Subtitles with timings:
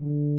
[0.00, 0.34] Hello,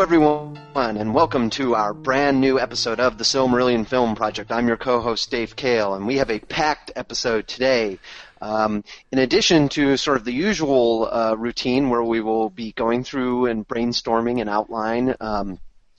[0.00, 4.52] everyone, and welcome to our brand new episode of the Silmarillion Film Project.
[4.52, 7.98] I'm your co-host Dave Kale, and we have a packed episode today.
[8.42, 13.02] Um, in addition to sort of the usual uh, routine where we will be going
[13.02, 15.58] through and brainstorming an outline, um,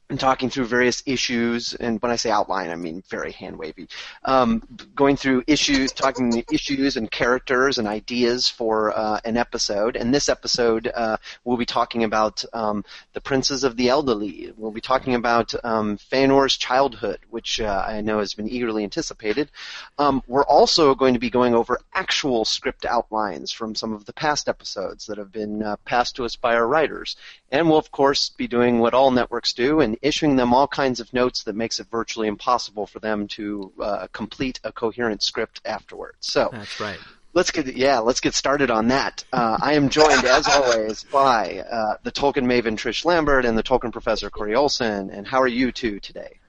[0.10, 3.90] and talking through various issues, and when I say outline, I mean very hand wavy.
[4.24, 4.64] Um,
[4.96, 9.98] going through issues, talking issues and characters and ideas for uh, an episode.
[9.98, 14.54] And this episode, uh, we'll be talking about um, the Princes of the Eldar.
[14.56, 19.52] We'll be talking about um, Feanor's childhood, which uh, I know has been eagerly anticipated.
[19.98, 24.14] Um, we're also going to be going over actual script outlines from some of the
[24.14, 27.18] past episodes that have been uh, passed to us by our writers.
[27.52, 31.00] And we'll of course be doing what all networks do and issuing them all kinds
[31.00, 35.62] of notes that makes it virtually impossible for them to uh, complete a coherent script
[35.66, 36.18] afterwards.
[36.22, 37.00] So that's right.
[37.34, 39.24] Let's get yeah, let's get started on that.
[39.32, 43.64] Uh, I am joined as always by uh, the Tolkien maven Trish Lambert and the
[43.64, 45.10] Tolkien professor Corey Olsen.
[45.10, 46.40] And how are you two today?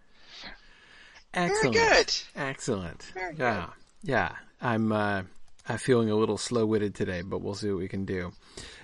[1.35, 1.75] Excellent.
[1.75, 2.15] Very good.
[2.37, 3.03] Excellent.
[3.15, 3.67] Very yeah.
[3.67, 4.11] good.
[4.11, 4.33] Yeah.
[4.61, 5.23] I'm uh,
[5.69, 8.33] I'm feeling a little slow witted today, but we'll see what we can do.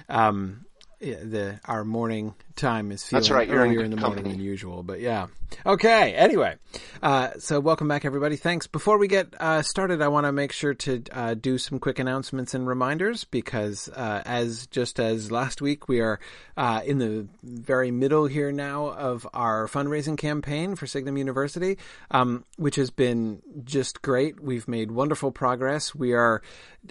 [0.09, 0.67] Um,
[1.01, 4.23] yeah, the our morning time is feeling That's right, you're earlier good in the company.
[4.23, 5.27] morning than usual, but yeah.
[5.65, 6.15] Okay.
[6.15, 6.57] Anyway,
[7.03, 8.35] uh, so welcome back, everybody.
[8.37, 8.67] Thanks.
[8.67, 12.01] Before we get uh, started, I want to make sure to uh, do some quick
[12.01, 16.19] announcements and reminders because, uh, as just as last week, we are
[16.57, 21.79] uh, in the very middle here now of our fundraising campaign for Signum University,
[22.11, 24.41] um, which has been just great.
[24.41, 25.95] We've made wonderful progress.
[25.95, 26.43] We are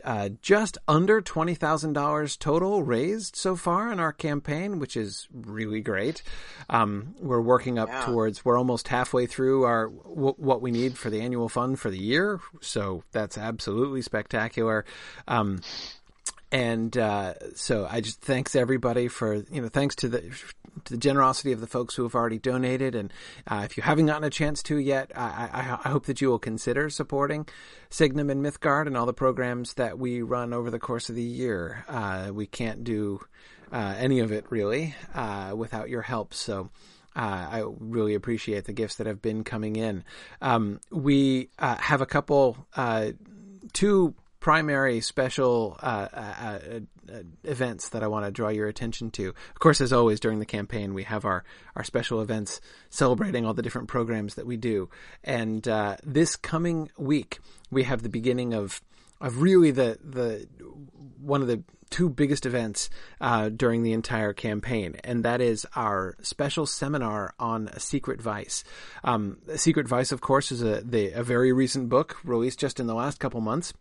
[0.06, 5.28] uh, just under twenty thousand dollars total raised so far in our campaign, which is
[5.54, 6.22] really great.
[6.70, 8.06] Um, we're working up Yeah.
[8.06, 8.44] towards.
[8.44, 11.98] We're almost halfway through our w- what we need for the annual fund for the
[12.00, 14.86] year, so that's absolutely spectacular.
[15.28, 15.62] Um,
[16.52, 20.22] and uh, so I just thanks everybody for you know thanks to the
[20.86, 23.14] to the generosity of the folks who have already donated, and
[23.48, 26.30] uh, if you haven't gotten a chance to yet, I, I, I hope that you
[26.30, 27.48] will consider supporting
[27.92, 31.22] Signum and Mythgard and all the programs that we run over the course of the
[31.24, 31.86] year.
[31.88, 33.22] Uh, we can't do
[33.74, 36.70] uh, any of it really uh, without your help, so.
[37.16, 40.04] Uh, I really appreciate the gifts that have been coming in.
[40.42, 42.58] Um, we uh, have a couple,
[43.72, 46.60] two primary special uh, uh,
[47.08, 49.30] uh, events that I want to draw your attention to.
[49.30, 51.44] Of course, as always during the campaign, we have our
[51.76, 54.90] our special events celebrating all the different programs that we do.
[55.24, 55.64] And
[56.04, 57.40] this coming week,
[57.72, 58.82] we have the beginning of
[59.24, 60.48] of really the the
[61.20, 62.90] one of the two biggest events
[63.22, 68.64] uh, during the entire campaign, and that is our special seminar on a secret vice.
[69.04, 72.88] Um, secret vice, of course, is a the, a very recent book released just in
[72.88, 73.74] the last couple months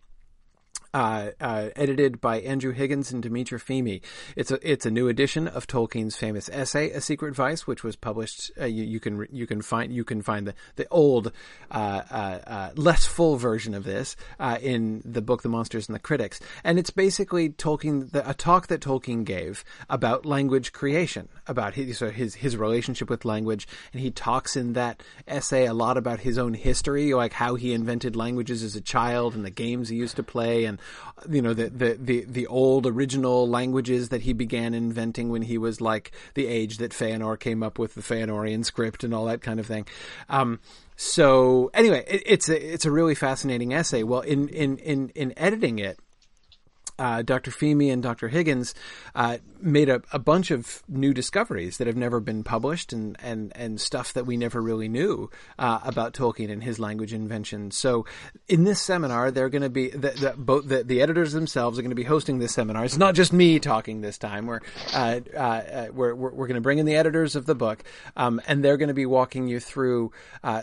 [0.94, 4.02] uh, uh, edited by Andrew Higgins and Dimitra Fimi.
[4.36, 7.96] It's a it's a new edition of Tolkien's famous essay, A Secret Vice, which was
[7.96, 8.50] published.
[8.60, 11.32] Uh, you, you can you can find you can find the the old,
[11.70, 16.00] uh, uh, less full version of this uh, in the book The Monsters and the
[16.00, 21.74] Critics, and it's basically Tolkien the, a talk that Tolkien gave about language creation, about
[21.74, 25.96] his so his his relationship with language, and he talks in that essay a lot
[25.96, 29.88] about his own history, like how he invented languages as a child and the games
[29.88, 30.78] he used to play, and
[31.28, 35.58] you know the the the, the old original languages that he began inventing when he
[35.58, 39.42] was like the age that Feanor came up with the Feanorian script and all that
[39.42, 39.86] kind of thing.
[40.28, 40.60] Um,
[40.96, 44.02] so anyway, it, it's a it's a really fascinating essay.
[44.02, 45.98] Well, in in in in editing it,
[47.02, 47.50] uh, Dr.
[47.50, 48.28] Fimi and Dr.
[48.28, 48.74] Higgins
[49.16, 53.50] uh, made a, a bunch of new discoveries that have never been published and, and,
[53.56, 57.72] and stuff that we never really knew uh, about Tolkien and his language invention.
[57.72, 58.06] So
[58.46, 61.82] in this seminar, they're going to be the, the, both the, the editors themselves are
[61.82, 62.84] going to be hosting this seminar.
[62.84, 64.46] It's not just me talking this time.
[64.46, 64.60] We're
[64.94, 67.82] uh, uh, we're we're, we're going to bring in the editors of the book,
[68.16, 70.12] um, and they're going to be walking you through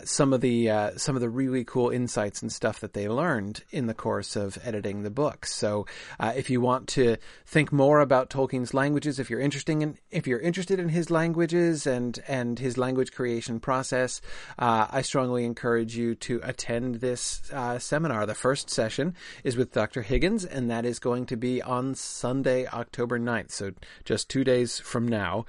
[0.04, 3.86] some of the some of the really cool insights and stuff that they learned in
[3.88, 5.44] the course of editing the book.
[5.44, 5.86] So
[6.29, 7.16] uh, if you want to
[7.46, 11.86] think more about Tolkien's languages, if you're interested in if you're interested in his languages
[11.86, 14.20] and and his language creation process,
[14.58, 18.26] uh, I strongly encourage you to attend this uh, seminar.
[18.26, 20.02] The first session is with Dr.
[20.02, 23.50] Higgins, and that is going to be on Sunday, October 9th.
[23.50, 23.72] So
[24.04, 25.46] just two days from now.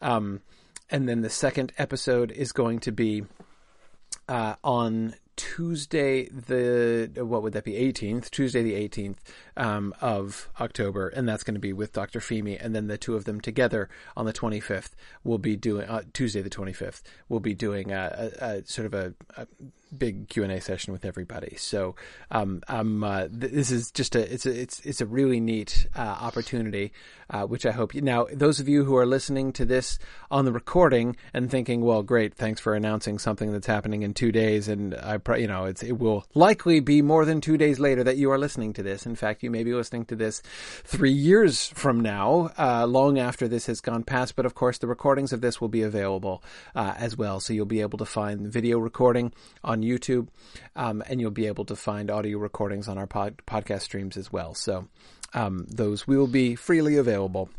[0.00, 0.40] Um,
[0.90, 3.24] and then the second episode is going to be
[4.28, 7.72] uh, on Tuesday, the what would that be?
[7.72, 9.16] 18th, Tuesday the 18th,
[9.60, 12.18] um, of October, and that's going to be with Dr.
[12.18, 14.92] Fimi, and then the two of them together on the 25th
[15.22, 17.02] will be doing uh, Tuesday the 25th.
[17.28, 19.46] We'll be doing a, a, a sort of a, a
[19.96, 21.56] big Q and A session with everybody.
[21.56, 21.96] So
[22.30, 26.00] um, uh, th- this is just a it's a it's it's a really neat uh,
[26.00, 26.92] opportunity,
[27.28, 28.00] uh, which I hope you.
[28.00, 29.98] Now, those of you who are listening to this
[30.30, 34.32] on the recording and thinking, "Well, great, thanks for announcing something that's happening in two
[34.32, 38.04] days," and I, you know, it's it will likely be more than two days later
[38.04, 39.06] that you are listening to this.
[39.06, 40.42] In fact, you may be listening to this
[40.84, 44.36] three years from now, uh, long after this has gone past.
[44.36, 46.42] But of course, the recordings of this will be available
[46.74, 49.32] uh, as well, so you'll be able to find video recording
[49.62, 50.28] on YouTube,
[50.76, 54.32] um, and you'll be able to find audio recordings on our pod- podcast streams as
[54.32, 54.54] well.
[54.54, 54.88] So
[55.34, 57.50] um, those will be freely available.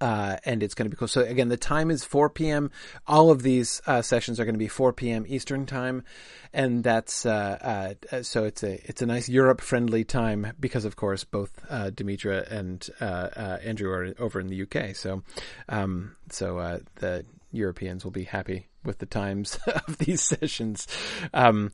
[0.00, 1.08] Uh, and it's going to be cool.
[1.08, 2.70] So again, the time is 4 p.m.
[3.06, 5.24] All of these uh, sessions are going to be 4 p.m.
[5.26, 6.04] Eastern time,
[6.52, 10.94] and that's uh, uh, so it's a it's a nice Europe friendly time because of
[10.94, 14.94] course both uh, Dimitra and uh, Andrew are over in the UK.
[14.94, 15.22] So
[15.68, 19.58] um, so the Europeans will be happy with the times
[19.88, 20.86] of these sessions.
[21.34, 21.72] Um,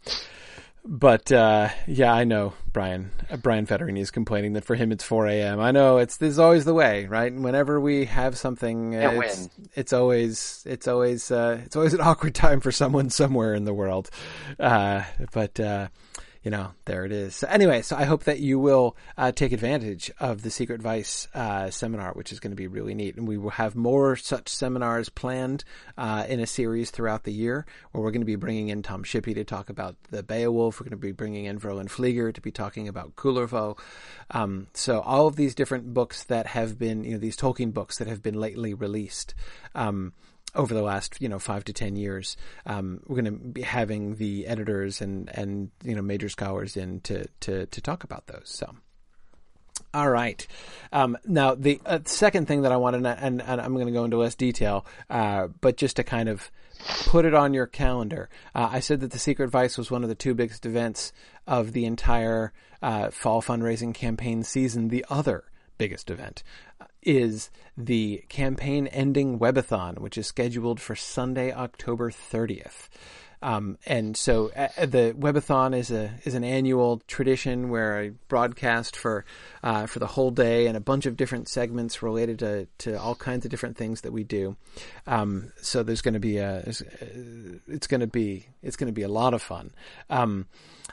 [0.84, 3.10] but uh, yeah, I know Brian.
[3.30, 5.60] Uh, Brian Federini is complaining that for him it's 4 a.m.
[5.60, 7.34] I know it's this is always the way, right?
[7.34, 12.60] Whenever we have something, it's, it's, always it's always uh, it's always an awkward time
[12.60, 14.10] for someone somewhere in the world.
[14.60, 15.88] Uh, but uh,
[16.44, 17.34] you know, there it is.
[17.34, 21.26] So anyway, so I hope that you will uh, take advantage of the Secret Vice
[21.32, 23.16] uh, seminar, which is going to be really neat.
[23.16, 25.64] And we will have more such seminars planned
[25.96, 29.04] uh, in a series throughout the year, where we're going to be bringing in Tom
[29.04, 30.78] Shippey to talk about the Beowulf.
[30.78, 33.78] We're going to be bringing in Verlyn Flieger to be talking about Kullervo.
[34.30, 37.96] Um, so all of these different books that have been, you know, these Tolkien books
[37.96, 39.34] that have been lately released.
[39.74, 40.12] Um,
[40.54, 42.36] over the last you know five to ten years.
[42.66, 47.00] Um, we're going to be having the editors and and you know major scholars in
[47.02, 48.44] to to to talk about those.
[48.46, 48.74] So.
[49.92, 50.44] All right.
[50.92, 53.92] Um, now, the uh, second thing that I want to, and, and I'm going to
[53.92, 56.50] go into less detail, uh, but just to kind of
[57.06, 58.28] put it on your calendar.
[58.54, 61.12] Uh, I said that the Secret Vice was one of the two biggest events
[61.46, 62.52] of the entire
[62.82, 64.88] uh, fall fundraising campaign season.
[64.88, 65.44] The other
[65.78, 66.42] biggest event
[67.04, 72.88] is the campaign ending webathon, which is scheduled for Sunday, October 30th.
[73.44, 78.96] Um, and so uh, the webathon is a is an annual tradition where I broadcast
[78.96, 79.26] for
[79.62, 83.14] uh, for the whole day and a bunch of different segments related to, to all
[83.14, 84.56] kinds of different things that we do.
[85.06, 86.64] Um, so there's going to be a
[87.68, 89.72] it's going to be it's going to be a lot of fun.
[90.08, 90.46] Um,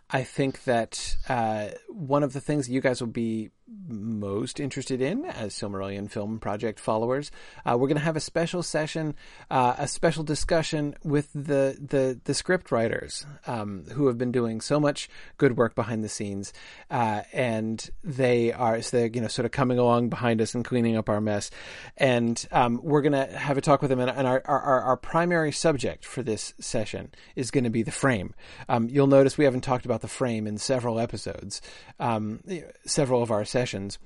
[0.09, 3.51] I think that uh, one of the things you guys will be
[3.87, 7.31] most interested in as Silmarillion Film Project followers,
[7.65, 9.15] uh, we're going to have a special session,
[9.49, 14.61] uh, a special discussion with the the, the script writers um, who have been doing
[14.61, 16.53] so much good work behind the scenes,
[16.89, 20.65] uh, and they are so they're you know sort of coming along behind us and
[20.65, 21.49] cleaning up our mess,
[21.97, 23.99] and um, we're going to have a talk with them.
[23.99, 27.91] And, and our, our, our primary subject for this session is going to be the
[27.91, 28.33] frame.
[28.67, 31.61] Um, you'll notice we haven't talked about the frame in several episodes,
[31.99, 32.41] um,
[32.85, 33.99] several of our sessions.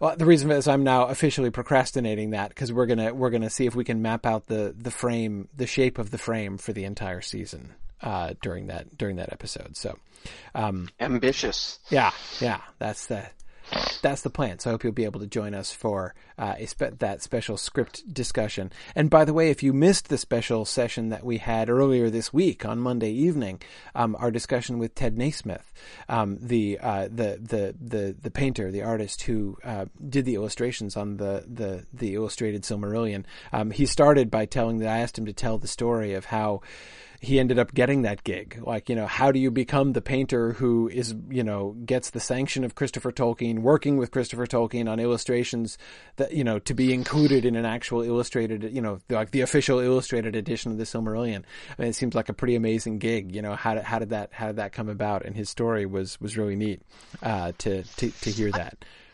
[0.00, 3.66] Well, the reason is I'm now officially procrastinating that because we're gonna we're gonna see
[3.66, 6.84] if we can map out the the frame, the shape of the frame for the
[6.84, 9.76] entire season uh, during that during that episode.
[9.76, 9.98] So
[10.54, 11.78] um, ambitious.
[11.90, 12.10] Yeah,
[12.40, 13.26] yeah, that's the
[14.02, 14.58] that's the plan.
[14.58, 18.12] So I hope you'll be able to join us for uh, spe- that special script
[18.12, 18.72] discussion.
[18.94, 22.32] And by the way, if you missed the special session that we had earlier this
[22.32, 23.60] week on Monday evening,
[23.94, 25.72] um, our discussion with Ted Nasmith,
[26.08, 30.96] um, the, uh, the the the the painter, the artist who uh, did the illustrations
[30.96, 35.26] on the the the illustrated Silmarillion, um, he started by telling that I asked him
[35.26, 36.62] to tell the story of how
[37.22, 38.58] he ended up getting that gig.
[38.62, 42.18] Like, you know, how do you become the painter who is, you know, gets the
[42.18, 45.76] sanction of Christopher Tolkien, working with Christopher Tolkien on illustrations
[46.16, 49.80] that, you know, to be included in an actual illustrated, you know, like the official
[49.80, 51.44] illustrated edition of the Silmarillion.
[51.78, 53.34] I mean, it seems like a pretty amazing gig.
[53.34, 55.26] You know, how did, how did that, how did that come about?
[55.26, 56.80] And his story was, was really neat,
[57.22, 58.82] uh, to, to, to hear that.
[58.82, 59.09] I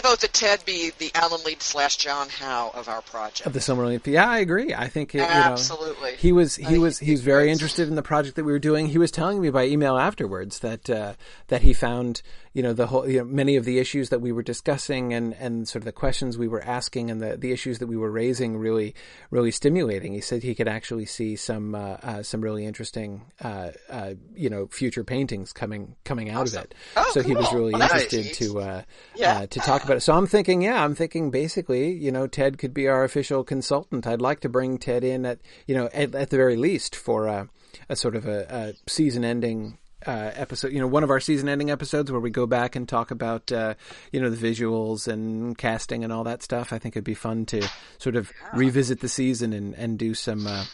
[0.00, 3.46] vote that Ted be the Alan Lee slash John Howe of our project.
[3.46, 4.06] Of the Silmarillion.
[4.06, 4.74] Yeah, I agree.
[4.74, 6.12] I think it, absolutely.
[6.12, 8.58] Know, he was he was he was very interested in the project that we were
[8.58, 8.86] doing.
[8.86, 11.14] He was telling me by email afterwards that uh,
[11.48, 12.22] that he found
[12.54, 15.34] you know the whole you know, many of the issues that we were discussing and
[15.34, 18.10] and sort of the questions we were asking and the the issues that we were
[18.10, 18.94] raising really
[19.30, 20.12] really stimulating.
[20.12, 24.50] He said he could actually see some uh, uh, some really interesting uh, uh, you
[24.50, 26.58] know future paintings coming coming out awesome.
[26.58, 26.74] of it.
[26.96, 27.30] Oh, so cool.
[27.30, 28.38] he was really well, interested nice.
[28.38, 28.82] to uh,
[29.16, 29.46] yeah.
[29.46, 30.00] to talk about it.
[30.00, 34.06] So I'm thinking, yeah, I'm thinking basically, you know, Ted could be our official consultant.
[34.06, 37.26] I'd like to bring Ted in at you know at, at the very least for
[37.26, 37.48] a,
[37.88, 41.48] a sort of a, a season ending uh, episode, you know, one of our season
[41.48, 43.74] ending episodes where we go back and talk about, uh,
[44.10, 46.72] you know, the visuals and casting and all that stuff.
[46.72, 47.66] I think it'd be fun to
[47.98, 50.64] sort of revisit the season and, and do some, uh,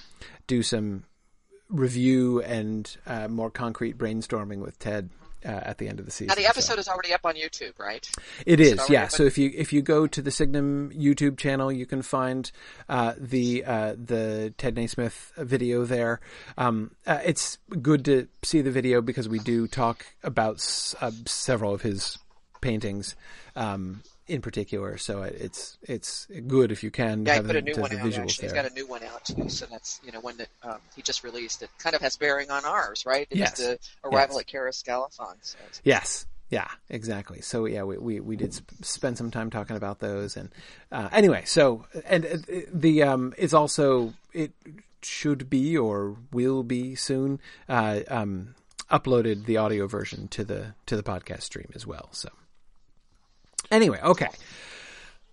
[0.46, 1.04] do some
[1.68, 5.10] review and uh, more concrete brainstorming with Ted.
[5.44, 6.26] Uh, at the end of the season.
[6.26, 6.48] Now the so.
[6.48, 8.04] episode is already up on YouTube, right?
[8.44, 9.06] It Is is, it yeah.
[9.06, 12.50] So if you if you go to the Signum YouTube channel, you can find
[12.88, 16.18] uh, the uh, the Ted Nasmith video there.
[16.56, 21.12] Um, uh, it's good to see the video because we do talk about s- uh,
[21.26, 22.18] several of his
[22.60, 23.14] paintings
[23.54, 24.96] um, in particular.
[24.98, 27.80] So it's it's good if you can Yeah, he have put a the, new the
[27.80, 27.98] one out.
[27.98, 28.56] visuals Actually, there.
[28.56, 29.48] he's got a new one out too.
[29.48, 31.62] So that's you know one that um, he just released.
[31.62, 33.26] It kind of has bearing on ours, right?
[33.30, 33.56] It Yes.
[33.58, 34.40] the arrival Yes.
[34.40, 34.84] at Karis.
[35.42, 36.26] So Yes.
[36.50, 37.42] Yeah, exactly.
[37.42, 40.48] So yeah, we, we, we did sp- spend some time talking about those and,
[40.90, 42.36] uh, anyway, so, and uh,
[42.72, 44.52] the, um, it's also, it
[45.02, 48.54] should be or will be soon, uh, um,
[48.90, 52.08] uploaded the audio version to the, to the podcast stream as well.
[52.12, 52.30] So
[53.70, 54.28] anyway, okay.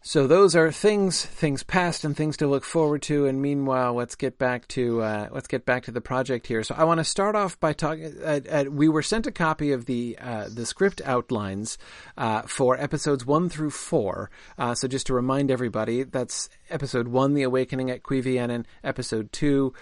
[0.08, 3.26] So those are things, things past and things to look forward to.
[3.26, 6.62] And meanwhile, let's get back to uh, let's get back to the project here.
[6.62, 8.14] So I want to start off by talking.
[8.24, 11.80] Uh, uh, we were sent a copy of the uh, the script outlines
[12.20, 14.30] uh, for episodes one through four.
[14.76, 18.66] So just to remind everybody, that's episode one, the awakening at Cuiviénen.
[18.84, 19.74] Episode two,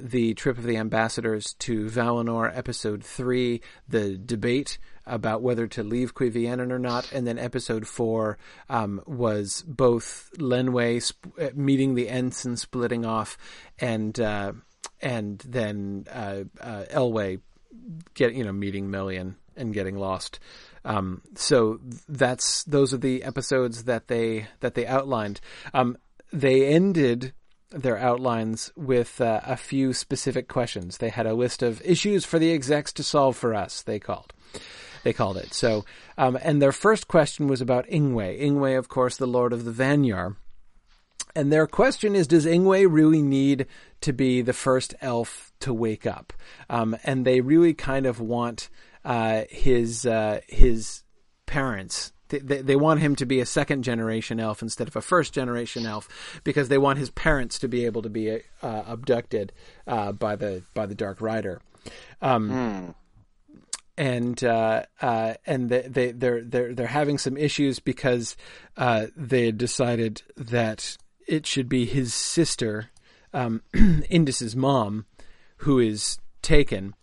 [0.00, 2.50] the trip of the ambassadors to Valinor.
[2.56, 8.38] Episode three, the debate about whether to leave Cuiviénen or not, and then episode four
[8.68, 13.36] um, was both Lenwë sp- uh, meeting the ensign, splitting off,
[13.78, 14.52] and uh,
[15.00, 17.40] and then uh, uh, Elwë
[18.14, 20.38] get you know meeting Melian and getting lost.
[20.84, 25.40] Um, so that's those are the episodes that they that they outlined.
[25.74, 25.98] Um,
[26.32, 27.32] they ended
[27.70, 30.98] their outlines with uh, a few specific questions.
[30.98, 33.82] They had a list of issues for the execs to solve for us.
[33.82, 34.32] They called
[35.08, 35.54] they called it.
[35.54, 35.86] So,
[36.18, 38.42] um, and their first question was about Ingwe.
[38.42, 40.36] Ingwe, of course, the Lord of the Vanyar.
[41.34, 43.66] And their question is, does Ingwe really need
[44.02, 46.34] to be the first elf to wake up?
[46.68, 48.68] Um, and they really kind of want
[49.02, 51.04] uh, his uh, his
[51.46, 52.12] parents.
[52.28, 55.86] They, they, want him to be a second generation elf instead of a first generation
[55.86, 59.54] elf because they want his parents to be able to be uh, abducted
[59.86, 61.62] uh, by the by the Dark Rider.
[62.20, 62.94] Um,
[63.98, 68.36] and uh, uh, and they, they they're they're they're having some issues because
[68.76, 72.90] uh, they decided that it should be his sister,
[73.34, 73.60] um,
[74.08, 75.06] Indis's mom,
[75.58, 76.94] who is taken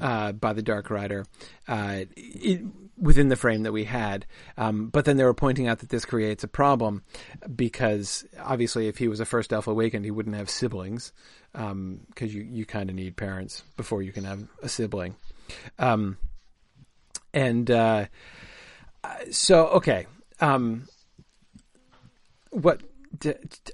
[0.00, 1.24] uh, by the Dark Rider
[1.66, 2.60] uh, it,
[2.98, 4.26] within the frame that we had.
[4.58, 7.04] Um, but then they were pointing out that this creates a problem
[7.56, 11.10] because obviously, if he was a first Elf awakened, he wouldn't have siblings
[11.52, 15.16] because you you kind of need parents before you can have a sibling.
[15.78, 16.18] Um,
[17.34, 18.06] and uh,
[19.30, 20.06] so, okay,
[20.40, 20.88] um,
[22.50, 22.80] what?
[23.18, 23.72] D- d-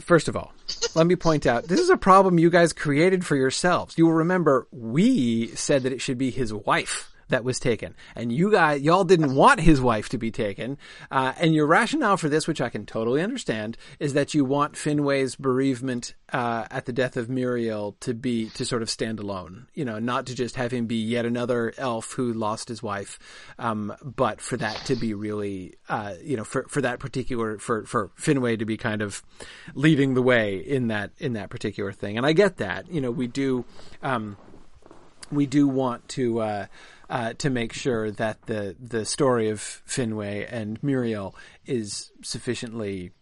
[0.00, 0.52] first of all,
[0.94, 3.96] let me point out this is a problem you guys created for yourselves.
[3.98, 8.32] You will remember we said that it should be his wife that was taken, and
[8.32, 10.78] you guys, y'all didn't want his wife to be taken.
[11.10, 14.74] Uh, and your rationale for this, which I can totally understand, is that you want
[14.74, 19.66] Finwë's bereavement uh, at the death of Míriel to be to sort of stand alone.
[19.74, 23.18] You know, not to just have him be yet another elf who lost his wife,
[23.58, 27.84] um, but for that to be really, uh, you know, for for that particular for
[27.84, 29.22] for Finwë to be kind of
[29.74, 32.16] leading the way in that in that particular thing.
[32.16, 32.90] And I get that.
[32.90, 33.64] You know, we do.
[34.02, 34.36] Um,
[35.32, 36.66] we do want to uh,
[37.08, 41.34] uh, to make sure that the the story of Finwë and Míriel
[41.64, 43.12] is sufficiently,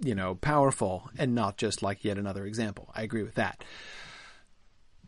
[0.00, 2.90] you know, powerful and not just like yet another example.
[2.94, 3.62] I agree with that.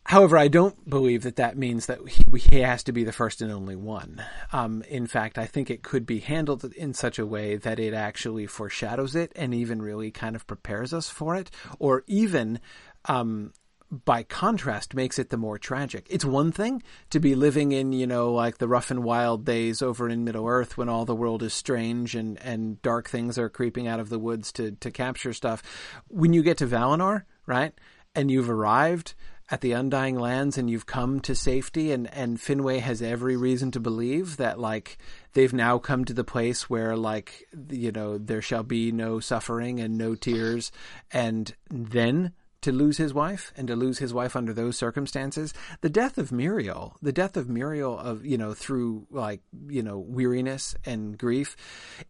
[0.09, 3.43] However, I don't believe that that means that he, he has to be the first
[3.43, 4.25] and only one.
[4.55, 7.93] Um, in fact, I think it could be handled in such a way that it
[7.93, 12.59] actually foreshadows it and even really kind of prepares us for it, or even
[13.05, 13.53] um,
[13.91, 16.07] by contrast makes it the more tragic.
[16.11, 19.81] It's one thing to be living in, you know, like the rough and wild days
[19.81, 23.49] over in Middle Earth when all the world is strange and, and dark things are
[23.49, 25.63] creeping out of the woods to, to capture stuff.
[26.09, 27.73] When you get to Valinor, right,
[28.15, 29.15] and you've arrived
[29.51, 33.71] at the Undying Lands and you've come to safety and, and Finwë has every reason
[33.71, 34.99] to believe that like
[35.33, 39.81] they've now come to the place where like, you know, there shall be no suffering
[39.81, 40.71] and no tears
[41.11, 42.35] and then
[42.69, 45.55] to lose his wife and to lose his wife under those circumstances.
[45.81, 49.99] The death of Míriel, the death of Míriel of, you know, through like, you know,
[49.99, 51.57] weariness and grief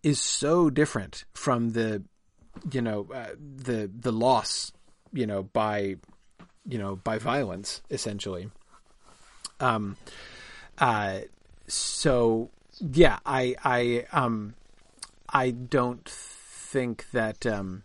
[0.02, 2.02] is so different from the,
[2.72, 4.72] you know, uh, the, the loss,
[5.12, 5.94] you know, by,
[6.66, 8.50] you know, by violence essentially.
[9.60, 9.96] Um,
[10.78, 11.20] uh,
[11.68, 12.50] so
[12.80, 14.54] yeah, I I um
[15.28, 17.84] I don't think that um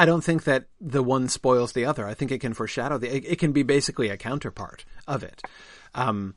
[0.00, 2.06] I don't think that the one spoils the other.
[2.06, 3.14] I think it can foreshadow the.
[3.14, 5.42] It, it can be basically a counterpart of it,
[5.94, 6.36] um,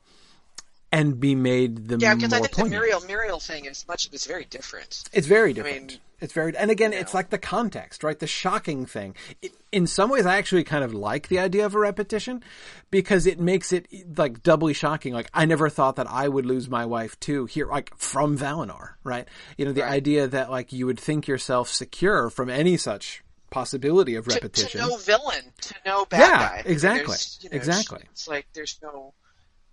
[0.92, 2.82] and be made the Yeah, because I think poignant.
[2.82, 5.04] the Míriel Míriel thing is much is very different.
[5.14, 5.92] It's very different.
[5.92, 8.18] mean, it's very, and again, you it's like the context, right?
[8.18, 9.14] The shocking thing.
[9.40, 12.44] It, in some ways, I actually kind of like the idea of a repetition
[12.90, 15.14] because it makes it like doubly shocking.
[15.14, 18.90] Like I never thought that I would lose my wife too here, like from Valinor,
[19.04, 19.26] right?
[19.56, 23.23] You know, the idea that like you would think yourself secure from any such
[23.54, 24.80] possibility of repetition.
[24.80, 26.62] to no villain, to no bad Yeah, guy.
[26.66, 28.02] Exactly, you know, exactly.
[28.10, 29.14] It's like there's no.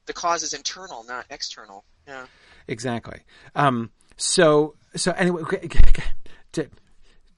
[0.05, 1.83] The cause is internal, not external.
[2.07, 2.27] Yeah.
[2.67, 3.21] Exactly.
[3.55, 5.41] Um, so so anyway,
[6.53, 6.69] to,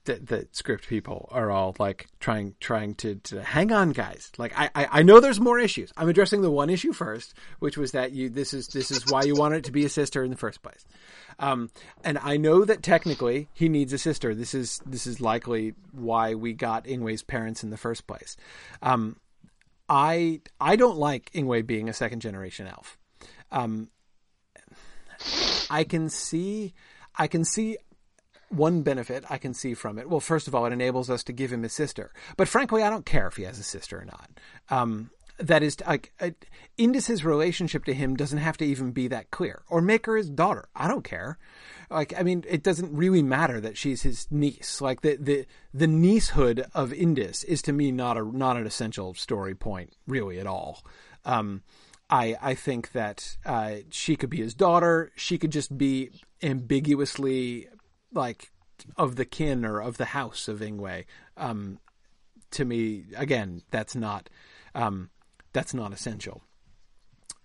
[0.04, 4.30] the script people are all like trying trying to, to hang on, guys.
[4.38, 5.92] Like I, I I know there's more issues.
[5.96, 9.22] I'm addressing the one issue first, which was that you this is this is why
[9.22, 10.84] you wanted it to be a sister in the first place.
[11.38, 11.70] Um,
[12.04, 14.34] and I know that technically he needs a sister.
[14.34, 18.36] This is this is likely why we got Ingwe's parents in the first place.
[18.82, 19.16] Um,
[19.88, 22.98] I I don't like Ingwe being a second generation elf.
[23.50, 23.88] Um,
[25.70, 26.74] I can see,
[27.16, 27.78] I can see
[28.48, 30.08] one benefit I can see from it.
[30.08, 32.12] Well, first of all, it enables us to give him a sister.
[32.36, 34.30] But frankly, I don't care if he has a sister or not.
[34.70, 36.30] Um, that is, like, uh,
[36.78, 39.62] Indis's relationship to him doesn't have to even be that clear.
[39.68, 40.68] Or make her his daughter.
[40.76, 41.38] I don't care.
[41.90, 44.80] Like, I mean, it doesn't really matter that she's his niece.
[44.80, 49.14] Like, the, the, the niecehood of Indis is to me not a, not an essential
[49.14, 50.84] story point, really, at all.
[51.24, 51.62] Um,
[52.08, 55.10] I, I think that uh, she could be his daughter.
[55.16, 56.10] She could just be
[56.42, 57.68] ambiguously
[58.14, 58.50] like
[58.96, 61.04] of the kin or of the house of Ingwe.
[61.36, 61.78] Um,
[62.52, 64.28] to me, again, that's not
[64.74, 65.10] um,
[65.52, 66.42] that's not essential.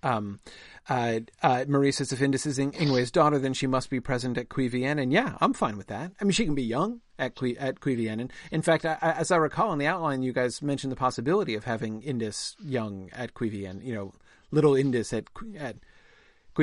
[0.02, 0.40] Um,
[0.88, 4.38] uh, uh, Marie says if Indis is In- Ingwe's daughter, then she must be present
[4.38, 5.02] at Cuiviénen.
[5.02, 6.14] And yeah, I'm fine with that.
[6.20, 8.22] I mean, she can be young at Qui- at Cuiviénen.
[8.22, 11.54] And in fact, I, as I recall in the outline, you guys mentioned the possibility
[11.54, 13.84] of having Indis young at Cuiviénen.
[13.84, 14.14] You know,
[14.52, 15.26] little Indis at
[15.60, 15.78] at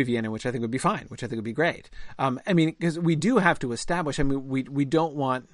[0.04, 1.90] Which I think would be fine, which I think would be great.
[2.18, 4.20] Um, I mean, because we do have to establish.
[4.20, 5.48] I mean, we we don't want.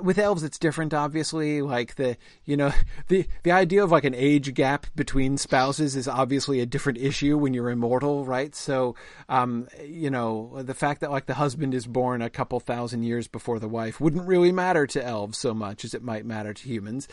[0.00, 1.60] With elves, it's different, obviously.
[1.60, 2.72] Like the, you know,
[3.08, 7.36] the the idea of like an age gap between spouses is obviously a different issue
[7.36, 8.54] when you're immortal, right?
[8.54, 8.94] So,
[9.28, 13.28] um, you know, the fact that like the husband is born a couple thousand years
[13.28, 16.68] before the wife wouldn't really matter to elves so much as it might matter to
[16.68, 17.06] humans,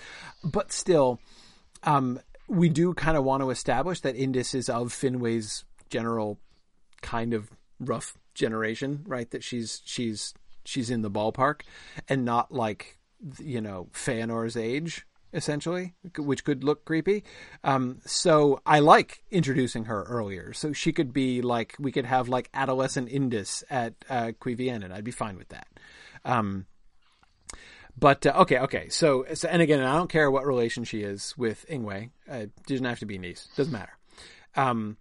[0.43, 1.19] but still,
[1.84, 6.39] um, we do kind of want to establish that Indis is of Finwë's general
[7.01, 9.29] kind of rough generation, right?
[9.31, 10.33] That she's she's
[10.65, 11.61] she's in the ballpark
[12.07, 12.97] and not like
[13.39, 17.23] you know Feanor's age essentially, which could look creepy.
[17.63, 22.29] Um, so I like introducing her earlier, so she could be like we could have
[22.29, 25.67] like adolescent Indis at uh, and I'd be fine with that.
[26.25, 26.65] Um,
[27.97, 28.89] but uh, okay, okay.
[28.89, 32.09] So, so, and again, I don't care what relation she is with Ingwe.
[32.29, 33.47] Uh, doesn't have to be niece.
[33.55, 33.97] Doesn't matter.
[34.55, 34.97] Um,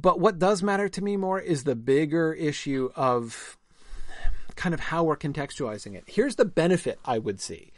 [0.00, 3.58] but what does matter to me more is the bigger issue of
[4.54, 6.04] kind of how we're contextualizing it.
[6.06, 7.72] Here's the benefit I would see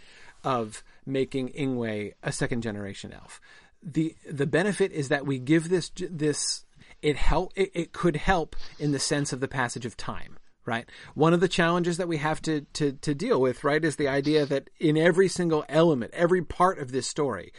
[0.44, 3.40] of making Ingwe a second generation elf.
[3.82, 6.64] The the benefit is that we give this this
[7.00, 10.88] it help it, it could help in the sense of the passage of time right?
[11.14, 14.08] One of the challenges that we have to, to, to deal with, right, is the
[14.08, 17.52] idea that in every single element, every part of this story,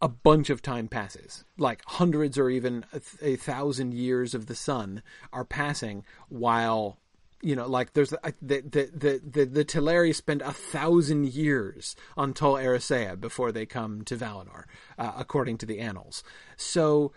[0.00, 1.44] a bunch of time passes.
[1.56, 6.98] Like hundreds or even a, th- a thousand years of the sun are passing while
[7.40, 12.34] you know, like there's the the the the, the Teleri spend a thousand years on
[12.34, 14.64] Tol Eressëa before they come to Valinor,
[14.98, 16.24] uh, according to the annals.
[16.56, 17.12] So,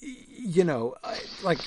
[0.00, 0.94] you know,
[1.42, 1.58] like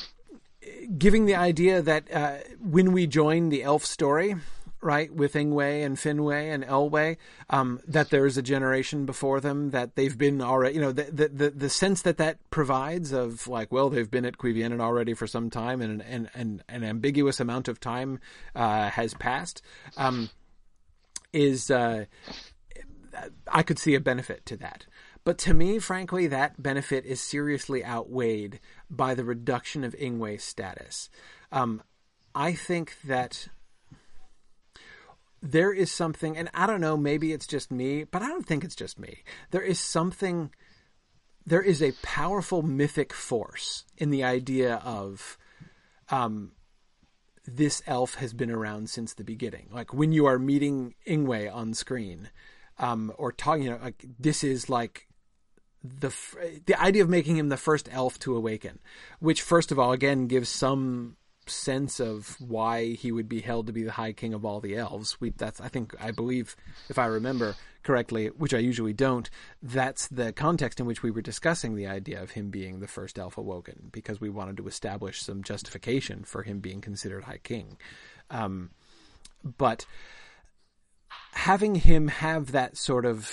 [0.98, 4.36] giving the idea that uh, when we join the elf story,
[4.82, 7.18] right, with Ingwe and Finwë and Elwë,
[7.50, 11.04] um, that there is a generation before them that they've been already, you know, the,
[11.04, 15.14] the, the, the, sense that that provides of like, well, they've been at Cuiviénen already
[15.14, 18.20] for some time and, and, and an ambiguous amount of time
[18.56, 19.62] uh, has passed,
[19.98, 20.30] um,
[21.34, 22.06] is, uh,
[23.48, 24.86] I could see a benefit to that.
[25.24, 28.60] But to me, frankly, that benefit is seriously outweighed
[28.90, 31.10] by the reduction of Ingwe's status.
[31.52, 31.82] Um,
[32.34, 33.48] I think that
[35.52, 38.64] there is something, and I don't know, maybe it's just me, but I don't think
[38.64, 39.24] it's just me.
[39.52, 40.52] There is something,
[41.46, 45.38] there is a powerful mythic force in the idea of
[46.10, 46.52] um,
[47.46, 49.70] this elf has been around since the beginning.
[49.72, 52.30] Like when you are meeting Ingwe on screen,
[52.78, 55.08] um, or talking, you know, like this is like
[55.84, 56.14] the
[56.66, 58.80] the idea of making him the first elf to awaken,
[59.20, 61.16] which first of all again gives some
[61.50, 64.76] sense of why he would be held to be the high king of all the
[64.76, 65.20] elves.
[65.20, 66.56] We that's I think I believe
[66.90, 69.30] if I remember correctly, which I usually don't,
[69.62, 73.18] that's the context in which we were discussing the idea of him being the first
[73.18, 77.78] elf awoken because we wanted to establish some justification for him being considered high king.
[78.30, 78.72] Um,
[79.58, 79.86] but
[81.32, 83.32] having him have that sort of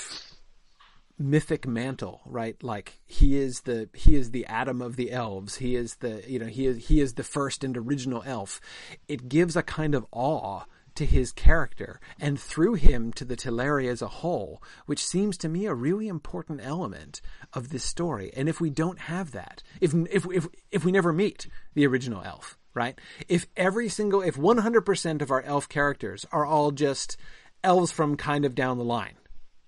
[1.19, 2.61] mythic mantle, right?
[2.63, 5.57] Like he is the he is the Adam of the elves.
[5.57, 8.61] He is the you know he is he is the first and original elf.
[9.09, 13.89] It gives a kind of awe to his character and through him to the Teleri
[13.89, 17.21] as a whole, which seems to me a really important element
[17.53, 18.33] of this story.
[18.37, 22.23] And if we don't have that, if if if if we never meet the original
[22.23, 22.99] elf, right?
[23.29, 27.17] If every single if 100% of our elf characters are all just
[27.63, 29.17] elves from kind of down the line,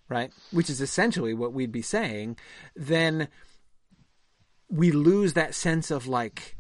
[0.09, 0.31] right?
[0.51, 2.37] Which is essentially what we'd be saying,
[2.75, 3.29] then
[4.69, 6.57] we lose that sense of like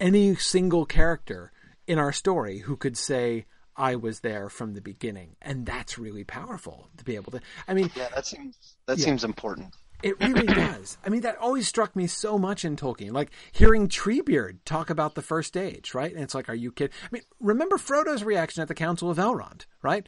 [0.00, 1.52] any single character
[1.86, 3.46] in our story who could say,
[3.78, 5.36] I was there from the beginning.
[5.42, 7.90] And that's really powerful to be able to, I mean.
[7.94, 8.56] Yeah, that seems,
[8.86, 9.04] that yeah.
[9.04, 9.74] seems important.
[10.02, 10.96] It really does.
[11.04, 13.12] I mean, that always struck me so much in Tolkien.
[13.12, 16.12] Like hearing Treebeard talk about the first age, right?
[16.12, 16.94] And it's like, are you kidding?
[17.04, 20.06] I mean, remember Frodo's reaction at the Council of Elrond, right?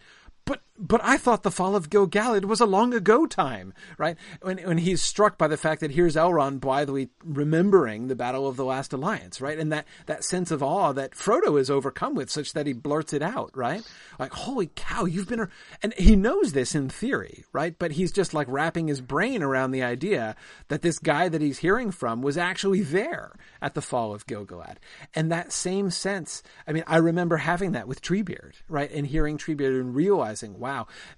[0.48, 4.16] but but I thought the fall of Gil-galad was a long ago time, right?
[4.40, 8.56] When when he's struck by the fact that here's Elrond blithely remembering the Battle of
[8.56, 9.58] the Last Alliance, right?
[9.58, 13.12] And that that sense of awe that Frodo is overcome with, such that he blurts
[13.12, 13.82] it out, right?
[14.18, 15.48] Like, holy cow, you've been,
[15.82, 17.76] and he knows this in theory, right?
[17.78, 20.36] But he's just like wrapping his brain around the idea
[20.68, 24.76] that this guy that he's hearing from was actually there at the fall of Gil-galad,
[25.14, 26.42] and that same sense.
[26.66, 30.67] I mean, I remember having that with Treebeard, right, and hearing Treebeard and realizing, wow,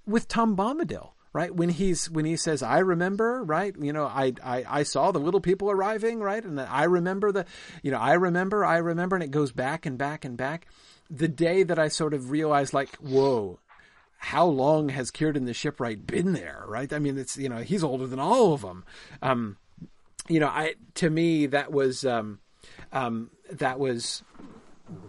[0.06, 1.54] with Tom Bombadil right?
[1.54, 3.74] When he's when he says i remember right?
[3.78, 6.44] You know I, I i saw the little people arriving right?
[6.44, 7.46] And i remember the
[7.82, 10.66] you know i remember i remember and it goes back and back and back.
[11.08, 13.58] The day that i sort of realized like whoa
[14.22, 16.92] how long has Círdan the shipwright been there right?
[16.92, 18.84] I mean it's you know he's older than all of them
[19.22, 19.56] um
[20.28, 22.40] you know i to me that was um
[22.92, 24.22] um that was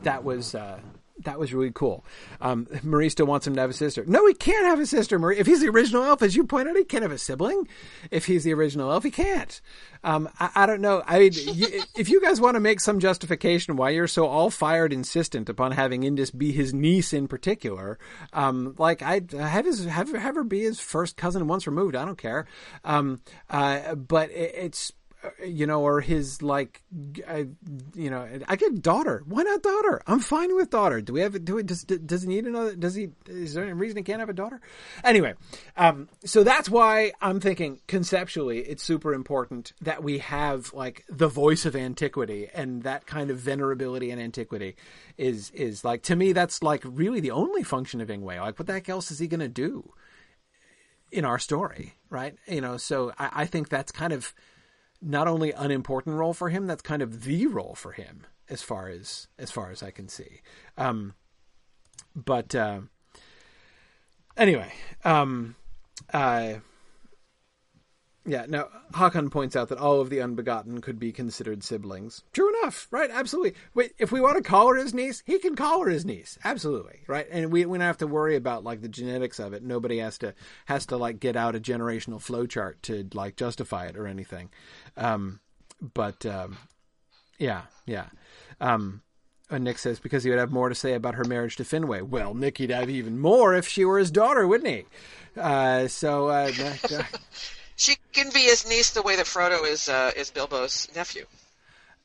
[0.03, 0.79] that was uh
[1.23, 2.05] that was really cool.
[2.39, 4.03] Um, Marie still wants him to have a sister.
[4.05, 5.37] No, he can't have a sister, Marie.
[5.37, 7.67] If he's the original elf, as you pointed out, he can't have a sibling.
[8.09, 9.61] If he's the original elf, he can't.
[10.03, 11.03] Um, I, I, don't know.
[11.05, 14.49] I mean, you, if you guys want to make some justification why you're so all
[14.49, 17.99] fired insistent upon having Indis be his niece in particular,
[18.33, 21.95] um, like I have his have, have her be his first cousin once removed.
[21.95, 22.47] I don't care.
[22.83, 24.91] Um, uh, but it, it's
[25.45, 26.81] you know, or his like,
[27.27, 27.47] I,
[27.93, 29.23] you know, I get daughter.
[29.25, 30.01] Why not daughter?
[30.07, 31.01] I'm fine with daughter.
[31.01, 31.43] Do we have?
[31.43, 31.65] Do it?
[31.65, 32.75] Does does he need another?
[32.75, 33.09] Does he?
[33.27, 34.61] Is there any reason he can't have a daughter?
[35.03, 35.33] Anyway,
[35.77, 41.27] um, so that's why I'm thinking conceptually, it's super important that we have like the
[41.27, 44.75] voice of antiquity and that kind of venerability and antiquity
[45.17, 48.39] is is like to me that's like really the only function of Ingwe.
[48.39, 49.93] Like, what the heck else is he to do
[51.11, 52.35] in our story, right?
[52.47, 54.33] You know, so I, I think that's kind of
[55.01, 58.87] not only unimportant role for him, that's kind of the role for him as far
[58.87, 60.41] as as far as I can see.
[60.77, 61.13] Um,
[62.15, 62.81] but uh,
[64.37, 65.55] anyway, um,
[66.13, 66.55] uh,
[68.23, 72.23] yeah, now Hakan points out that all of the unbegotten could be considered siblings.
[72.33, 73.09] True enough, right?
[73.09, 73.55] Absolutely.
[73.73, 76.37] Wait, if we want to call her his niece, he can call her his niece.
[76.43, 77.25] Absolutely, right?
[77.31, 79.63] And we we don't have to worry about like the genetics of it.
[79.63, 83.97] Nobody has to has to like get out a generational flowchart to like justify it
[83.97, 84.51] or anything.
[84.97, 85.39] Um,
[85.93, 86.57] but um,
[87.39, 88.05] yeah, yeah.
[88.59, 89.01] Um,
[89.49, 92.03] and Nick says because he would have more to say about her marriage to Finwë.
[92.03, 94.85] Well, Nick, he'd have even more if she were his daughter, wouldn't he?
[95.35, 96.27] Uh, so.
[96.27, 96.51] Uh,
[97.81, 101.25] She can be his niece the way that Frodo is uh, is Bilbo's nephew.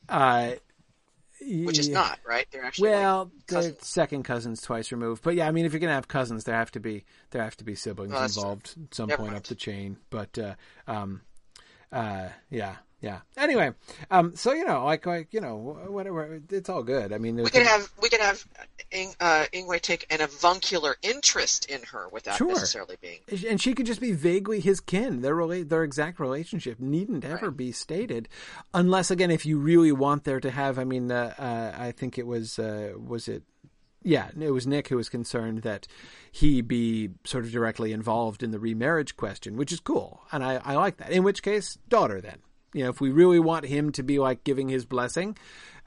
[0.09, 0.53] Uh,
[1.39, 2.47] which is not right.
[2.51, 5.21] They're actually well, like they're second cousins twice removed.
[5.21, 7.57] But yeah, I mean, if you're gonna have cousins, there have to be there have
[7.57, 8.83] to be siblings involved true.
[8.85, 9.43] at some Never point mind.
[9.43, 9.97] up the chain.
[10.09, 10.55] But uh,
[10.87, 11.21] um,
[11.91, 13.19] uh, yeah, yeah.
[13.37, 13.73] Anyway,
[14.09, 15.55] um, so you know, like, like you know,
[15.87, 17.13] whatever, it's all good.
[17.13, 18.43] I mean, we could have we could have
[18.91, 22.47] Ing, uh, Ingwe take an avuncular interest in her without sure.
[22.47, 25.21] necessarily being, and she could just be vaguely his kin.
[25.21, 27.57] Their relate, their exact relationship needn't ever right.
[27.57, 28.29] be stated,
[28.73, 30.79] unless again, if you really want there to have.
[30.79, 33.43] I mean, uh, uh, I think it was uh, was it
[34.01, 35.85] yeah, it was Nick who was concerned that
[36.31, 40.59] he be sort of directly involved in the remarriage question, which is cool, and I,
[40.65, 41.11] I like that.
[41.11, 42.39] In which case, daughter then
[42.73, 45.37] you know, if we really want him to be like giving his blessing,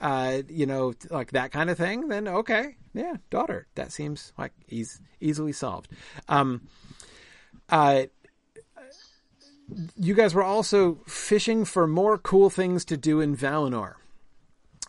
[0.00, 3.66] uh, you know, like that kind of thing, then okay, yeah, daughter.
[3.74, 5.88] That seems like he's easily solved.
[6.28, 6.62] Um,
[7.68, 8.04] uh,
[9.96, 13.94] you guys were also fishing for more cool things to do in Valinor.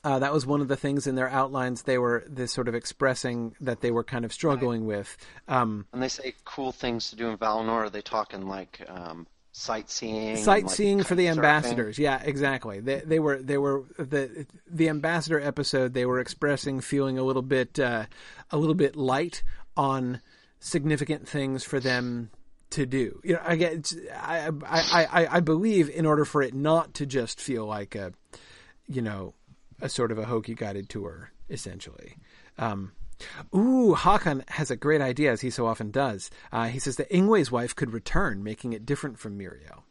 [0.04, 2.74] Uh, that was one of the things in their outlines they were this sort of
[2.74, 4.98] expressing that they were kind of struggling right.
[4.98, 5.18] with.
[5.48, 9.28] Um, when they say cool things to do in Valinor, are they talking like um,
[9.52, 10.38] sightseeing?
[10.38, 12.00] Sightseeing like for the ambassadors.
[12.00, 12.80] Yeah, exactly.
[12.80, 15.94] They, they were they were the the ambassador episode.
[15.94, 18.06] They were expressing feeling a little bit uh,
[18.50, 19.44] a little bit light
[19.76, 20.22] on
[20.60, 22.32] significant things for them
[22.72, 23.20] to do.
[23.24, 27.06] You know, I get I, I I I believe in order for it not to
[27.06, 28.14] just feel like a
[28.88, 29.34] you know
[29.82, 32.18] a sort of a hokey guided tour, essentially.
[32.58, 32.94] Um,
[33.56, 36.30] ooh, Hakan has a great idea, as he so often does.
[36.52, 39.84] Uh, he says that Ingwe's wife could return, making it different from Míriel.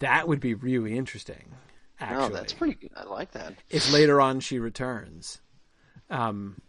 [0.00, 1.54] That would be really interesting.
[2.00, 2.90] Actually, no, that's pretty good.
[2.96, 3.54] I like that.
[3.70, 5.40] If later on she returns,
[6.10, 6.60] um,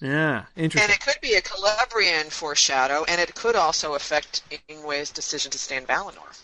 [0.00, 0.90] yeah, interesting.
[0.90, 5.58] And it could be a Celebrian foreshadow, and it could also affect Ingwe's decision to
[5.58, 6.40] stay in Valinor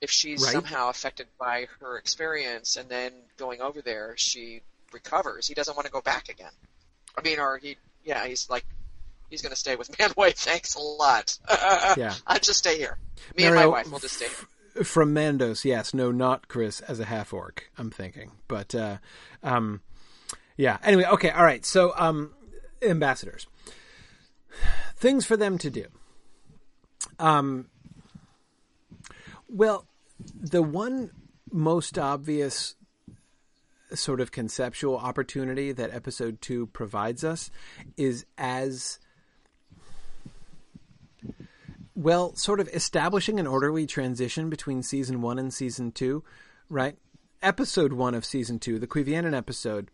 [0.00, 0.52] if she's right.
[0.52, 5.46] somehow affected by her experience and then going over there, she recovers.
[5.46, 6.52] He doesn't want to go back again.
[7.16, 8.64] I mean, or he, yeah, he's like,
[9.30, 10.34] he's going to stay with Manwë.
[10.34, 11.38] Thanks a lot.
[11.96, 12.98] yeah, I'll just stay here.
[13.36, 14.84] Me Mario, and my wife will just stay here.
[14.84, 17.70] From Mandos, yes, no, not Chris as a half orc.
[17.78, 18.98] I'm thinking, but uh,
[19.42, 19.80] um,
[20.58, 20.76] yeah.
[20.82, 21.64] Anyway, okay, all right.
[21.64, 22.34] So, um,
[22.82, 23.46] ambassadors,
[24.96, 25.86] things for them to do.
[27.18, 27.68] Um,
[29.48, 29.86] well,
[30.34, 31.10] the one
[31.52, 32.74] most obvious
[33.94, 37.50] sort of conceptual opportunity that episode 2 provides us
[37.96, 38.98] is as
[41.94, 46.22] well sort of establishing an orderly transition between season 1 and season 2
[46.68, 46.96] right
[47.42, 49.88] episode 1 of season 2 the Cuiviénen episode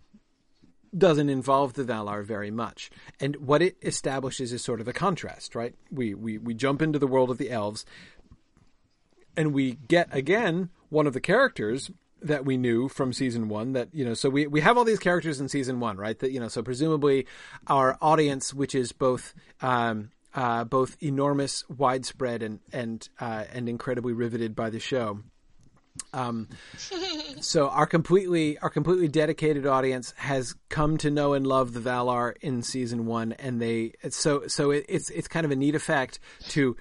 [0.97, 2.91] doesn't involve the Valar very much.
[3.19, 5.75] And what it establishes is sort of a contrast, right?
[5.91, 7.87] We, we, we jump into the world of the elves
[9.37, 11.91] and we get again one of the characters
[12.21, 14.99] that we knew from season one that you know so we we have all these
[14.99, 17.27] characters in season one right that you know so presumably
[17.67, 24.13] our audience which is both um, uh, both enormous widespread and and uh, and incredibly
[24.13, 25.21] riveted by the show.
[26.15, 26.49] Um,
[27.41, 32.35] so our completely our completely dedicated audience has come to know and love the Valar
[32.41, 36.19] in season one, and they so so it, it's it's kind of a neat effect
[36.51, 36.77] to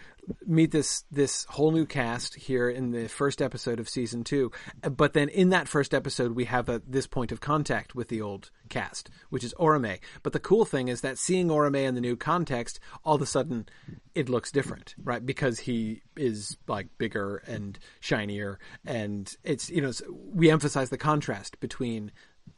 [0.45, 4.51] meet this this whole new cast here in the first episode of season two.
[4.89, 8.21] But then in that first episode, we have a, this point of contact with the
[8.21, 9.99] old cast, which is Orome.
[10.23, 13.25] But the cool thing is that seeing Orome in the new context, all of a
[13.25, 13.67] sudden,
[14.15, 15.25] it looks different, right?
[15.25, 19.91] Because he is like bigger and shinier, and it's you know
[20.33, 22.11] we emphasize the contrast between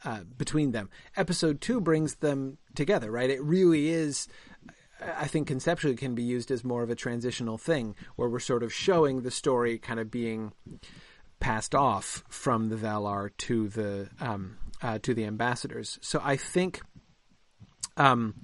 [0.04, 0.90] uh, between them.
[1.16, 3.30] Episode two brings them together, right?
[3.30, 4.28] It really is
[5.00, 8.62] I think conceptually can be used as more of a transitional thing where we're sort
[8.62, 10.52] of showing the story kind of being
[11.40, 15.98] passed off from the Valar to the um, uh, to the ambassadors.
[16.00, 16.80] So I think
[17.96, 18.34] um,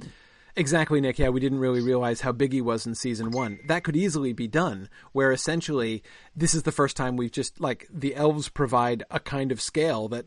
[0.57, 1.19] exactly, Nick.
[1.19, 3.59] Yeah, we didn't really realize how big he was in season one.
[3.69, 6.03] That could easily be done, where essentially
[6.37, 10.09] this is the first time we've just like the elves provide a kind of scale
[10.09, 10.27] that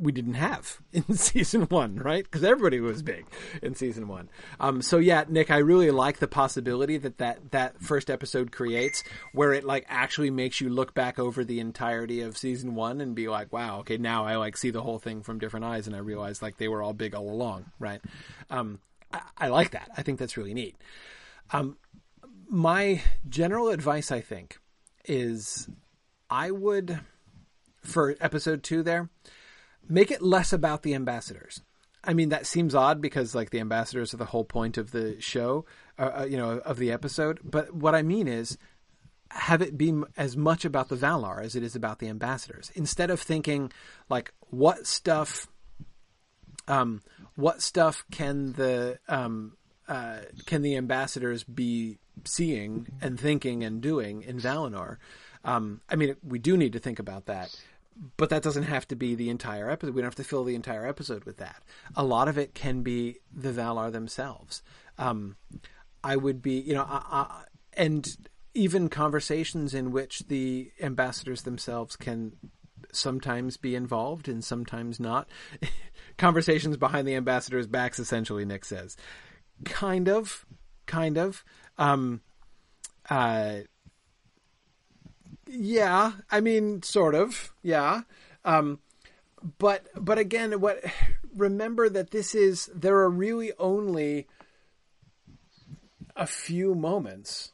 [0.00, 2.24] we didn't have in season one, right?
[2.24, 3.26] Because everybody was big
[3.62, 4.30] in season one.
[4.58, 9.04] Um, so yeah, Nick, I really like the possibility that, that that first episode creates,
[9.32, 13.14] where it like actually makes you look back over the entirety of season one and
[13.14, 15.94] be like, wow, okay, now I like see the whole thing from different eyes, and
[15.94, 18.00] I realize like they were all big all along, right?
[18.48, 18.80] Um,
[19.12, 19.90] I, I, like that.
[19.96, 20.76] I think that's really neat.
[21.52, 21.76] Um,
[22.48, 24.58] my general advice, I think,
[25.04, 25.68] is
[26.30, 27.00] I would
[27.82, 29.08] for episode two there
[29.90, 31.60] make it less about the ambassadors.
[32.02, 35.20] I mean, that seems odd because like the ambassadors are the whole point of the
[35.20, 35.66] show,
[35.98, 37.40] uh, uh, you know, of the episode.
[37.44, 38.56] But what I mean is,
[39.32, 42.72] have it be as much about the Valar as it is about the ambassadors.
[42.74, 43.70] Instead of thinking
[44.08, 45.46] like, what stuff,
[46.66, 47.02] um,
[47.36, 54.22] what stuff can the um, uh, can the ambassadors be seeing and thinking and doing
[54.22, 54.96] in Valinor?
[55.44, 57.54] Um, I mean, we do need to think about that
[58.16, 59.94] but that doesn't have to be the entire episode.
[59.94, 61.62] We don't have to fill the entire episode with that.
[61.94, 64.62] A lot of it can be the Valar themselves.
[64.98, 65.36] Um,
[66.02, 67.42] I would be, you know, uh, uh,
[67.74, 68.08] and
[68.54, 72.32] even conversations in which the ambassadors themselves can
[72.92, 75.28] sometimes be involved and sometimes not.
[76.18, 78.96] conversations behind the ambassadors' backs, essentially, Nick says.
[79.64, 80.46] Kind of,
[80.86, 81.44] kind of.
[81.78, 82.22] Um,
[83.08, 83.60] uh,
[85.50, 87.52] yeah, I mean, sort of.
[87.62, 88.02] Yeah.
[88.44, 88.78] Um,
[89.58, 90.82] but but again, what
[91.34, 94.26] remember that this is there are really only
[96.16, 97.52] a few moments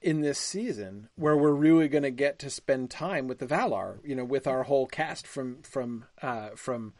[0.00, 3.98] in this season where we're really going to get to spend time with the Valar,
[4.04, 6.94] you know, with our whole cast from from uh, from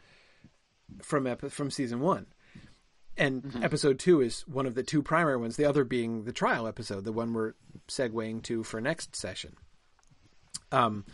[1.01, 2.27] from epi- from season one.
[3.17, 3.63] And mm-hmm.
[3.63, 5.57] episode two is one of the two primary ones.
[5.57, 7.53] The other being the trial episode, the one we're
[7.89, 9.55] segueing to for next session.
[10.71, 11.05] Um,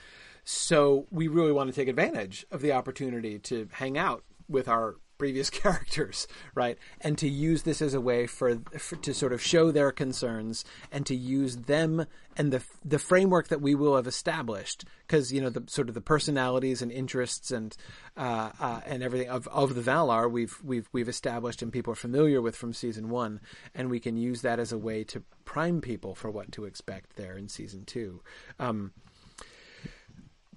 [0.43, 4.95] so we really want to take advantage of the opportunity to hang out with our
[5.17, 6.77] previous characters, right?
[7.01, 10.65] And to use this as a way for, for, to sort of show their concerns
[10.91, 12.05] and to use them
[12.37, 15.95] and the the framework that we will have established, because you know the sort of
[15.95, 17.77] the personalities and interests and
[18.17, 21.95] uh, uh, and everything of, of the Valar we've we've we've established and people are
[21.95, 23.39] familiar with from season one,
[23.73, 27.15] and we can use that as a way to prime people for what to expect
[27.15, 28.21] there in season two.
[28.59, 28.91] Um,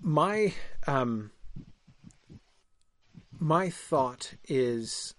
[0.01, 0.55] my
[0.87, 1.31] um,
[3.39, 5.15] my thought is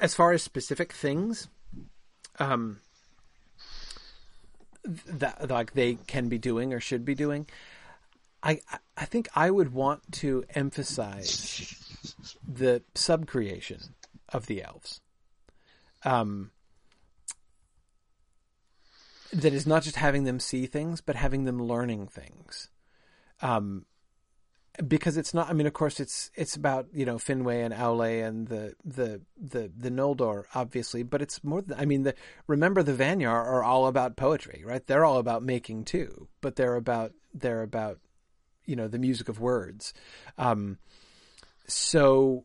[0.00, 1.48] as far as specific things
[2.38, 2.80] um,
[4.84, 7.46] that like they can be doing or should be doing
[8.42, 8.58] i
[8.96, 11.74] i think i would want to emphasize
[12.46, 13.90] the subcreation
[14.28, 15.00] of the elves.
[16.04, 16.50] Um
[19.32, 22.70] that is not just having them see things but having them learning things
[23.42, 23.84] um
[24.86, 25.48] because it's not.
[25.48, 29.20] I mean, of course, it's it's about you know Finwë and Aule and the the
[29.36, 31.62] the the Noldor, obviously, but it's more.
[31.62, 32.14] Than, I mean, the
[32.46, 34.86] remember the Vanyar are all about poetry, right?
[34.86, 37.98] They're all about making too, but they're about they're about
[38.66, 39.92] you know the music of words.
[40.36, 40.78] Um,
[41.66, 42.44] so,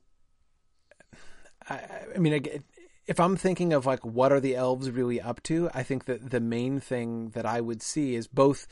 [1.69, 1.81] I,
[2.15, 2.61] I mean,
[3.05, 6.29] if I'm thinking of like what are the elves really up to, I think that
[6.29, 8.67] the main thing that I would see is both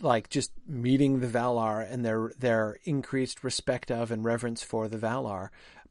[0.00, 4.98] like just meeting the Valar and their their increased respect of and reverence for the
[4.98, 5.48] Valar,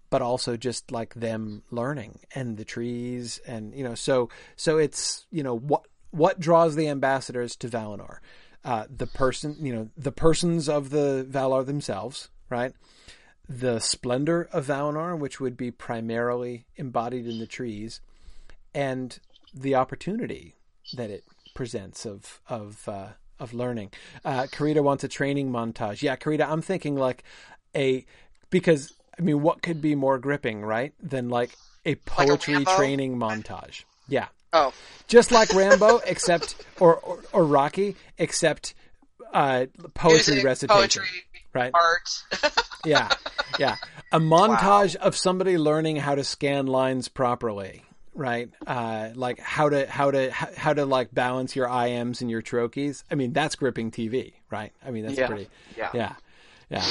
[0.10, 5.26] but also just like them learning and the trees and you know so so it's
[5.32, 8.20] you know what what draws the ambassadors to Valinor,
[8.64, 12.74] uh, the person you know the persons of the Valar themselves, right?
[13.48, 18.02] The splendor of Valinor, which would be primarily embodied in the trees,
[18.74, 19.18] and
[19.54, 20.56] the opportunity
[20.94, 23.92] that it presents of of uh, of learning.
[24.24, 26.02] Uh, Karita wants a training montage.
[26.02, 27.24] Yeah, Karita, I'm thinking like
[27.76, 28.06] a
[28.50, 31.52] because I mean, what could be more gripping, right, than like
[31.86, 33.84] a poetry like a training montage?
[34.08, 34.28] Yeah.
[34.54, 34.74] Oh.
[35.08, 38.74] Just like Rambo, except or, or, or Rocky, except
[39.34, 41.02] uh, poetry Music, recitation.
[41.02, 41.10] Poetry,
[41.56, 41.72] right.
[41.74, 42.64] Art.
[42.86, 43.10] yeah.
[43.58, 43.78] Yeah.
[44.12, 45.08] A montage wow.
[45.08, 47.84] of somebody learning how to scan lines properly
[48.16, 48.50] right?
[48.66, 53.04] Uh, like how to how to how to like balance your iambs and your trochees.
[53.12, 54.72] I mean, that's gripping TV, right?
[54.84, 55.28] I mean, that's yeah.
[55.28, 55.50] pretty.
[55.78, 55.90] Yeah.
[55.94, 56.14] Yeah.
[56.70, 56.86] Yeah.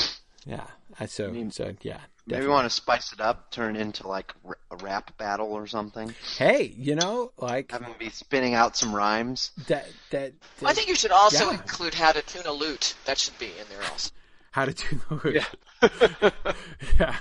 [0.47, 0.67] Yeah.
[1.01, 1.99] I so I mean, so yeah.
[2.27, 2.39] Definitely.
[2.39, 4.33] Maybe we want to spice it up, turn it into like
[4.71, 6.15] a rap battle or something.
[6.39, 9.51] Hey, you know, like having be spinning out some rhymes.
[9.69, 10.33] That that.
[10.61, 11.59] that I think you should also yeah.
[11.59, 12.95] include how to tune a lute.
[13.05, 14.11] That should be in there also.
[14.55, 15.45] How to tune the.
[15.83, 16.53] Yeah.
[17.01, 17.17] yeah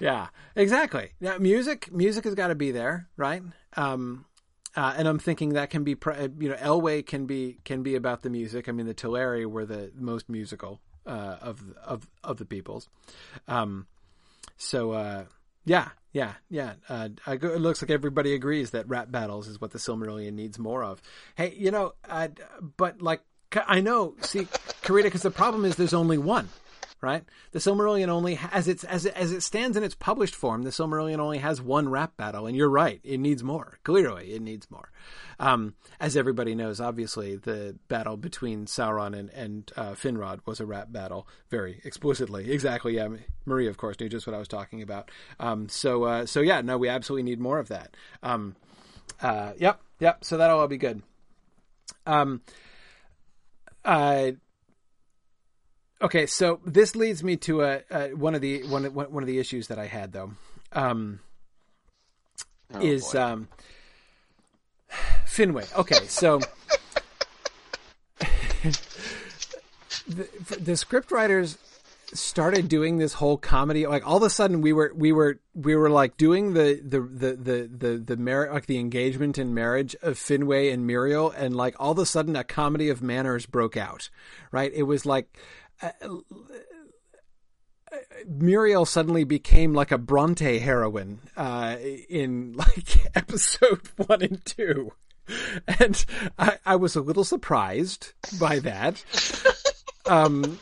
[0.00, 1.10] yeah, exactly.
[1.20, 3.42] Now, music, music has got to be there, right?
[3.76, 4.26] Um,
[4.76, 8.22] uh, and I'm thinking that can be, you know, Elwë can be can be about
[8.22, 8.68] the music.
[8.68, 12.88] I mean, the Teleri were the most musical uh, of of of the peoples.
[13.48, 13.86] Um,
[14.56, 15.24] so uh,
[15.64, 16.74] yeah, yeah, yeah.
[16.88, 20.84] Uh, it looks like everybody agrees that rap battles is what the Silmarillion needs more
[20.84, 21.02] of.
[21.34, 21.94] Hey, you know,
[22.76, 23.22] but like
[23.66, 24.44] I know, see,
[24.82, 26.48] Karita, because the problem is there's only one
[27.00, 27.24] right?
[27.52, 30.70] The Silmarillion only as it's as it, as it stands in its published form, the
[30.70, 33.78] Silmarillion only has one rap battle, and you're right, it needs more.
[33.84, 34.90] Clearly, it needs more.
[35.38, 40.66] Um, as everybody knows, obviously, the battle between Sauron and and uh, Finrod was a
[40.66, 42.50] rap battle, very explicitly.
[42.50, 43.08] Exactly, yeah.
[43.44, 45.10] Maria, of course, knew just what I was talking about.
[45.38, 47.96] Um, so uh, so yeah, no, we absolutely need more of that.
[48.22, 48.56] Um,
[49.22, 50.24] uh, yep, yep.
[50.24, 51.02] So that'll all be good.
[52.06, 52.42] Um,
[53.88, 54.32] uh,
[56.00, 59.40] Okay, so this leads me to a, a one of the one one of the
[59.40, 60.30] issues that I had though,
[60.72, 61.18] um,
[62.72, 63.48] oh, is um,
[65.26, 65.76] Finwë.
[65.76, 66.38] Okay, so
[70.06, 70.28] the,
[70.60, 71.58] the script writers
[72.14, 75.76] started doing this whole comedy like all of a sudden we were we were we
[75.76, 79.94] were like doing the the the the the, the mar- like the engagement and marriage
[80.02, 83.76] of Finwë and Míriel and like all of a sudden a comedy of manners broke
[83.76, 84.08] out
[84.50, 85.36] right it was like
[88.26, 91.76] Míriel suddenly became like a Bronte heroine uh,
[92.08, 94.92] in like episode one and two,
[95.78, 96.04] and
[96.38, 99.04] I, I was a little surprised by that.
[100.08, 100.58] Um,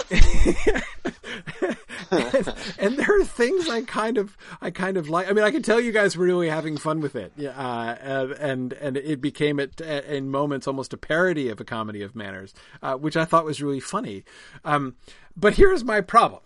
[2.10, 5.28] and, and, there are things I kind of, I kind of like.
[5.28, 7.96] I mean, I can tell you guys were really having fun with it, uh,
[8.38, 12.54] and and it became at, in moments almost a parody of a comedy of manners,
[12.82, 14.24] uh, which I thought was really funny.
[14.64, 14.96] Um,
[15.36, 16.42] but here's my problem.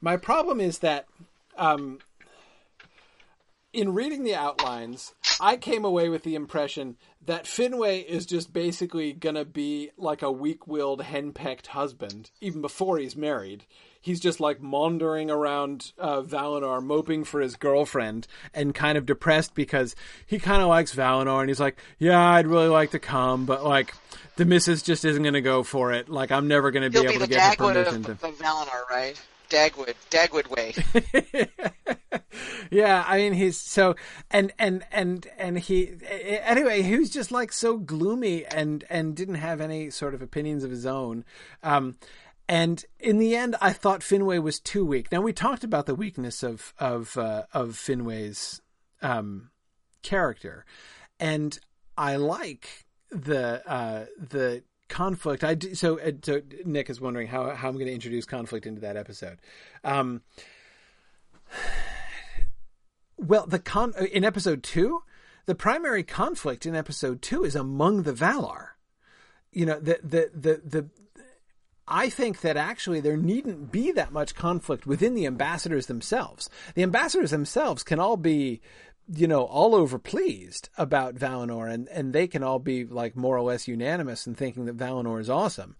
[0.00, 1.06] My problem is that.
[1.58, 1.98] Um,
[3.72, 9.12] in reading the outlines, I came away with the impression that Finwë is just basically
[9.12, 13.64] gonna be like a weak-willed, henpecked husband, even before he's married.
[14.00, 19.54] He's just like maundering around uh, Valinor, moping for his girlfriend, and kind of depressed
[19.54, 19.94] because
[20.26, 23.64] he kind of likes Valinor, and he's like, "Yeah, I'd really like to come, but
[23.64, 23.94] like."
[24.34, 26.08] The missus just isn't going to go for it.
[26.08, 28.12] Like I'm never going to be able to get her permission to.
[28.12, 29.20] Of Valinor, right?
[29.52, 30.72] Dagwood, Dagwood way.
[32.70, 33.96] yeah, I mean he's so
[34.30, 39.34] and and and and he anyway he was just like so gloomy and and didn't
[39.34, 41.26] have any sort of opinions of his own.
[41.62, 41.98] Um,
[42.48, 45.12] and in the end, I thought Finwë was too weak.
[45.12, 48.62] Now we talked about the weakness of of uh, of Finwë's
[49.02, 49.50] um,
[50.02, 50.64] character,
[51.20, 51.58] and
[51.98, 54.62] I like the uh, the
[54.92, 55.42] conflict.
[55.42, 58.66] I do, so uh, so Nick is wondering how how I'm going to introduce conflict
[58.66, 59.38] into that episode.
[59.82, 60.20] Um,
[63.16, 65.02] well, the con uh, in episode two,
[65.46, 68.68] the primary conflict in episode two is among the Valar.
[69.50, 70.90] You know the the the the.
[71.88, 76.48] I think that actually there needn't be that much conflict within the ambassadors themselves.
[76.74, 78.60] The ambassadors themselves can all be
[79.08, 83.36] you know, all over pleased about Valinor and, and they can all be like more
[83.36, 85.76] or less unanimous in thinking that Valinor is awesome.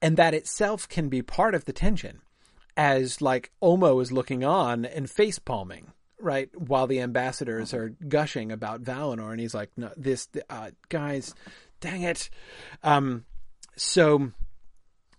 [0.00, 2.20] And that itself can be part of the tension
[2.76, 6.48] as like Ulmo is looking on and face palming, right?
[6.58, 11.34] While the ambassadors are gushing about Valinor and he's like, no, this, uh, guys,
[11.80, 12.30] dang it.
[12.82, 13.24] Um,
[13.76, 14.30] so,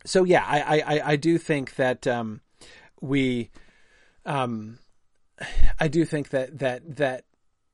[0.06, 2.42] so yeah, I, I, I do think that, um,
[3.02, 3.52] we,
[4.26, 4.80] um,
[5.80, 7.26] I do think that, that, that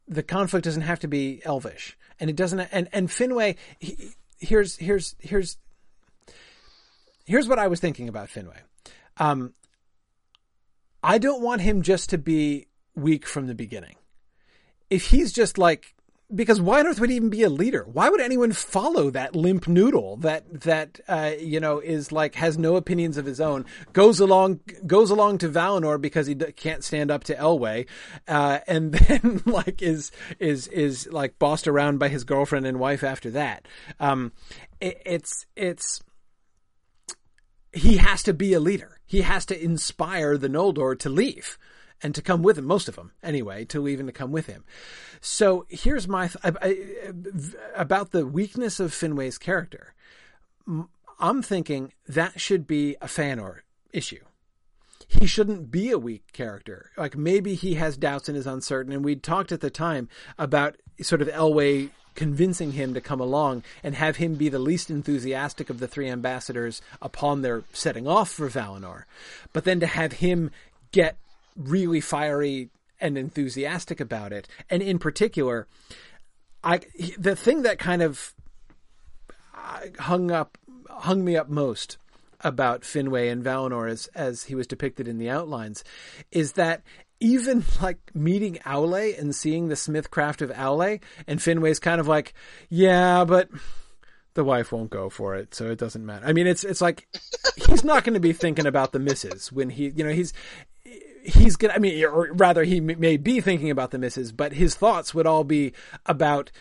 [0.08, 2.60] the conflict doesn't have to be elvish, and it doesn't.
[2.60, 5.58] And and Finwë, he, here's here's here's
[7.26, 8.60] here's what I was thinking about Finwë.
[9.18, 9.54] Um,
[11.04, 13.96] I don't want him just to be weak from the beginning.
[14.90, 15.96] If he's just like
[16.34, 17.86] because why on earth would he even be a leader?
[17.92, 22.58] Why would anyone follow that limp noodle that that uh, you know is like has
[22.58, 26.84] no opinions of his own, goes along goes along to Valinor because he d- can't
[26.84, 27.88] stand up to Elwë,
[28.28, 33.04] uh, and then like is is is like bossed around by his girlfriend and wife
[33.04, 33.68] after that.
[34.00, 34.34] Um,
[34.82, 36.02] it, it's it's
[37.72, 39.00] he has to be a leader.
[39.06, 41.58] He has to inspire the Noldor to leave
[42.02, 44.46] and to come with him, most of them anyway, to leave and to come with
[44.48, 44.64] him.
[45.22, 47.12] So here's my th- I, I,
[47.76, 49.94] about the weakness of Finwë's character.
[51.20, 53.60] I'm thinking that should be a Feanor
[53.92, 54.24] issue.
[55.08, 56.92] He shouldn't be a weak character.
[56.98, 58.92] Like maybe he has doubts and is uncertain.
[58.92, 63.64] And we'd talked at the time about sort of Elwë convincing him to come along
[63.84, 68.30] and have him be the least enthusiastic of the three ambassadors upon their setting off
[68.30, 69.04] for Valinor.
[69.54, 70.52] But then to have him
[70.92, 71.18] get
[71.58, 74.48] really fiery and enthusiastic about it.
[74.70, 75.68] And in particular,
[76.64, 76.82] I
[77.18, 78.34] the thing that kind of
[79.54, 80.58] uh, hung up
[80.90, 81.98] hung me up most
[82.42, 85.84] about Finwë and Valinor as as he was depicted in the outlines
[86.32, 86.84] is that
[87.20, 92.34] even like meeting Aule and seeing the smithcraft of Aule and Finwë's kind of like,
[92.70, 93.50] yeah, but
[94.34, 96.26] the wife won't go for it, so it doesn't matter.
[96.26, 97.08] I mean, it's it's like
[97.56, 100.32] he's not going to be thinking about the misses when he, you know, he's
[101.28, 101.74] he's gonna.
[101.74, 105.28] I mean, or rather, he may be thinking about the misses, but his thoughts would
[105.28, 105.74] all be
[106.06, 106.52] about.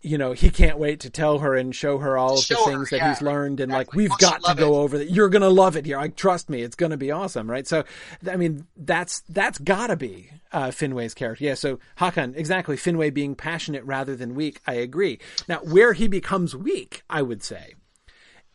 [0.00, 2.90] You know, he can't wait to tell her and show her all of the things
[2.90, 4.04] that yeah, he's learned, and exactly.
[4.04, 4.84] like we've got to go it.
[4.84, 5.10] over that.
[5.10, 5.96] You're gonna love it here.
[5.96, 7.66] Like, trust me, it's gonna be awesome, right?
[7.66, 7.84] So,
[8.30, 11.44] I mean, that's that's gotta be uh, Finwë's character.
[11.44, 11.54] Yeah.
[11.54, 12.76] So Hakan, exactly.
[12.76, 14.60] Finwë being passionate rather than weak.
[14.66, 15.18] I agree.
[15.48, 17.74] Now, where he becomes weak, I would say,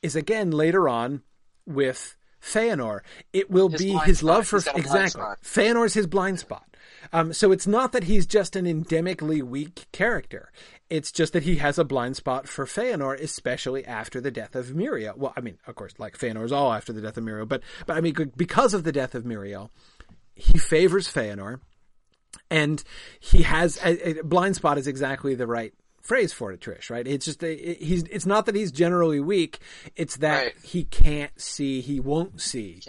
[0.04, 1.24] is again later on
[1.66, 3.02] with Feanor.
[3.34, 4.28] It will his be his spot.
[4.28, 5.22] love for exactly.
[5.44, 6.66] Feanor is his blind spot.
[7.14, 10.52] Um, so it's not that he's just an endemically weak character.
[10.90, 14.68] It's just that he has a blind spot for Feanor, especially after the death of
[14.68, 15.16] Míriel.
[15.16, 17.62] Well, I mean, of course, like Feanor is all after the death of Míriel, but
[17.86, 19.70] but I mean, because of the death of Míriel,
[20.36, 21.60] he favors Feanor,
[22.50, 22.84] and
[23.20, 25.74] he has a, a blind spot is exactly the right
[26.10, 26.90] phrase for it, Trish.
[26.90, 27.08] Right?
[27.08, 28.04] It's just it, he's.
[28.04, 29.60] It's not that he's generally weak.
[29.96, 30.54] It's that right.
[30.62, 31.80] he can't see.
[31.80, 32.82] He won't see.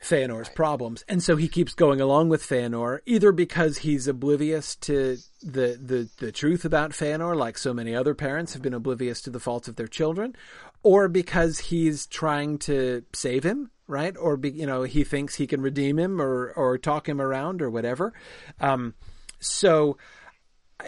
[0.00, 0.54] Feanor's right.
[0.54, 5.76] problems, and so he keeps going along with Feanor, either because he's oblivious to the,
[5.82, 9.40] the the truth about Feanor, like so many other parents have been oblivious to the
[9.40, 10.36] faults of their children,
[10.84, 14.16] or because he's trying to save him, right?
[14.16, 17.60] Or be, you know he thinks he can redeem him or or talk him around
[17.60, 18.12] or whatever.
[18.60, 18.94] Um,
[19.40, 19.98] so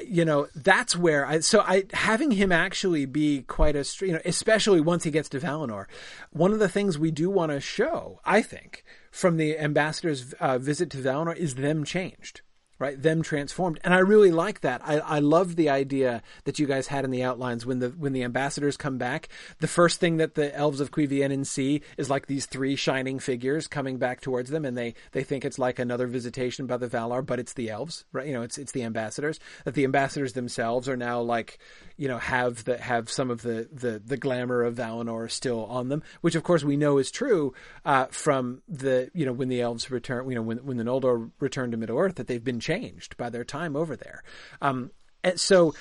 [0.07, 4.20] you know that's where I so I having him actually be quite a you know
[4.24, 5.86] especially once he gets to Valinor,
[6.30, 10.59] one of the things we do want to show I think from the ambassador's uh,
[10.59, 12.43] visit to Valinor is them changed
[12.80, 13.00] right?
[13.00, 14.80] Them transformed, and I really like that.
[14.82, 18.14] I, I love the idea that you guys had in the outlines when the when
[18.14, 19.28] the ambassadors come back.
[19.60, 23.68] The first thing that the elves of Cuiviénen see is like these three shining figures
[23.68, 27.24] coming back towards them, and they they think it's like another visitation by the Valar,
[27.24, 28.26] but it's the elves, right?
[28.26, 29.38] You know, it's it's the ambassadors.
[29.64, 31.58] That the ambassadors themselves are now like,
[31.98, 35.90] you know, have the have some of the the the glamour of Valinor still on
[35.90, 37.52] them, which of course we know is true
[37.84, 41.30] uh, from the you know when the elves return, you know, when when the Noldor
[41.40, 44.22] return to Middle Earth, that they've been changed by their time over there.
[44.60, 44.90] Um,
[45.24, 45.74] and so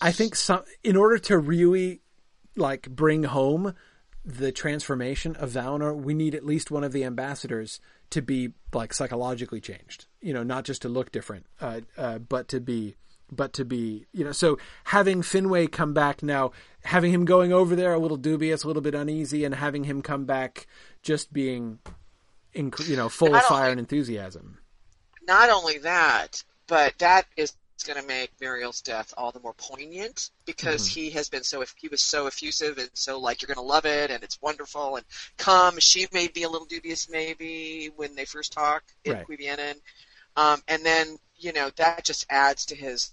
[0.00, 2.00] I think some, in order to really
[2.56, 3.74] like bring home
[4.24, 7.80] the transformation of Valinor, we need at least one of the ambassadors
[8.10, 10.06] to be like psychologically changed.
[10.20, 12.96] You know, not just to look different, uh, uh, but to be,
[13.30, 14.32] but to be, you know.
[14.32, 16.52] So having Finwë come back now,
[16.84, 20.02] having him going over there a little dubious, a little bit uneasy, and having him
[20.02, 20.66] come back
[21.02, 21.78] just being,
[22.54, 24.58] you know, full of fire and enthusiasm
[25.26, 27.54] not only that, but that is
[27.84, 31.00] going to make Míriel's death all the more poignant because mm-hmm.
[31.00, 33.86] he has been so he was so effusive and so like you're going to love
[33.86, 35.04] it and it's wonderful and
[35.36, 35.78] come.
[35.80, 39.76] She may be a little dubious maybe when they first talk in right.
[40.36, 43.12] Um, and then you know that just adds to his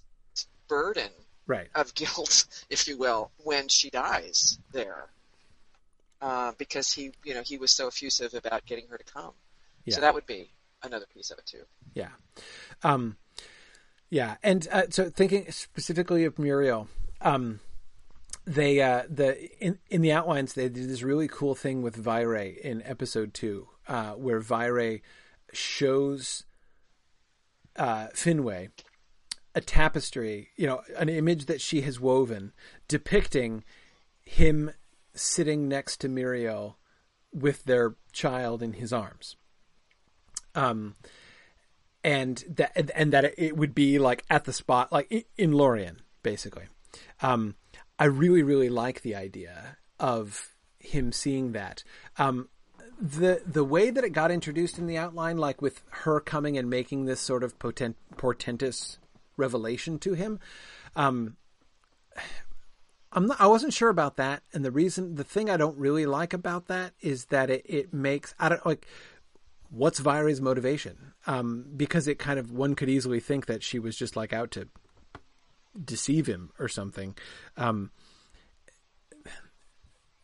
[0.68, 1.10] burden
[1.46, 1.68] right.
[1.74, 5.08] of guilt, if you will, when she dies there.
[6.22, 9.32] Uh, because he, you know, he was so effusive about getting her to come.
[9.86, 9.94] Yeah.
[9.94, 10.50] So that would be
[10.82, 11.62] another piece of it too.
[11.94, 12.10] Yeah.
[12.82, 13.16] Um,
[14.08, 16.88] yeah, and uh, so thinking specifically of Míriel,
[17.20, 17.60] um,
[18.44, 22.58] they uh, the in in the outlines they did this really cool thing with Vairë
[22.58, 25.00] in episode two, uh, where Vairë
[25.52, 26.44] shows
[27.76, 28.70] uh, Finwë
[29.54, 32.52] a tapestry, you know, an image that she has woven
[32.88, 33.64] depicting
[34.22, 34.70] him
[35.12, 36.74] sitting next to Míriel
[37.32, 39.36] with their child in his arms.
[40.54, 40.96] Um,
[42.02, 46.64] and that and that it would be like at the spot, like in Lorien, basically.
[47.22, 47.56] Um,
[47.98, 51.84] I really, really like the idea of him seeing that.
[52.16, 52.48] Um,
[52.98, 56.68] the the way that it got introduced in the outline, like with her coming and
[56.68, 58.98] making this sort of potent, portentous
[59.36, 60.38] revelation to him,
[60.96, 61.36] um,
[63.12, 66.06] I'm not, I wasn't sure about that, and the reason, the thing I don't really
[66.06, 68.86] like about that is that it, it makes I don't like
[69.70, 71.12] what's Vairë's motivation?
[71.26, 74.50] Um, because it kind of one could easily think that she was just like out
[74.52, 74.68] to
[75.82, 77.16] deceive him or something.
[77.56, 77.90] Um,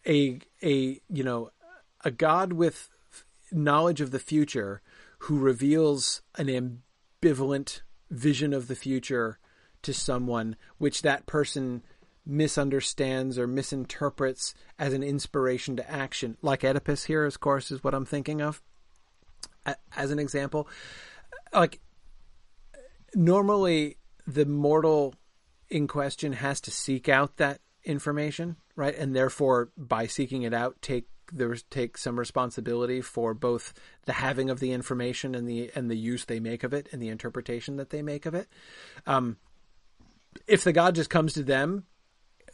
[0.07, 1.51] a a you know
[2.05, 2.89] a god with
[3.53, 4.81] knowledge of the future
[5.21, 6.47] who reveals an
[7.23, 9.39] ambivalent vision of the future
[9.83, 11.83] to someone which that person
[12.25, 17.95] misunderstands or misinterprets as an inspiration to action like Oedipus here of course is what
[17.95, 18.63] I'm thinking of
[19.97, 20.69] as an example,
[21.53, 21.81] like
[23.15, 23.97] normally
[24.27, 25.15] the mortal
[25.69, 28.97] in question has to seek out that information, right?
[28.97, 33.73] And therefore, by seeking it out, take there take some responsibility for both
[34.05, 37.03] the having of the information and the and the use they make of it and
[37.03, 38.49] the interpretation that they make of it.
[39.07, 39.37] Um,
[40.47, 41.85] if the god just comes to them,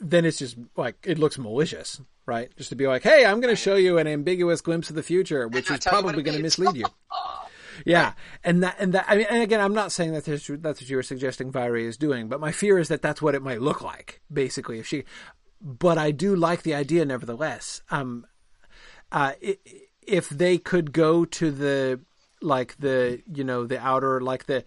[0.03, 2.55] then it's just like it looks malicious, right?
[2.57, 5.03] Just to be like, hey, I'm going to show you an ambiguous glimpse of the
[5.03, 6.87] future, which is probably going to mislead you.
[7.87, 9.07] yeah, and that and that.
[9.09, 11.97] I mean, and again, I'm not saying that that's what you were suggesting Vairë is
[11.97, 15.05] doing, but my fear is that that's what it might look like, basically, if she.
[15.61, 17.83] But I do like the idea, nevertheless.
[17.91, 18.27] Um,
[19.13, 19.35] uh,
[20.03, 22.01] if they could go to the
[22.41, 24.65] like the you know the outer like the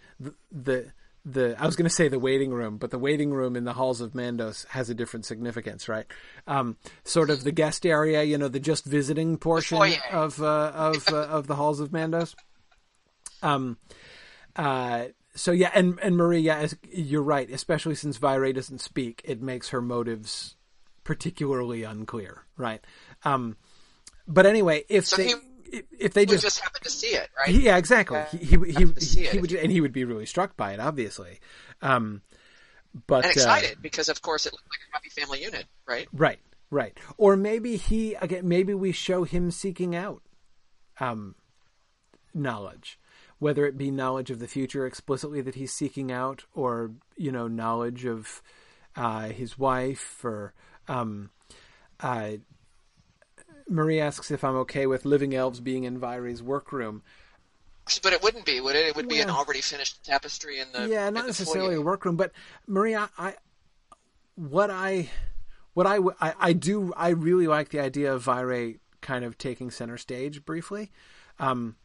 [0.52, 0.94] the
[1.26, 3.74] the I was going to say the waiting room, but the waiting room in the
[3.74, 6.06] halls of Mandos has a different significance, right?
[6.46, 9.78] Um, sort of the guest area, you know, the just visiting portion
[10.12, 12.36] of uh, of uh, of the halls of Mandos.
[13.42, 13.78] Um,
[14.56, 17.50] uh, so yeah, and and Maria, you're right.
[17.50, 20.56] Especially since Vairë doesn't speak, it makes her motives
[21.04, 22.84] particularly unclear, right?
[23.24, 23.58] Um,
[24.28, 25.28] but anyway, if so they.
[25.30, 25.36] He-
[25.72, 27.50] if they just, just happen to see it, right?
[27.50, 28.22] Yeah, exactly.
[28.32, 31.40] he he he, he, he would, and he would be really struck by it, obviously.
[31.82, 32.22] Um,
[33.08, 36.08] but and excited uh, because, of course, it looked like a happy family unit, right?
[36.14, 36.40] Right,
[36.70, 36.98] right.
[37.18, 38.48] Or maybe he again.
[38.48, 40.22] Maybe we show him seeking out
[41.00, 41.36] um,
[42.34, 43.00] knowledge,
[43.40, 47.48] whether it be knowledge of the future explicitly that he's seeking out, or you know,
[47.48, 48.42] knowledge of
[48.96, 50.54] uh, his wife, or
[50.88, 51.32] um,
[52.00, 52.32] uh,
[53.68, 57.02] Marie asks if I'm okay with living elves being in Vairë's workroom.
[58.02, 58.88] But it wouldn't be, would it?
[58.88, 61.82] It would be an already finished tapestry in the yeah, not necessarily foyer.
[61.82, 62.32] a workroom, but
[62.66, 63.36] Marie, I,
[64.36, 65.10] what I
[65.76, 69.70] what I, I, I do I really like the idea of Vairë kind of taking
[69.70, 70.92] center stage briefly.
[71.38, 71.76] Um,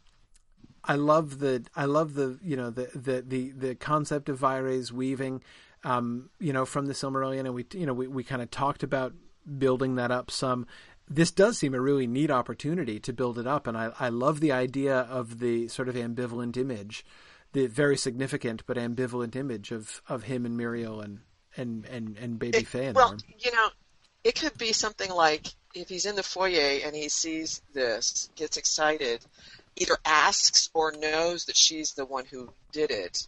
[0.83, 4.93] I love the I love the you know the the the, the concept of Vairë's
[4.93, 5.43] weaving,
[5.85, 8.83] um, you know, from the Silmarillion, and we you know we, we kind of talked
[8.83, 9.12] about
[9.59, 10.66] building that up some
[11.11, 14.38] this does seem a really neat opportunity to build it up, and I, I love
[14.38, 17.04] the idea of the sort of ambivalent image,
[17.52, 21.20] the very significant but ambivalent image of, of him and Míriel and
[21.56, 22.92] and and, and baby it, Faye.
[22.92, 23.68] Well, you know,
[24.22, 28.56] it could be something like if he's in the foyer and he sees this, gets
[28.56, 29.24] excited,
[29.76, 33.26] either asks or knows that she's the one who did it,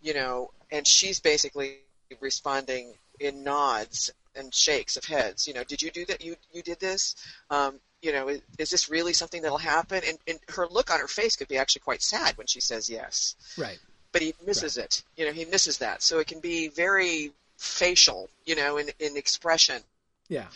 [0.00, 1.78] you know, and she's basically
[2.20, 5.46] responding in nods and shakes of heads.
[5.46, 6.24] You know, did you do that?
[6.24, 7.16] You you did this?
[7.50, 10.02] Um, you know, is, is, this really something that'll happen?
[10.06, 12.88] And, and her look on her face could be actually quite sad when she says
[12.88, 13.34] yes.
[13.56, 13.78] Right.
[14.12, 14.84] But he misses right.
[14.84, 15.02] it.
[15.16, 16.02] You know, he misses that.
[16.02, 18.30] So it can be very facial.
[18.46, 19.82] You know, in in expression.
[20.28, 20.46] Yeah.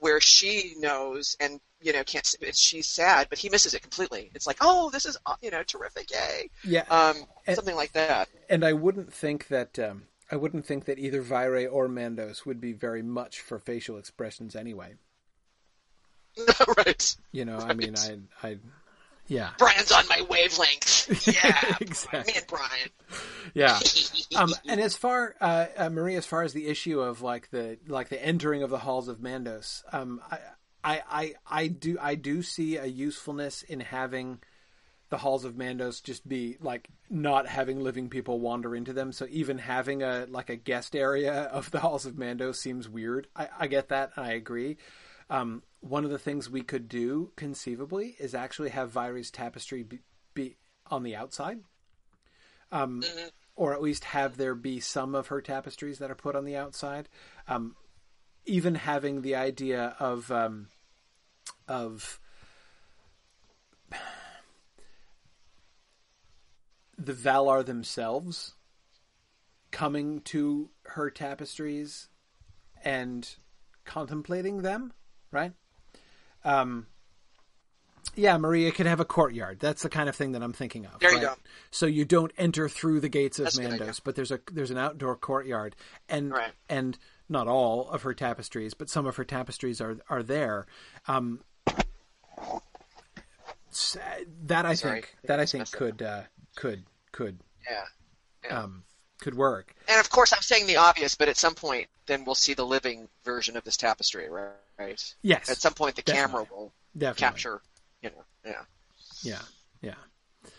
[0.00, 4.30] Where she knows and you know can't she's sad, but he misses it completely.
[4.34, 6.50] It's like, oh, this is you know terrific, yay.
[6.64, 6.84] Yeah.
[6.90, 7.16] Um,
[7.46, 8.28] and, something like that.
[8.48, 9.78] And I wouldn't think that.
[9.78, 13.96] Um, I wouldn't think that either Vairë or Mandos would be very much for facial
[13.96, 14.94] expressions anyway.
[16.76, 17.16] right.
[17.32, 17.70] You know, right.
[17.70, 18.58] I mean, I, I,
[19.26, 19.50] yeah.
[19.58, 20.96] Brian's on my wavelength.
[21.26, 22.32] Yeah, exactly.
[22.32, 22.88] Me and Brian.
[23.54, 23.78] Yeah.
[24.36, 27.78] um, and as far, uh, uh, Marie, as far as the issue of like the
[27.86, 30.38] like the entering of the halls of Mandos, um, I,
[30.84, 34.40] I, I, I do, I do see a usefulness in having
[35.10, 39.12] the halls of Mandos just be like not having living people wander into them.
[39.12, 43.26] So even having a like a guest area of the halls of Mandos seems weird.
[43.34, 44.76] I, I get that and I agree.
[45.30, 50.00] Um, one of the things we could do conceivably is actually have Vairë's tapestry be,
[50.34, 50.56] be
[50.90, 51.60] on the outside.
[52.70, 53.28] Um, mm-hmm.
[53.56, 56.56] or at least have there be some of her tapestries that are put on the
[56.56, 57.08] outside.
[57.46, 57.76] Um,
[58.44, 60.68] even having the idea of um,
[61.66, 62.20] of
[66.98, 68.54] the Valar themselves
[69.70, 72.08] coming to her tapestries
[72.84, 73.36] and
[73.84, 74.92] contemplating them,
[75.30, 75.52] right?
[76.44, 76.86] Um,
[78.14, 79.60] yeah, Maria could have a courtyard.
[79.60, 80.98] That's the kind of thing that I'm thinking of.
[80.98, 81.20] There right?
[81.20, 81.34] you go.
[81.70, 84.78] So you don't enter through the gates of That's Mandos, but there's a there's an
[84.78, 85.76] outdoor courtyard,
[86.08, 86.52] and right.
[86.68, 90.66] and not all of her tapestries, but some of her tapestries are are there.
[91.06, 91.40] Um,
[94.46, 94.94] that I Sorry.
[94.94, 96.22] think that I think could uh,
[96.58, 96.82] could
[97.12, 97.38] could
[97.70, 97.84] yeah,
[98.44, 98.62] yeah.
[98.62, 98.82] um,
[99.20, 99.74] could work.
[99.88, 102.66] And of course, I'm saying the obvious, but at some point, then we'll see the
[102.66, 105.14] living version of this tapestry, right?
[105.22, 105.48] Yes.
[105.48, 106.28] At some point, the Definitely.
[106.30, 107.20] camera will Definitely.
[107.20, 107.60] capture.
[108.02, 108.24] You know.
[108.44, 108.62] Yeah.
[109.22, 109.42] Yeah,
[109.82, 110.50] yeah,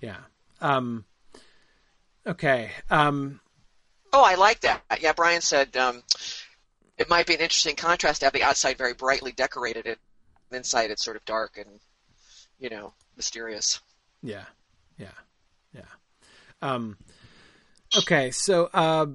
[0.00, 0.16] yeah.
[0.60, 1.04] Um,
[2.26, 2.70] okay.
[2.90, 3.40] Um,
[4.12, 4.82] Oh, I like that.
[5.00, 6.02] Yeah, Brian said um,
[6.96, 9.96] it might be an interesting contrast to have the outside very brightly decorated and
[10.50, 11.80] inside it's sort of dark and
[12.58, 13.80] you know mysterious.
[14.22, 14.44] yeah,
[14.98, 15.10] yeah.
[16.62, 16.96] Um,
[17.96, 19.06] okay, so uh,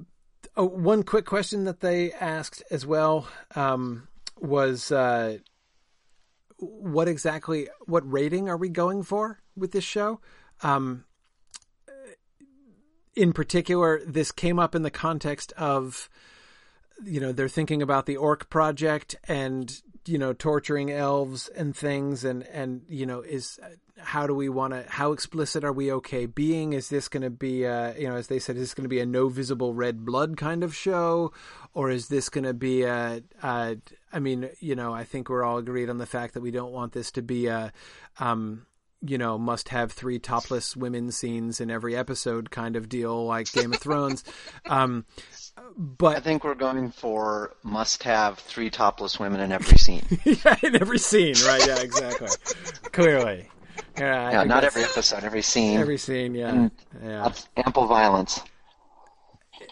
[0.56, 4.08] oh, one quick question that they asked as well um,
[4.40, 5.38] was uh,
[6.58, 10.20] what exactly what rating are we going for with this show?
[10.62, 11.04] Um,
[13.16, 16.08] in particular, this came up in the context of,
[17.04, 22.24] you know, they're thinking about the Orc project and you know torturing elves and things,
[22.24, 23.58] and and you know is
[23.98, 26.72] how do we want to how explicit are we okay being?
[26.72, 28.88] Is this going to be a, you know as they said, is this going to
[28.88, 31.32] be a no visible red blood kind of show,
[31.72, 33.76] or is this going to be a, a
[34.12, 36.72] I mean, you know, I think we're all agreed on the fact that we don't
[36.72, 37.72] want this to be a
[38.18, 38.66] um,
[39.06, 43.50] you know, must have three topless women scenes in every episode kind of deal, like
[43.52, 44.24] Game of Thrones.
[44.66, 45.04] Um,
[45.76, 50.02] but I think we're going for must have three topless women in every scene.
[50.24, 51.64] yeah, in every scene, right?
[51.66, 52.28] Yeah, exactly.
[52.92, 53.48] Clearly,
[53.98, 54.30] yeah.
[54.30, 55.78] Yeah, not every episode, every scene.
[55.78, 56.34] every scene.
[56.34, 56.68] Yeah,
[57.02, 58.40] yeah, ample violence.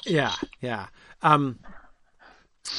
[0.04, 0.88] yeah, yeah.
[1.22, 1.58] Um,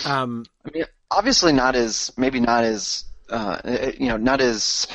[0.06, 3.60] um, I mean, obviously not as maybe not as uh,
[3.98, 4.88] you know not as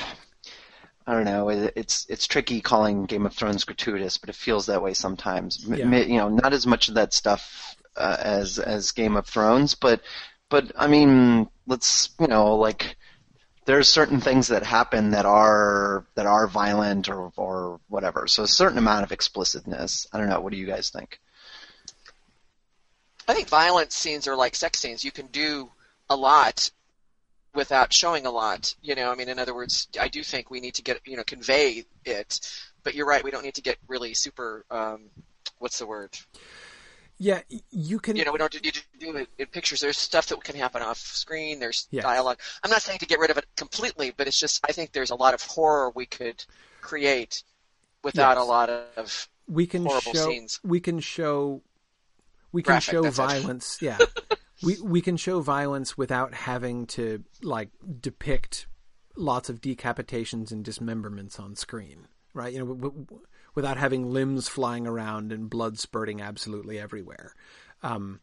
[1.08, 1.48] I don't know.
[1.48, 5.64] It's it's tricky calling Game of Thrones gratuitous, but it feels that way sometimes.
[5.66, 5.86] Yeah.
[5.86, 10.02] You know, not as much of that stuff uh, as as Game of Thrones, but
[10.50, 12.98] but I mean, let's you know like
[13.64, 18.26] there's certain things that happen that are that are violent or or whatever.
[18.26, 20.06] So a certain amount of explicitness.
[20.12, 20.42] I don't know.
[20.42, 21.20] What do you guys think?
[23.26, 25.06] I think violent scenes are like sex scenes.
[25.06, 25.70] You can do
[26.10, 26.70] a lot
[27.58, 28.74] without showing a lot.
[28.80, 31.16] You know, I mean, in other words, I do think we need to get you
[31.16, 32.40] know convey it,
[32.84, 33.22] but you're right.
[33.22, 34.64] We don't need to get really super.
[34.70, 35.10] Um,
[35.58, 36.16] what's the word?
[37.18, 37.40] Yeah,
[37.70, 38.14] you can.
[38.14, 39.80] You know, we don't need to do it in pictures.
[39.80, 41.58] There's stuff that can happen off screen.
[41.58, 42.04] There's yes.
[42.04, 42.38] dialogue.
[42.62, 45.10] I'm not saying to get rid of it completely, but it's just I think there's
[45.10, 46.44] a lot of horror we could
[46.80, 47.42] create
[48.04, 48.44] without yes.
[48.44, 50.60] a lot of we can horrible show, scenes.
[50.62, 51.60] We can show.
[52.52, 53.78] We can Graphic, show violence.
[53.82, 53.98] yeah,
[54.62, 58.66] we we can show violence without having to like depict
[59.16, 62.52] lots of decapitations and dismemberments on screen, right?
[62.52, 62.74] You know.
[62.74, 63.20] W- w-
[63.58, 67.34] without having limbs flying around and blood spurting absolutely everywhere.
[67.82, 68.20] Um,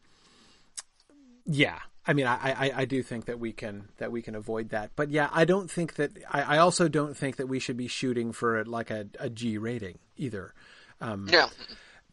[1.46, 4.70] yeah, I mean, I, I, I, do think that we can that we can avoid
[4.70, 6.12] that, but yeah, I don't think that.
[6.32, 9.58] I, I also don't think that we should be shooting for like a, a G
[9.58, 10.54] rating either.
[11.02, 11.50] Um, no,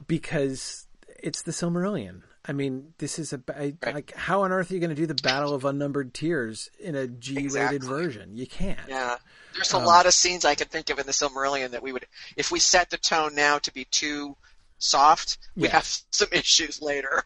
[0.08, 0.88] because
[1.22, 2.22] it's the Silmarillion.
[2.44, 3.76] I mean, this is a right.
[3.82, 6.96] like how on earth are you going to do the Battle of Unnumbered Tears in
[6.96, 7.78] a G-rated exactly.
[7.88, 8.36] version?
[8.36, 8.80] You can't.
[8.88, 9.16] Yeah,
[9.54, 11.92] there's a um, lot of scenes I could think of in the Silmarillion that we
[11.92, 14.36] would, if we set the tone now to be too
[14.78, 15.72] soft, we yes.
[15.72, 17.22] have some issues later.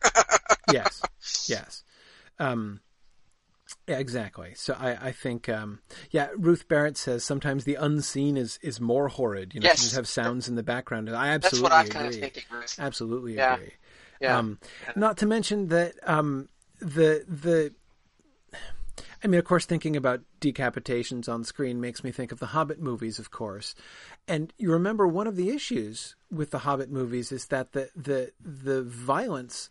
[0.70, 1.02] yes,
[1.48, 1.82] yes.
[2.38, 2.80] Um,
[3.88, 4.52] yeah, exactly.
[4.54, 9.08] So I, I think, um, yeah, Ruth Barrett says sometimes the unseen is, is more
[9.08, 9.54] horrid.
[9.54, 9.78] You know, yes.
[9.78, 11.08] you just have sounds in the background.
[11.08, 11.94] And I absolutely That's what I'm agree.
[11.94, 12.76] kind of thinking, Ruth.
[12.78, 13.54] Absolutely yeah.
[13.54, 13.72] agree.
[14.20, 14.38] Yeah.
[14.38, 14.58] Um,
[14.94, 16.48] not to mention that um,
[16.80, 17.74] the the
[19.22, 22.80] I mean, of course, thinking about decapitations on screen makes me think of the Hobbit
[22.80, 23.74] movies, of course.
[24.28, 28.32] And you remember one of the issues with the Hobbit movies is that the the
[28.40, 29.70] the violence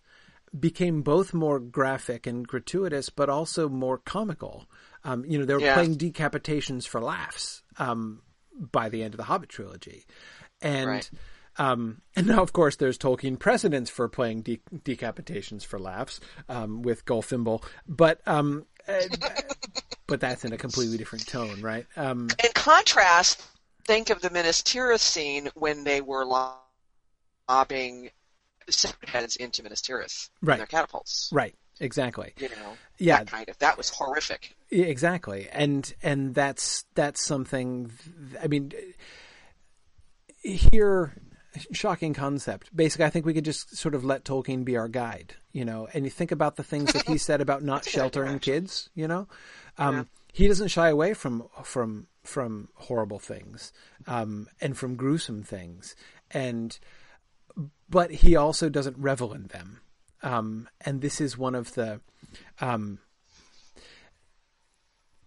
[0.58, 4.66] became both more graphic and gratuitous, but also more comical.
[5.04, 5.74] Um, you know, they were yeah.
[5.74, 8.22] playing decapitations for laughs um,
[8.72, 10.06] by the end of the Hobbit trilogy,
[10.62, 10.90] and.
[10.90, 11.10] Right.
[11.58, 16.82] Um, and now, of course, there's Tolkien precedents for playing de- decapitations for laughs um,
[16.82, 19.02] with Golfimbul, but um, uh,
[20.08, 21.86] but that's in a completely different tone, right?
[21.96, 23.42] Um, in contrast,
[23.86, 28.10] think of the Minas Tirith scene when they were lobbing
[29.08, 30.58] heads into Minas Tirith right.
[30.58, 31.30] their catapults.
[31.32, 31.56] Right.
[31.80, 32.34] Exactly.
[32.38, 34.56] You know, yeah, that kind of that was horrific.
[34.72, 37.92] Exactly, and and that's that's something.
[38.42, 38.72] I mean,
[40.42, 41.14] here
[41.72, 42.76] shocking concept.
[42.76, 45.88] Basically, I think we could just sort of let Tolkien be our guide, you know.
[45.94, 49.28] And you think about the things that he said about not sheltering kids, you know.
[49.78, 50.04] Um, yeah.
[50.34, 53.72] He doesn't shy away from from from horrible things
[54.08, 55.96] um, and from gruesome things,
[56.32, 56.78] and
[57.90, 59.82] but he also doesn't revel in them.
[60.24, 62.02] Um, and this is one of the
[62.60, 63.00] um,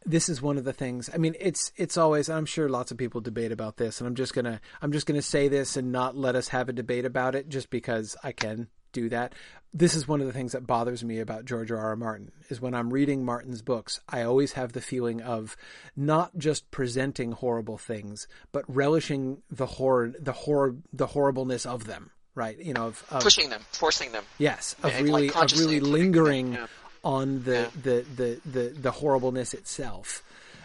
[0.04, 1.10] this is one of the things.
[1.12, 2.28] I mean, it's it's always.
[2.28, 5.22] I'm sure lots of people debate about this, and I'm just gonna I'm just gonna
[5.22, 8.68] say this and not let us have a debate about it, just because I can
[8.92, 9.34] do that.
[9.74, 11.78] This is one of the things that bothers me about George R.
[11.78, 11.96] R.
[11.96, 15.56] Martin is when I'm reading Martin's books, I always have the feeling of
[15.94, 22.10] not just presenting horrible things, but relishing the horror, the horror, the horribleness of them.
[22.34, 22.56] Right?
[22.58, 24.22] You know, of, of pushing them, forcing them.
[24.38, 26.54] Yes, of really, like of really lingering.
[26.54, 26.66] Yeah
[27.08, 27.70] on the, Yeah.
[27.82, 30.22] the, the, the, the horribleness itself.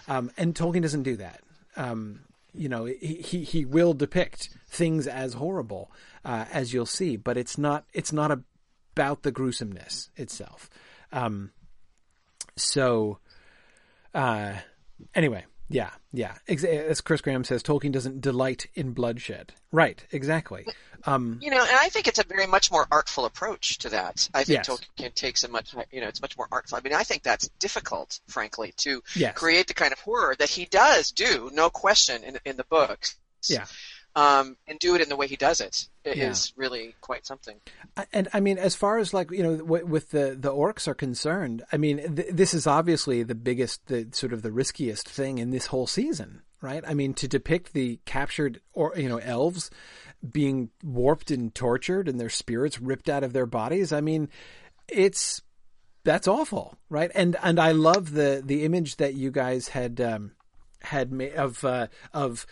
[0.10, 1.39] Um, and Tolkien doesn't do that.
[1.78, 2.20] Um,
[2.54, 5.89] you know, he, he, he will depict things as horrible,
[6.26, 8.30] uh, as you'll see, but it's not, it's not
[8.94, 10.70] about the gruesomeness itself.
[11.14, 11.52] Um,
[12.58, 13.20] so,
[14.14, 14.54] uh,
[15.16, 16.36] anyway, yeah, yeah.
[16.47, 19.53] As Chris Graham says, Tolkien doesn't delight in bloodshed.
[19.71, 20.65] Right, exactly.
[21.05, 24.30] Um, You know, and I think it's a very much more artful approach to that.
[24.34, 24.69] I think Yes.
[24.69, 26.78] Tolkien takes a much, you know, it's much more artful.
[26.78, 29.36] I mean, I think that's difficult, frankly, to Yes.
[29.36, 33.15] create the kind of horror that he does do, no question, in in the books.
[33.49, 33.65] yeah.
[34.16, 36.30] Um, and do it in the way he does it It Yeah.
[36.30, 37.59] is really quite something.
[38.11, 40.93] And I mean, as far as like you know, w- with the the orcs are
[40.93, 45.39] concerned, I mean, th- this is obviously the biggest, the sort of the riskiest thing
[45.39, 46.84] in this whole season, right?
[46.86, 49.72] I mean, to depict the captured or you know elves
[50.32, 53.91] being warped and tortured and their spirits ripped out of their bodies.
[53.91, 54.30] I mean,
[54.88, 55.41] it's
[56.03, 57.09] that's awful, right?
[57.16, 60.34] And and I love the the image that you guys had um,
[60.82, 62.45] had made of uh, of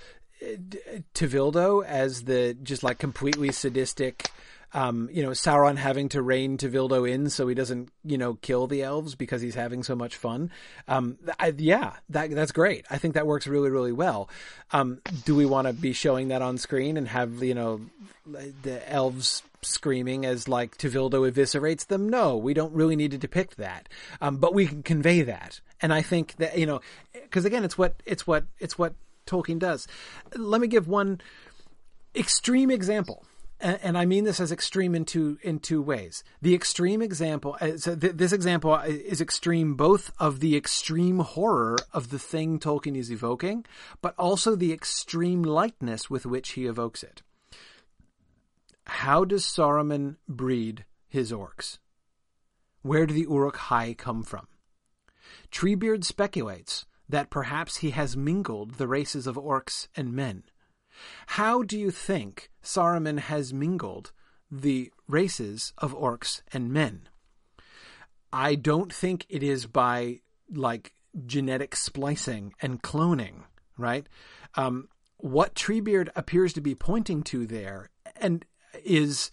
[1.14, 4.30] Tevildo as the just like completely sadistic,
[4.74, 8.68] um, you know, Sauron having to rein Tevildo in so he doesn't, you know, kill
[8.68, 10.50] the elves because he's having so much fun.
[10.88, 12.86] Um, I, yeah, that that's great.
[12.90, 14.30] I think that works really, really well.
[14.72, 17.82] Um, do we want to be showing that on screen and have you know
[18.26, 22.10] the elves screaming as like Tevildo eviscerates them?
[22.10, 23.90] No, we don't really need to depict that,
[24.22, 25.60] um, but we can convey that.
[25.82, 26.82] And I think that you know,
[27.14, 28.94] because again, it's what it's what it's what
[29.26, 29.88] Tolkien does.
[30.36, 31.22] Let me give one
[32.16, 33.26] extreme example.
[33.60, 36.24] and I mean this as extreme in two in two ways.
[36.42, 41.78] The extreme example, uh, so th- this example is extreme both of the extreme horror
[41.94, 43.64] of the thing Tolkien is evoking,
[44.02, 47.22] but also the extreme lightness with which he evokes it.
[48.86, 51.78] How does Saruman breed his orcs?
[52.82, 54.48] Where do the Uruk-hai come from?
[55.52, 60.44] Treebeard speculates that perhaps he has mingled the races of orcs and men.
[61.28, 64.12] How do you think Saruman has mingled
[64.50, 67.08] the races of orcs and men?
[68.34, 70.22] I don't think it is by
[70.54, 70.94] like
[71.26, 73.44] genetic splicing and cloning,
[73.78, 74.08] right?
[74.56, 74.88] Um,
[75.18, 78.46] what Treebeard appears to be pointing to there and
[78.84, 79.32] is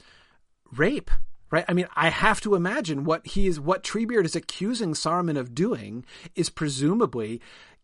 [0.73, 1.11] rape,
[1.51, 1.65] right?
[1.69, 5.55] I mean, I have to imagine what he is, what Treebeard is accusing Saruman of
[5.55, 7.41] doing is presumably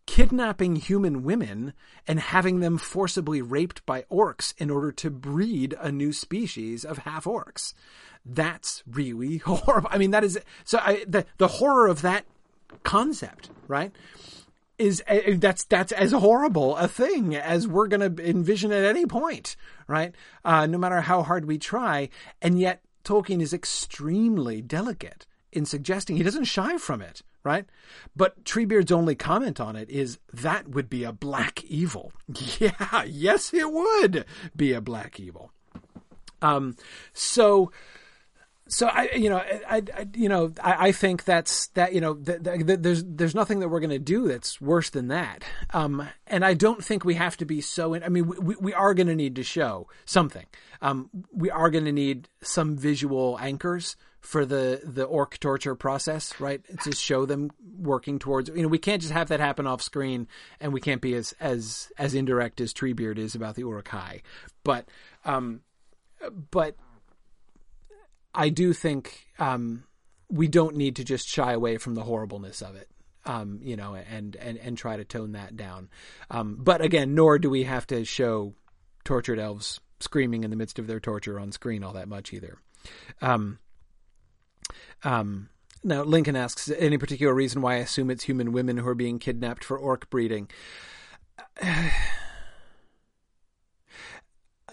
[0.06, 1.72] kidnapping human women
[2.06, 6.98] and having them forcibly raped by orcs in order to breed a new species of
[6.98, 7.74] half orcs.
[8.24, 9.88] That's really horrible.
[9.90, 10.78] I mean, that is so.
[10.78, 12.24] I, the the horror of that
[12.82, 13.92] concept, right?
[14.76, 19.06] Is uh, that's that's as horrible a thing as we're going to envision at any
[19.06, 19.56] point,
[19.86, 20.14] right?
[20.44, 22.08] Uh, no matter how hard we try,
[22.42, 27.66] and yet Tolkien is extremely delicate in suggesting he doesn't shy from it, right?
[28.16, 32.12] But Treebeard's only comment on it is that would be a black evil.
[32.59, 34.24] Yeah, yes, it would
[34.57, 35.52] be a black evil.
[36.42, 36.76] Um,
[37.12, 37.70] so,
[38.75, 42.14] so I, you know, I, I you know, I, I, think that's that, you know,
[42.14, 45.45] th- th- there's there's nothing that we're going to do that's worse than that.
[45.72, 47.95] Um, and I don't think we have to be so.
[47.95, 50.47] In, I mean, we we are going to need to show something.
[50.83, 56.41] Um, we are going to need some visual anchors for the the orc torture process,
[56.41, 56.61] right?
[56.83, 58.49] To show them working towards.
[58.49, 60.27] You know, we can't just have that happen off screen,
[60.61, 64.22] and we can't be as as as indirect as Treebeard is about the Uruk-hai.
[64.64, 64.89] But
[65.25, 65.61] um,
[66.51, 66.75] but
[68.35, 69.85] I do think um,
[70.28, 72.89] we don't need to just shy away from the horribleness of it.
[73.26, 75.89] Um, you know, and, and, and try to tone that down.
[76.30, 78.53] Um, but again, nor do we have to show
[79.03, 82.59] tortured elves screaming in the midst of their torture on screen all that much either.
[83.22, 83.59] Um,
[85.03, 85.49] um,
[85.82, 89.18] now, Lincoln asks, any particular reason why I assume it's human women who are being
[89.18, 90.51] kidnapped for orc breeding?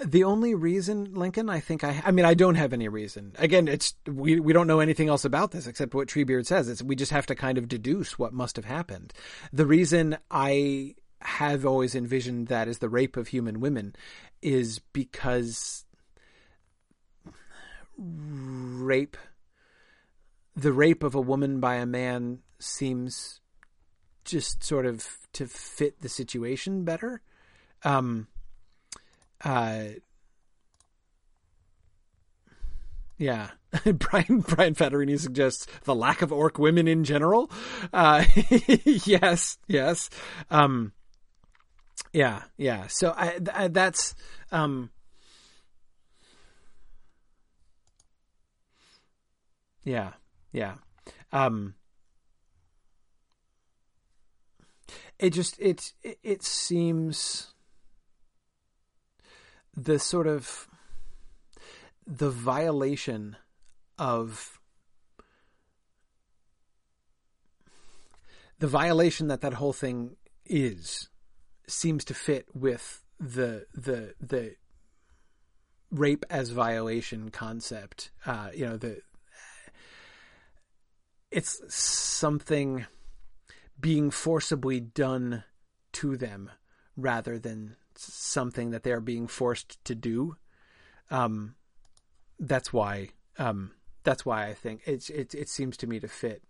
[0.06, 3.34] the only reason, Lincoln, I think I, I mean, I don't have any reason.
[3.38, 6.70] Again, it's, we, we don't know anything else about this except what Treebeard says.
[6.70, 9.14] It's, we just have to kind of deduce what must have happened.
[9.54, 13.95] The reason I have always envisioned that as the rape of human women
[14.41, 15.86] is because
[17.97, 19.18] rape,
[20.56, 23.39] the rape of a woman by a man seems
[24.26, 27.22] just sort of to fit the situation better.
[27.84, 28.28] Um,
[29.43, 29.83] uh,
[33.17, 33.49] yeah.
[33.93, 37.49] Brian Brian Federini suggests the lack of orc women in general.
[37.93, 38.25] Uh,
[38.85, 40.09] yes, yes.
[40.49, 40.91] Um,
[42.13, 42.87] yeah, yeah.
[42.87, 44.15] So I, I that's
[44.51, 44.89] um,
[49.83, 50.13] yeah,
[50.51, 50.75] yeah.
[51.31, 51.75] Um,
[55.19, 57.51] it just it it, it seems
[59.76, 60.67] the sort of
[62.05, 63.38] the violation
[63.97, 64.59] of
[68.59, 70.15] the violation that that whole thing
[70.45, 71.09] is
[71.67, 74.55] seems to fit with the the the
[75.89, 78.11] rape as violation concept.
[78.26, 79.01] Uh, you know the
[81.32, 82.86] it's something
[83.80, 85.43] being forcibly done
[85.93, 86.49] to them
[86.97, 90.36] rather than something that they are being forced to do.
[91.10, 91.56] Um,
[92.39, 93.10] that's why.
[93.38, 93.72] Um,
[94.04, 95.34] that's why I think it's it.
[95.34, 96.43] It seems to me to fit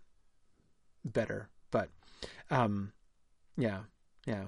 [1.04, 1.48] better.
[1.70, 1.88] But,
[2.50, 2.92] um,
[3.56, 3.80] yeah,
[4.26, 4.44] yeah.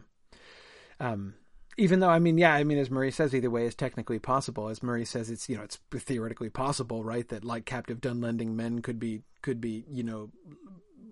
[1.01, 1.35] Um,
[1.77, 4.69] even though I mean, yeah, I mean, as Murray says, either way is technically possible.
[4.69, 7.29] As Murray says, it's you know, it's theoretically possible, right?
[7.29, 10.31] That like captive Dunlending men could be could be you know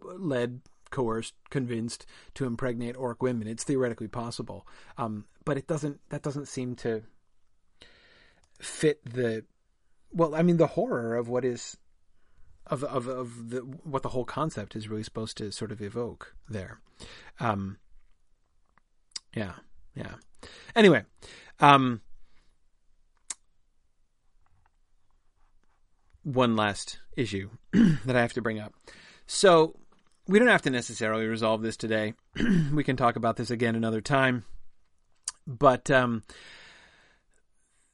[0.03, 0.61] led
[0.93, 3.49] coerced, convinced to impregnate orc women.
[3.49, 4.67] It's theoretically possible,
[4.97, 6.01] um, but it doesn't.
[6.11, 7.03] That doesn't seem to
[8.61, 9.45] fit the.
[10.13, 11.77] Well, I mean, the horror of what is
[12.67, 16.35] of of of the what the whole concept is really supposed to sort of evoke
[16.49, 16.81] there.
[17.41, 17.79] Um,
[19.35, 19.55] yeah,
[19.95, 20.15] yeah.
[20.77, 21.03] Anyway,
[21.61, 22.01] um,
[26.23, 28.75] one last issue that I have to bring up.
[29.27, 29.77] So
[30.33, 32.15] we don't have to necessarily resolve this today.
[32.73, 34.45] we can talk about this again another time.
[35.47, 36.23] But um,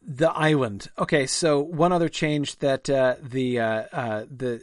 [0.00, 0.88] the island.
[0.96, 4.62] Okay, so one other change that uh, the uh, uh, the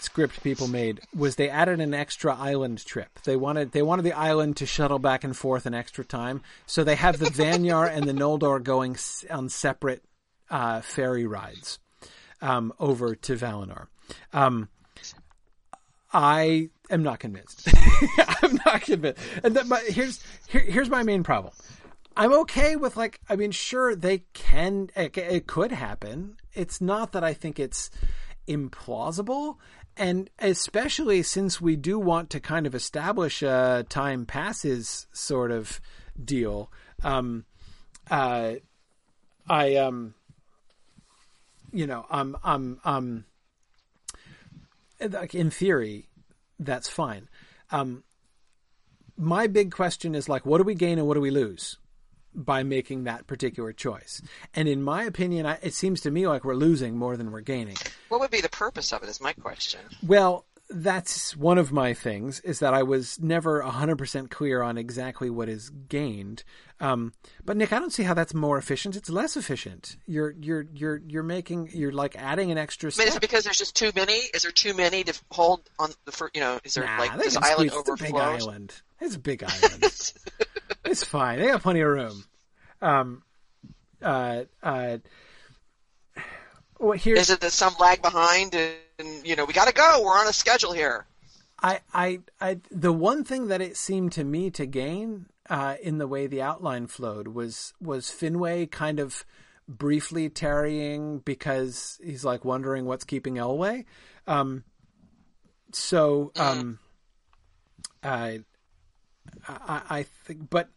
[0.00, 3.20] script people made was they added an extra island trip.
[3.24, 6.84] They wanted they wanted the island to shuttle back and forth an extra time, so
[6.84, 8.98] they have the Vanyar and the Noldor going
[9.30, 10.04] on separate
[10.50, 11.78] uh, ferry rides
[12.42, 13.86] um, over to Valinor.
[14.34, 14.68] Um,
[16.16, 17.68] I am not convinced.
[18.42, 19.20] I'm not convinced.
[19.44, 21.52] And that, but here's here, here's my main problem.
[22.16, 26.38] I'm okay with like I mean sure they can it, it could happen.
[26.54, 27.90] It's not that I think it's
[28.48, 29.56] implausible
[29.98, 35.80] and especially since we do want to kind of establish a time passes sort of
[36.24, 36.70] deal
[37.02, 37.44] um
[38.10, 38.52] uh
[39.48, 40.14] I um
[41.72, 43.24] you know I'm I'm um
[45.00, 46.08] like in theory
[46.58, 47.28] that's fine
[47.70, 48.02] um
[49.16, 51.78] my big question is like what do we gain and what do we lose
[52.36, 54.20] by making that particular choice.
[54.54, 57.40] And in my opinion, I, it seems to me like we're losing more than we're
[57.40, 57.76] gaining.
[58.08, 59.08] What would be the purpose of it?
[59.08, 59.80] Is my question.
[60.06, 65.30] Well, that's one of my things is that I was never 100% clear on exactly
[65.30, 66.42] what is gained.
[66.80, 67.12] Um,
[67.44, 68.96] but Nick, I don't see how that's more efficient.
[68.96, 69.96] It's less efficient.
[70.06, 72.90] You're you're you're you're making you're like adding an extra.
[72.90, 73.02] Step.
[73.02, 74.12] I mean, is it because there's just too many?
[74.34, 76.34] Is there too many to hold on the first?
[76.34, 78.00] You know, is there nah, like this island overflows?
[78.00, 78.74] Big island.
[79.00, 79.82] It's a big island.
[80.84, 81.38] it's fine.
[81.38, 82.24] They got plenty of room.
[82.82, 83.22] Um,
[84.02, 84.98] uh, uh,
[86.78, 89.74] well, here's, Is it that some lag behind and, and you know we got to
[89.74, 90.02] go?
[90.04, 91.06] We're on a schedule here.
[91.62, 95.98] I, I, I, the one thing that it seemed to me to gain uh, in
[95.98, 99.24] the way the outline flowed was was Finwë kind of
[99.68, 103.84] briefly tarrying because he's like wondering what's keeping Elwë.
[104.26, 104.64] Um,
[105.72, 106.40] so mm.
[106.40, 106.78] um,
[108.02, 108.40] I,
[109.48, 110.68] I, I think, but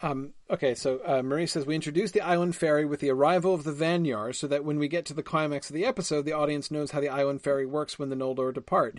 [0.00, 3.64] um, okay, so uh, Marie says we introduce the island ferry with the arrival of
[3.64, 6.70] the Vanyar, so that when we get to the climax of the episode, the audience
[6.70, 8.98] knows how the island ferry works when the Noldor depart.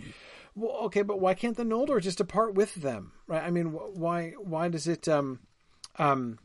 [0.54, 3.12] Well, okay, but why can't the Noldor just depart with them?
[3.26, 3.42] Right?
[3.42, 5.08] I mean, why why does it?
[5.08, 5.40] Um,
[5.96, 6.38] um,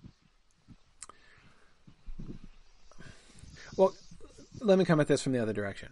[3.75, 3.93] well,
[4.61, 5.89] let me come at this from the other direction.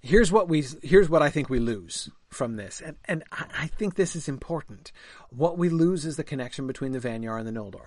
[0.00, 3.94] Here's what we here's what I think we lose from this, and and I think
[3.94, 4.92] this is important.
[5.30, 7.86] What we lose is the connection between the Vanyar and the Noldor.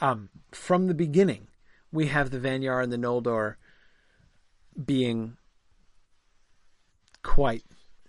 [0.00, 1.48] Um, from the beginning,
[1.92, 3.56] we have the Vanyar and the Noldor
[4.84, 5.36] being
[7.22, 7.64] quite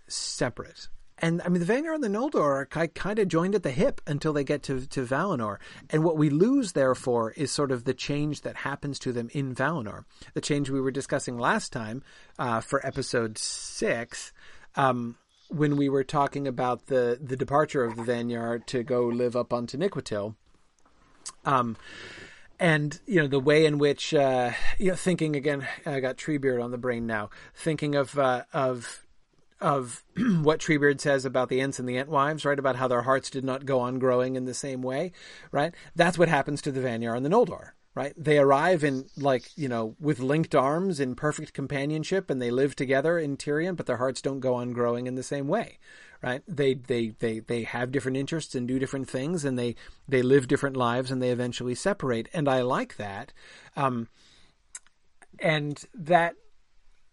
[0.08, 0.88] separate.
[1.22, 4.00] And I mean, the Vanyar and the Noldor are kind of joined at the hip
[4.06, 5.58] until they get to, to Valinor.
[5.90, 9.54] And what we lose, therefore, is sort of the change that happens to them in
[9.54, 10.04] Valinor.
[10.32, 12.02] The change we were discussing last time
[12.38, 14.32] uh, for episode six,
[14.76, 15.16] um,
[15.50, 19.52] when we were talking about the, the departure of the Vanyar to go live up
[19.52, 20.34] on Taniquetil.
[21.44, 21.76] Um,
[22.58, 26.62] and you know the way in which uh, you know thinking again, I got Treebeard
[26.62, 27.30] on the brain now.
[27.54, 29.06] Thinking of uh, of
[29.60, 30.04] of
[30.42, 32.58] what Treebeard says about the Ents and the Entwives, right?
[32.58, 35.12] About how their hearts did not go on growing in the same way,
[35.50, 35.74] right?
[35.96, 38.12] That's what happens to the Vanyar and the Noldor, right?
[38.16, 42.76] They arrive in like you know with linked arms in perfect companionship, and they live
[42.76, 45.78] together in Tirion, but their hearts don't go on growing in the same way,
[46.22, 46.42] right?
[46.46, 49.74] They they they they have different interests and do different things, and they
[50.08, 52.28] they live different lives, and they eventually separate.
[52.32, 53.32] And I like that,
[53.76, 54.08] um,
[55.38, 56.34] and that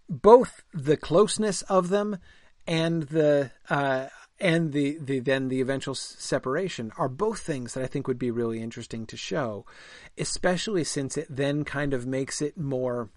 [0.10, 2.18] both the closeness of them
[2.66, 4.08] and the uh,
[4.40, 8.32] and the, the then the eventual separation are both things that I think would be
[8.32, 9.66] really interesting to show,
[10.18, 13.10] especially since it then kind of makes it more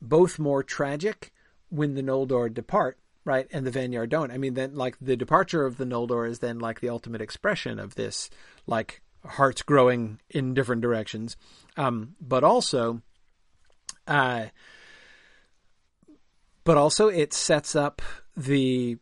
[0.00, 1.32] both more tragic
[1.68, 2.98] when the Noldor depart
[3.28, 3.46] right?
[3.52, 4.30] And the Vanyar don't.
[4.30, 7.78] I mean, then like the departure of the Noldor is then like the ultimate expression
[7.78, 8.30] of this,
[8.66, 11.36] like hearts growing in different directions.
[11.76, 13.02] Um, but also,
[14.06, 14.46] uh,
[16.64, 18.00] but also it sets up
[18.34, 18.96] the.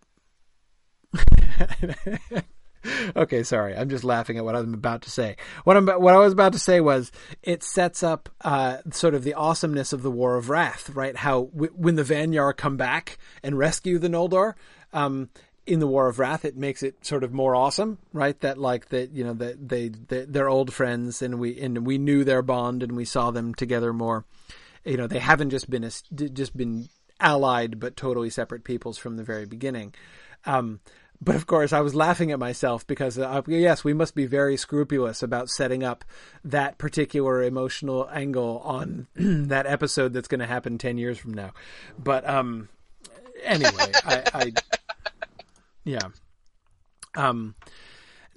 [3.17, 3.77] okay, sorry.
[3.77, 5.37] I'm just laughing at what I'm about to say.
[5.65, 7.13] What I'm what I was about to say was
[7.43, 11.17] it sets up uh, sort of the awesomeness of the War of Wrath, right?
[11.17, 14.55] How w- when the Vanyar come back and rescue the Noldor.
[14.93, 15.31] Um,
[15.67, 18.39] in the War of Wrath, it makes it sort of more awesome, right?
[18.41, 21.99] That like that you know that they, they they're old friends, and we and we
[21.99, 24.25] knew their bond, and we saw them together more.
[24.85, 26.89] You know, they haven't just been a, just been
[27.19, 29.95] allied, but totally separate peoples from the very beginning.
[30.45, 30.81] Um,
[31.21, 34.57] but of course, I was laughing at myself because, uh, yes, we must be very
[34.57, 36.05] scrupulous about setting up
[36.45, 41.53] that particular emotional angle on that episode that's going to happen 10 years from now.
[41.99, 42.69] But um,
[43.43, 44.53] anyway, I, I,
[45.85, 46.09] yeah.
[47.17, 47.55] Um,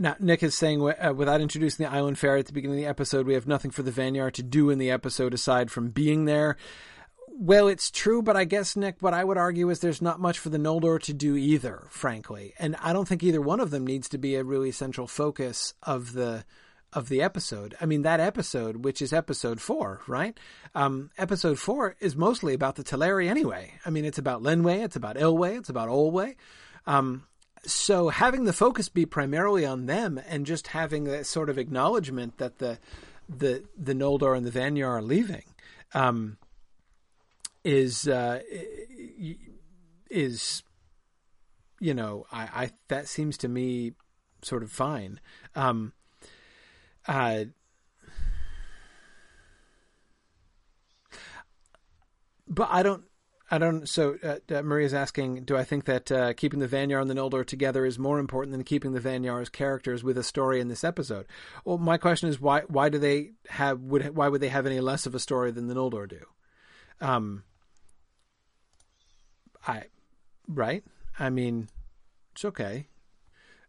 [0.01, 2.89] now, Nick is saying, uh, without introducing the island fair at the beginning of the
[2.89, 6.23] episode, we have nothing for the Vanyar to do in the episode aside from being
[6.23, 6.55] there.
[7.41, 10.37] Well, it's true, but I guess, Nick, what I would argue is there's not much
[10.37, 12.53] for the Noldor to do either, frankly.
[12.59, 15.73] And I don't think either one of them needs to be a really central focus
[15.81, 16.43] of the
[16.91, 17.77] of the episode.
[17.79, 20.37] I mean, that episode, which is episode four, right?
[20.75, 23.71] Um, episode four is mostly about the Teleri anyway.
[23.85, 26.35] I mean, it's about Lenwë, it's about Elwë, it's about Olwë.
[26.87, 27.23] Um,
[27.65, 32.37] so having the focus be primarily on them and just having that sort of acknowledgement
[32.39, 32.79] that the
[33.29, 35.43] the the Noldor and the Vanyar are leaving
[35.93, 36.37] um,
[37.63, 38.41] is uh,
[40.09, 40.63] is
[41.79, 43.93] you know I, I, that seems to me
[44.41, 45.19] sort of fine.
[45.55, 45.93] Um,
[47.07, 47.45] uh,
[52.47, 53.03] but I don't
[53.51, 53.89] I don't.
[53.89, 57.15] So uh, uh, Maria's asking, do I think that uh, keeping the Vanyar and the
[57.15, 60.83] Noldor together is more important than keeping the Vanyar's characters with a story in this
[60.83, 61.25] episode?
[61.65, 62.61] Well, my question is why?
[62.67, 63.81] Why do they have?
[63.81, 66.25] Would why would they have any less of a story than the Noldor do?
[67.01, 67.43] Um,
[69.67, 69.83] I,
[70.47, 70.83] right?
[71.17, 71.69] I mean,
[72.33, 72.87] it's okay.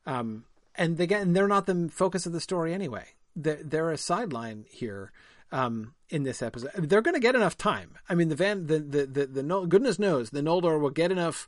[0.07, 3.05] Um, and again, they're not the focus of the story anyway.
[3.36, 5.12] They're, they're a sideline here
[5.53, 6.70] um, in this episode.
[6.74, 7.97] They're going to get enough time.
[8.09, 11.47] I mean, the van, the the the, the goodness knows the Noldor will get enough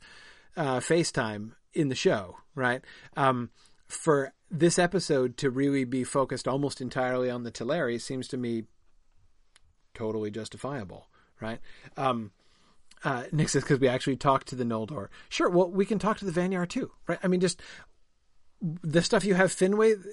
[0.55, 2.81] uh, FaceTime in the show, right?
[3.15, 3.49] Um,
[3.87, 8.65] for this episode to really be focused almost entirely on the Teleri seems to me
[9.93, 11.07] totally justifiable,
[11.39, 11.59] right?
[11.97, 12.31] Um,
[13.03, 15.07] uh, Nick says because we actually talked to the Noldor.
[15.29, 17.19] Sure, well, we can talk to the Vanyar too, right?
[17.23, 17.61] I mean, just
[18.61, 20.03] the stuff you have Finwë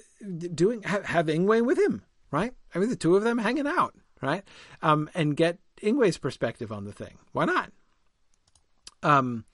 [0.53, 2.53] doing, have, have Ingwe with him, right?
[2.75, 4.43] I mean, the two of them hanging out, right?
[4.81, 7.17] Um, and get Ingwe's perspective on the thing.
[7.31, 7.71] Why not?
[9.03, 9.45] Um,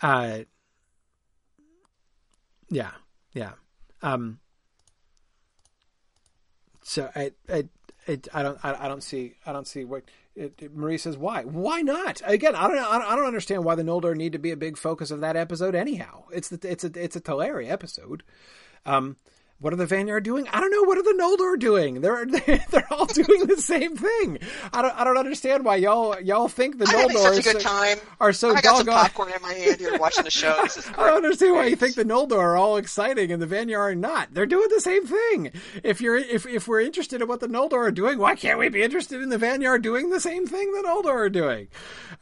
[0.00, 0.40] uh,
[2.70, 2.92] yeah,
[3.32, 3.52] yeah.
[4.02, 4.38] Um,
[6.82, 7.64] so I, I,
[8.06, 10.04] I, I don't, I, I don't see, I don't see what.
[10.38, 11.42] It, it, Marie says, "Why?
[11.42, 14.56] Why not?" Again, I don't, I don't understand why the Noldor need to be a
[14.56, 15.74] big focus of that episode.
[15.74, 18.22] Anyhow, it's the, it's a, it's a Teleri episode.
[18.86, 19.16] Um,
[19.60, 20.46] what are the Vanyar doing?
[20.52, 20.84] I don't know.
[20.84, 22.00] What are the Noldor doing?
[22.00, 22.24] They're
[22.70, 24.38] they're all doing the same thing.
[24.72, 27.60] I don't I don't understand why y'all y'all think the I'm Noldor such a good
[27.62, 27.98] time.
[28.20, 30.56] are so I got some popcorn in my hand here watching the show.
[30.62, 33.46] This is I don't understand why you think the Noldor are all exciting and the
[33.46, 34.32] Vanyar are not.
[34.32, 35.50] They're doing the same thing.
[35.82, 38.68] If you're if if we're interested in what the Noldor are doing, why can't we
[38.68, 41.66] be interested in the Vanyar doing the same thing the Noldor are doing?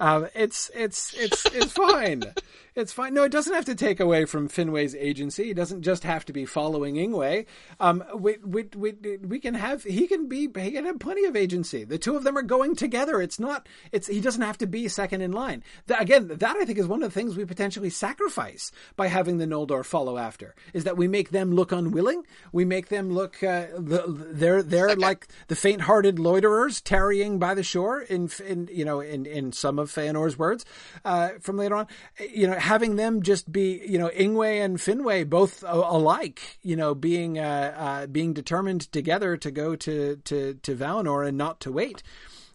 [0.01, 2.25] Um, it's it's it's it's fine.
[2.77, 3.15] It's fine.
[3.15, 5.45] No, it doesn't have to take away from Finwë's agency.
[5.45, 7.47] He doesn't just have to be following Ingwe.
[7.81, 11.35] Um, we, we, we, we can have, he can be, he can have plenty of
[11.37, 11.85] agency.
[11.85, 13.23] The two of them are going together.
[13.23, 15.65] It's not, it's, he doesn't have to be second in line.
[15.87, 19.39] That, again, that I think is one of the things we potentially sacrifice by having
[19.39, 22.25] the Noldor follow after, is that we make them look unwilling.
[22.53, 27.63] We make them look, uh, they're, they're like the faint hearted loiterers tarrying by the
[27.63, 30.67] shore in, in, you know, in, in some of Feanor's words,
[31.07, 31.87] uh, from later on,
[32.21, 36.95] you know, having them just be, you know, Ingwe and Finwë both alike, you know,
[36.95, 41.73] being uh, uh, being determined together to go to, to, to Valinor and not to
[41.73, 42.03] wait,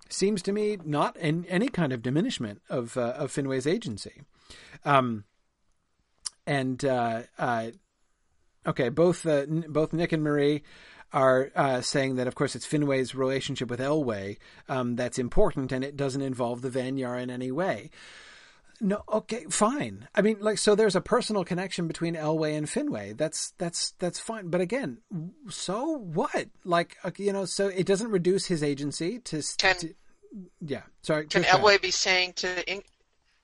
[0.10, 4.22] seems to me not in any kind of diminishment of uh, of Finwë's agency.
[4.84, 5.24] Um,
[6.46, 7.68] and uh, uh,
[8.66, 10.64] okay, both uh, both Nick and Marie
[11.14, 14.38] are uh, saying that, of course, it's Finwë's relationship with Elwë
[14.70, 17.90] um, that's important, and it doesn't involve the Vanyar in any way.
[18.84, 20.08] No, okay, fine.
[20.16, 23.16] I mean, like, so there's a personal connection between Elwë and Finwë.
[23.16, 24.50] That's that's that's fine.
[24.50, 24.98] But again,
[25.50, 26.48] so what?
[26.66, 29.44] Like, you know, so it doesn't reduce his agency to.
[29.60, 29.94] Can, to
[30.66, 31.28] yeah, sorry.
[31.28, 32.72] Can Elwë be saying to?
[32.72, 32.82] In,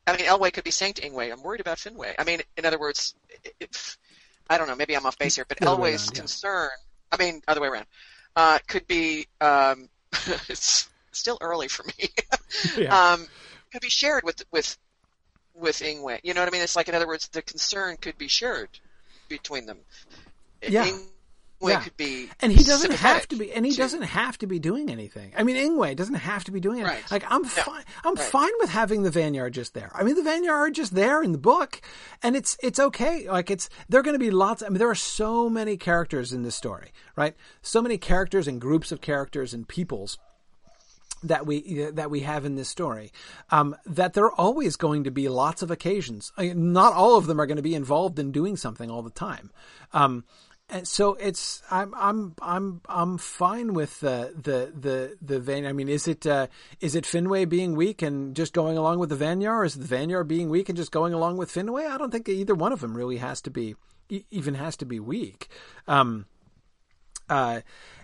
[0.07, 2.65] I mean, Elwë could be saying to Ingwe, "I'm worried about Finwë." I mean, in
[2.65, 3.13] other words,
[3.59, 3.99] if,
[4.49, 4.75] I don't know.
[4.75, 6.71] Maybe I'm off base here, but Elwë's concern.
[7.11, 7.85] I mean, other way around.
[8.35, 9.27] Uh, could be.
[9.39, 9.87] Um,
[10.49, 12.09] it's still early for me.
[12.77, 13.11] yeah.
[13.11, 13.27] um,
[13.71, 14.75] could be shared with with
[15.57, 16.19] with Ingwe.
[16.23, 16.61] You know what I mean?
[16.61, 18.69] It's like, in other words, the concern could be shared
[19.27, 19.79] between them.
[20.67, 20.85] Yeah.
[20.85, 21.81] Ingwe yeah.
[21.81, 24.89] could be, and he doesn't have to be, and he doesn't have to be doing
[24.91, 25.33] anything.
[25.35, 26.95] I mean, Ingwe doesn't have to be doing anything.
[27.01, 27.11] Right.
[27.11, 27.47] Like I'm No.
[27.47, 28.23] fine, I'm Right.
[28.27, 29.91] fine with having the Vanyar just there.
[29.95, 31.81] I mean, the Vanyar are just there in the book,
[32.21, 33.27] and it's it's okay.
[33.29, 34.61] Like it's there are going to be lots.
[34.61, 37.35] I mean, there are so many characters in this story, right?
[37.63, 40.19] So many characters and groups of characters and peoples
[41.23, 43.11] that we that we have in this story
[43.49, 47.17] um, that there are always going to be lots of occasions I mean, not all
[47.17, 49.51] of them are going to be involved in doing something all the time
[49.93, 50.23] um,
[50.69, 55.65] and so it's I'm I'm I'm I'm fine with the the the the vein.
[55.65, 56.47] I mean, is it uh,
[56.81, 59.87] is it Finwë being weak and just going along with the Vanyar, or is it
[59.87, 61.87] the Vanyar being weak and just going along with Finwë?
[61.87, 63.75] I don't think either one of them really has to be
[64.09, 65.47] even has to be weak.
[65.87, 66.25] Um,
[67.29, 67.61] uh,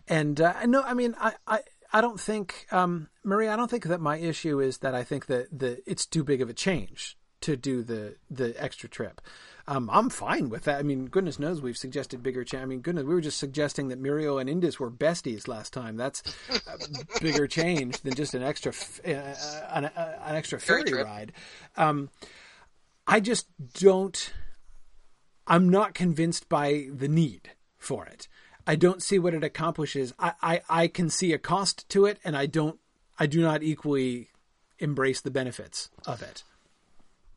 [0.07, 1.59] and uh, no, I mean, I, I,
[1.93, 5.27] I don't think, um, Marie, I don't think that my issue is that I think
[5.27, 9.21] that the it's too big of a change to do the the extra trip.
[9.67, 10.79] Um, I'm fine with that.
[10.79, 12.63] I mean, goodness knows we've suggested bigger change.
[12.63, 15.95] I mean, goodness, we were just suggesting that Míriel and Indis were besties last time.
[15.95, 18.73] That's a bigger change than just an extra
[19.05, 19.35] uh,
[19.71, 21.31] an, uh, an, extra ferry ride.
[21.77, 22.09] Um,
[23.05, 24.33] I just don't.
[25.45, 28.27] I'm not convinced by the need for it.
[28.65, 30.13] I don't see what it accomplishes.
[30.17, 32.79] I, I, I can see a cost to it, and I don't.
[33.19, 34.29] I do not equally
[34.79, 36.43] embrace the benefits of it.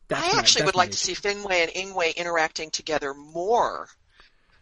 [0.07, 3.89] That's I actually would like to see Finwë and Ingwe interacting together more,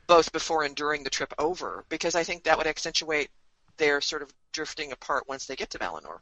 [0.08, 3.30] both before and during the trip over, because I think that would accentuate
[3.78, 6.20] their sort of drifting apart once they get to Valinor.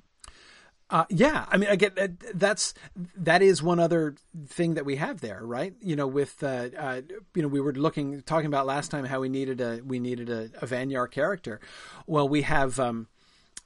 [0.90, 1.98] Uh, yeah, I mean, I get
[2.38, 2.74] that's
[3.18, 4.16] that is one other
[4.48, 5.74] thing that we have there, right?
[5.82, 7.02] You know, with uh, uh,
[7.34, 10.30] you know, we were looking talking about last time how we needed a we needed
[10.30, 11.60] a, a Vanyar character.
[12.06, 13.08] Well, we have um,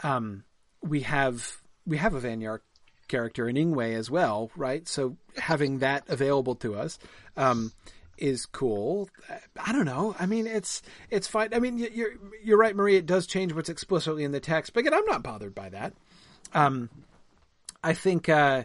[0.03, 0.44] um,
[0.81, 2.60] we have we have a Vanyar
[3.07, 4.88] character in Ingwe as well, right?
[4.88, 6.99] So having that available to us
[7.35, 7.73] um,
[8.18, 9.10] is cool.
[9.60, 10.15] I don't know.
[10.19, 11.53] I mean, it's it's fine.
[11.53, 12.11] I mean, you're
[12.44, 12.95] you're right, Marie.
[12.95, 15.94] It does change what's explicitly in the text, but again, I'm not bothered by that.
[16.53, 16.89] Um,
[17.84, 18.64] I think uh,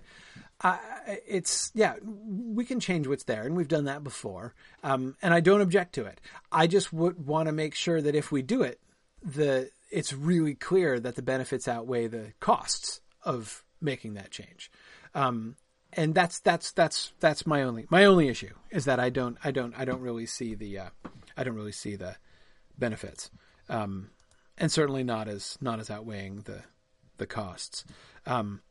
[0.60, 0.78] I,
[1.26, 4.54] it's yeah, we can change what's there, and we've done that before.
[4.82, 6.20] Um, and I don't object to it.
[6.50, 8.80] I just would want to make sure that if we do it,
[9.22, 14.70] the it's really clear that the benefits outweigh the costs of making that change.
[15.14, 15.56] Um,
[15.92, 19.50] and that's that's that's that's my only my only issue is that I don't I
[19.50, 20.88] don't I don't really see the uh,
[21.36, 22.16] I don't really see the
[22.78, 23.30] benefits,
[23.68, 24.10] um,
[24.56, 26.62] and certainly not as not as outweighing the
[27.18, 27.84] the costs.
[28.26, 28.62] Um,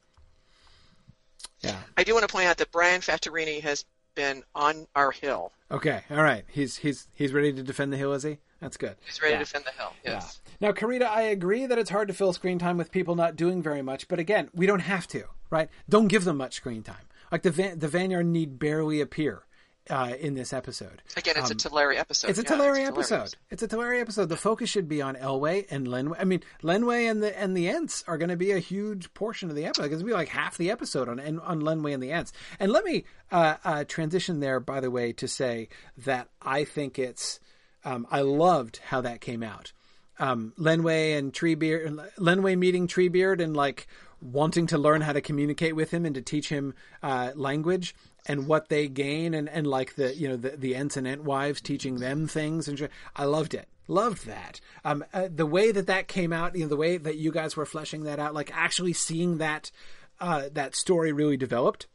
[1.61, 3.85] yeah, I do want to point out that Brian Fattorini has
[4.15, 5.51] been on our hill.
[5.69, 8.37] Okay, all right, he's he's he's ready to defend the hill, is he?
[8.59, 8.95] That's good.
[9.05, 9.39] He's ready yeah.
[9.39, 9.93] to defend the hill.
[10.05, 10.39] Yes.
[10.59, 10.67] Yeah.
[10.67, 13.63] Now, Karita, I agree that it's hard to fill screen time with people not doing
[13.63, 15.67] very much, but again, we don't have to, right?
[15.89, 17.07] Don't give them much screen time.
[17.31, 19.43] Like the Van- the Vanyar need barely appear
[19.89, 21.01] uh, in this episode.
[21.17, 22.29] Again, it's um, a Teleri episode.
[22.29, 23.33] It's a yeah, Teleri episode.
[23.49, 24.29] It's a Teleri episode.
[24.29, 26.15] The focus should be on Elwë and Lenwë.
[26.19, 29.49] I mean, Lenwë and the and the Ents are going to be a huge portion
[29.49, 29.85] of the episode.
[29.85, 32.31] It's going to be like half the episode on on Lenwë and the Ents.
[32.59, 36.99] And let me uh, uh, transition there, by the way, to say that I think
[36.99, 37.39] it's.
[37.83, 39.73] Um, I loved how that came out.
[40.19, 43.87] Um, Lenwë and Treebeard, Lenwë meeting Treebeard and like
[44.21, 47.95] wanting to learn how to communicate with him and to teach him uh, language
[48.25, 51.61] and what they gain and, and like the you know the the Ents and Entwives
[51.61, 53.67] teaching them things and I loved it.
[53.87, 54.61] Loved that.
[54.85, 57.55] Um, uh, the way that that came out you know the way that you guys
[57.55, 59.71] were fleshing that out like actually seeing that
[60.19, 61.87] uh, that story really developed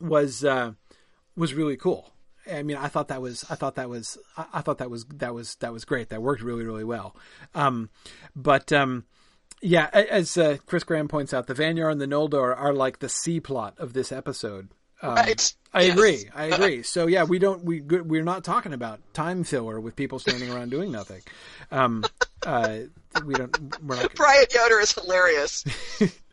[0.00, 0.72] was uh,
[1.36, 2.12] was really cool.
[2.50, 5.04] I mean I thought that was I thought that was I, I thought that was
[5.06, 6.08] that was that was great.
[6.08, 7.16] That worked really really well.
[7.54, 7.90] Um,
[8.34, 9.04] but um,
[9.62, 13.08] yeah, as uh, Chris Graham points out, the Vanyar and the Noldor are like the
[13.08, 14.68] C plot of this episode.
[15.02, 15.54] Um, right.
[15.74, 15.92] I yes.
[15.92, 16.24] agree.
[16.34, 16.82] I agree.
[16.82, 20.70] So yeah, we don't we we're not talking about time filler with people standing around
[20.70, 21.22] doing nothing.
[21.70, 22.04] Um,
[22.46, 22.78] uh,
[23.24, 23.82] we don't.
[23.82, 24.14] We're not.
[24.14, 25.64] Brian Yoder is hilarious.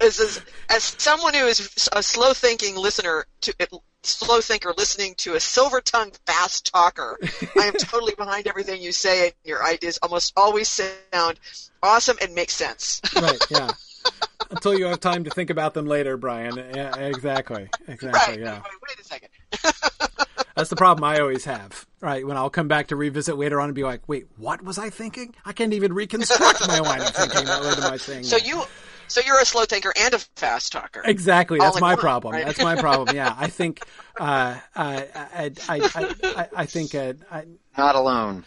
[0.00, 3.54] as, as, as someone who is a slow thinking listener to
[4.02, 7.18] slow thinker listening to a silver tongued fast talker,
[7.58, 11.40] I am totally behind everything you say, and your ideas almost always sound
[11.82, 13.00] awesome and make sense.
[13.16, 13.40] right.
[13.50, 13.70] Yeah.
[14.54, 16.56] Until you have time to think about them later, Brian.
[16.56, 17.68] Yeah, exactly.
[17.88, 18.34] Exactly.
[18.34, 18.40] Right.
[18.40, 18.62] Yeah.
[18.62, 19.28] Wait, wait a second.
[20.56, 22.24] That's the problem I always have, right?
[22.24, 24.88] When I'll come back to revisit later on and be like, "Wait, what was I
[24.88, 25.34] thinking?
[25.44, 27.48] I can't even reconstruct my line of thinking.
[27.48, 28.62] What am I saying?" So you,
[29.08, 31.02] so you're a slow thinker and a fast talker.
[31.04, 31.58] Exactly.
[31.58, 32.34] That's my one, problem.
[32.34, 32.44] Right?
[32.44, 33.16] That's my problem.
[33.16, 33.80] Yeah, I think,
[34.20, 37.44] uh, uh, I, I, I, I, think, uh, I,
[37.76, 38.44] not alone.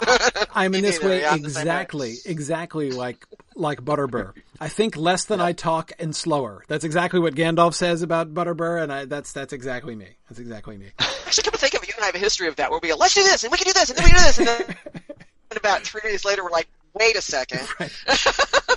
[0.54, 4.32] I'm in this way exactly, exactly like like Butterbur.
[4.60, 6.64] I think less than I talk and slower.
[6.68, 10.08] That's exactly what Gandalf says about Butterbur, and I, that's that's exactly me.
[10.28, 10.90] That's exactly me.
[10.98, 12.80] Actually, come to think of it, you and I have a history of that, where
[12.82, 14.24] we go, let's do this, and we can do this, and then we can do
[14.24, 14.76] this, and then
[15.56, 16.68] about three days later, we're like,
[16.98, 17.60] wait a second.
[17.78, 17.92] Right.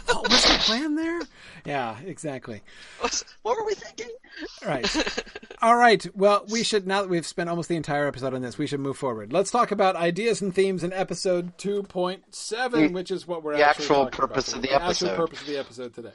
[0.07, 1.21] what was the plan there?
[1.65, 2.61] Yeah, exactly.
[3.01, 4.09] What were we thinking?
[4.65, 5.23] Right.
[5.61, 6.05] All right.
[6.15, 8.79] Well, we should now that we've spent almost the entire episode on this, we should
[8.81, 9.31] move forward.
[9.31, 13.55] Let's talk about ideas and themes in episode two point seven, which is what we're
[13.55, 15.07] the actual purpose of the, the episode.
[15.11, 16.13] Actual purpose of the episode today.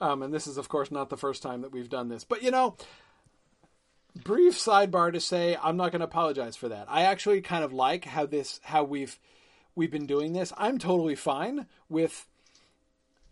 [0.00, 2.42] Um, and this is, of course, not the first time that we've done this, but
[2.42, 2.76] you know,
[4.24, 6.86] brief sidebar to say I'm not going to apologize for that.
[6.88, 9.18] I actually kind of like how this how we've
[9.74, 10.52] we've been doing this.
[10.56, 12.26] I'm totally fine with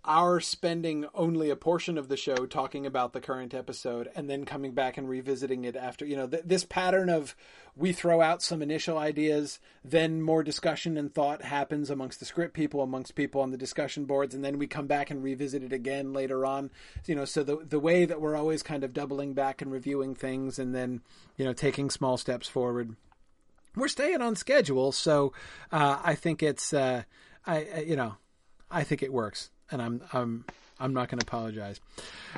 [0.04, 4.44] our spending only a portion of the show talking about the current episode and then
[4.44, 6.06] coming back and revisiting it after.
[6.06, 7.36] You know th- this pattern of
[7.76, 12.54] we throw out some initial ideas then more discussion and thought happens amongst the script
[12.54, 15.72] people amongst people on the discussion boards and then we come back and revisit it
[15.72, 16.70] again later on.
[17.04, 20.14] You know so the the way that we're always kind of doubling back and reviewing
[20.14, 21.02] things and then
[21.36, 22.96] you know taking small steps forward
[23.78, 25.32] we're staying on schedule so
[25.72, 27.02] uh, i think it's uh,
[27.46, 28.16] I, you know
[28.70, 30.44] i think it works and I'm I'm
[30.80, 31.80] I'm not going to apologize.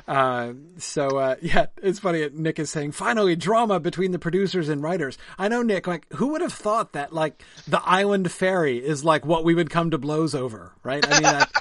[0.07, 2.27] Uh, so uh, yeah, it's funny.
[2.33, 5.17] Nick is saying finally drama between the producers and writers.
[5.37, 5.87] I know Nick.
[5.87, 7.13] Like, who would have thought that?
[7.13, 11.05] Like, the island ferry is like what we would come to blows over, right?
[11.05, 11.51] I mean, that,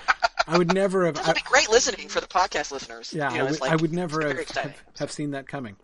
[0.50, 1.14] I would never have.
[1.14, 3.12] That would be great listening for the podcast listeners.
[3.14, 5.76] Yeah, you know, I, would, like, I would never have, have, have seen that coming.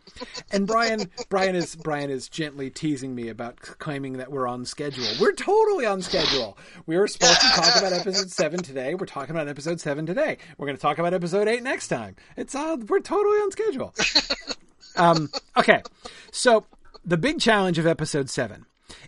[0.50, 5.06] And Brian, Brian is Brian is gently teasing me about claiming that we're on schedule.
[5.20, 6.58] We're totally on schedule.
[6.86, 8.94] We were supposed to talk about episode seven today.
[8.94, 10.38] We're talking about episode seven today.
[10.58, 12.16] We're going to talk about episode eight next time.
[12.36, 13.94] It's uh, we're totally on schedule.
[14.96, 15.82] Um, okay,
[16.32, 16.64] so
[17.04, 18.64] the big challenge of episode seven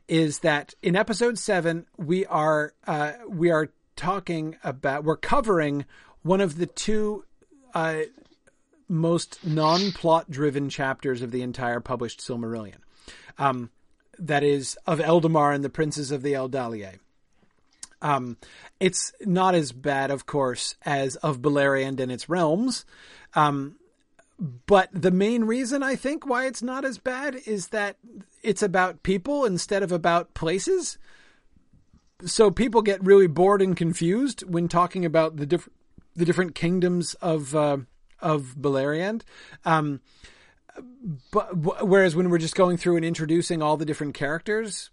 [0.07, 5.85] is that in episode seven we are uh, we are talking about we're covering
[6.23, 7.25] one of the two
[7.75, 8.01] uh,
[8.89, 12.79] most non-plot driven chapters of the entire published Silmarillion.
[13.37, 13.71] Um,
[14.19, 16.99] that is of Eldamar and the Princes of the Eldalie.
[18.01, 18.37] Um,
[18.81, 22.85] it's not as bad, of course, as of Beleriand and its realms.
[23.35, 23.77] Um,
[24.39, 27.97] but the main reason I think why it's not as bad is that
[28.43, 30.97] it's about people instead of about places
[32.25, 35.75] so people get really bored and confused when talking about the different
[36.17, 37.79] the different kingdoms of uh,
[38.21, 39.23] of Beleriand.
[39.65, 40.01] Um,
[41.31, 44.91] but whereas when we're just going through and introducing all the different characters,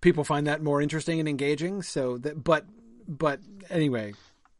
[0.00, 1.82] people find that more interesting and engaging.
[1.82, 2.66] So that, but
[3.06, 4.14] but anyway,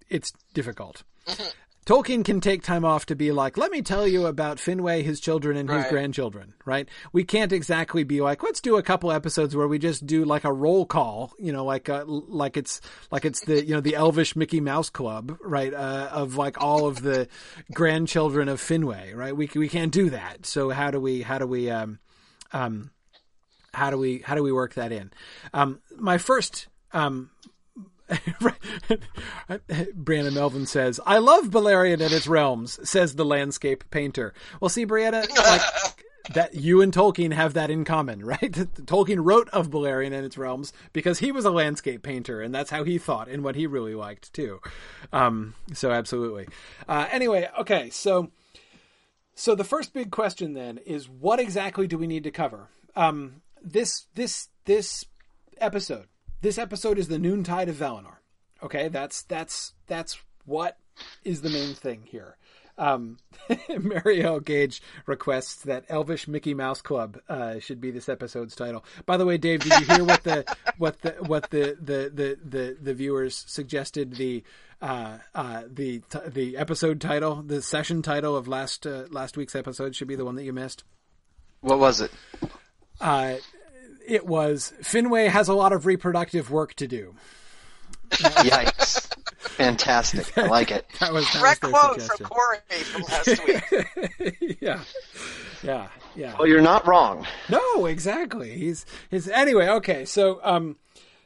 [0.09, 1.03] it's difficult.
[1.91, 5.19] Tolkien can take time off to be like, let me tell you about Finwë, his
[5.19, 6.89] children, and his grandchildren, right?
[7.13, 10.45] We can't exactly be like, let's do a couple episodes where we just do like
[10.45, 12.81] a roll call, you know, like uh, like it's
[13.11, 15.75] like it's the you know the Elvish Mickey Mouse Club, right?
[15.75, 17.27] Uh, of like all of the
[17.75, 19.37] grandchildren of Finwë, right?
[19.37, 20.47] We we can't do that.
[20.47, 21.99] So how do we how do we um
[22.53, 22.93] um
[23.75, 25.11] how do we how do we work that in?
[25.53, 27.31] Um, my first um,
[29.49, 34.35] Brianna Melvin says, "I love Beleriand and its realms," says the landscape painter.
[34.61, 36.05] Well, see, Brianna, like
[36.35, 38.53] that you and Tolkien have that in common, right?
[38.53, 42.71] Tolkien wrote of Beleriand and its realms because he was a landscape painter, and that's
[42.71, 44.61] how he thought and what he really liked too.
[45.13, 46.49] Um, so, absolutely.
[46.89, 48.31] Uh, anyway, okay, so
[49.35, 52.69] so the first big question then is, what exactly do we need to cover?
[52.95, 55.05] Um, this this this
[55.59, 56.07] episode.
[56.43, 58.17] This episode is the noontide of Valinor.
[58.63, 60.79] Okay, that's that's that's what
[61.23, 62.37] is the main thing here.
[62.79, 63.19] Um,
[64.45, 68.87] Gage requests that Elvish Mickey Mouse Club uh, should be this episode's title.
[69.05, 72.39] By the way, Dave, did you hear what the what the what the the the
[72.43, 74.43] the, the viewers suggested the
[74.81, 79.95] uh, uh, the the episode title, the session title of last uh, last week's episode
[79.95, 80.85] should be the one that you missed.
[81.61, 82.11] What was it?
[84.11, 87.15] It was Finwë has a lot of reproductive work to do.
[88.11, 89.07] Yikes!
[89.39, 90.37] Fantastic.
[90.37, 90.85] I like it.
[90.99, 94.59] That was that Direct quote from Corey from last week.
[94.61, 94.81] yeah,
[95.63, 96.35] yeah, yeah.
[96.37, 97.27] Well, you're not wrong.
[97.49, 98.59] No, exactly.
[98.59, 99.69] He's he's anyway.
[99.69, 100.77] Okay, so um,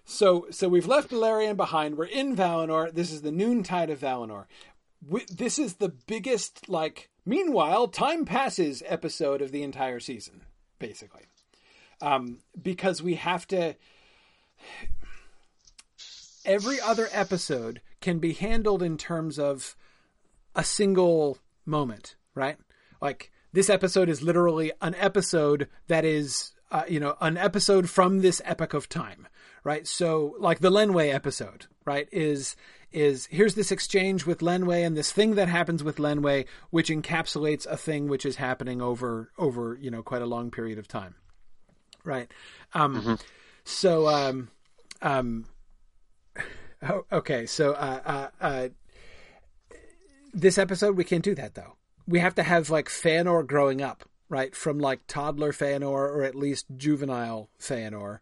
[0.05, 1.97] so so we've left Beleriand behind.
[1.97, 2.93] We're in Valinor.
[2.93, 4.45] This is the noontide of Valinor.
[5.09, 7.09] We, this is the biggest like.
[7.25, 10.43] Meanwhile, time passes episode of the entire season,
[10.79, 11.23] basically,
[12.01, 13.77] um, because we have to.
[16.45, 19.77] Every other episode can be handled in terms of
[20.55, 22.57] a single moment, right?
[23.01, 28.21] Like this episode is literally an episode that is, uh, you know, an episode from
[28.21, 29.27] this epoch of time,
[29.63, 29.87] right?
[29.87, 32.57] So, like the Lenwë episode, right, is
[32.93, 37.67] is here's this exchange with Lenwë and this thing that happens with Lenwë, which encapsulates
[37.67, 41.15] a thing which is happening over over you know quite a long period of time,
[42.05, 42.31] right?
[42.75, 43.19] Um,
[43.65, 44.49] So, um,
[45.03, 45.47] um,
[46.89, 48.69] oh, okay, so uh, uh, uh,
[50.33, 51.77] this episode we can't do that though.
[52.07, 54.55] We have to have like Feanor growing up, right?
[54.55, 58.19] From like toddler Feanor or at least juvenile Feanor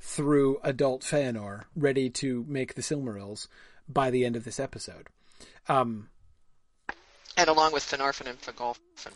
[0.00, 3.46] through adult Feanor, ready to make the Silmarils
[3.88, 5.08] by the end of this episode.
[5.68, 6.08] Um,
[7.36, 9.12] and along with Finarfin and Fingolfin.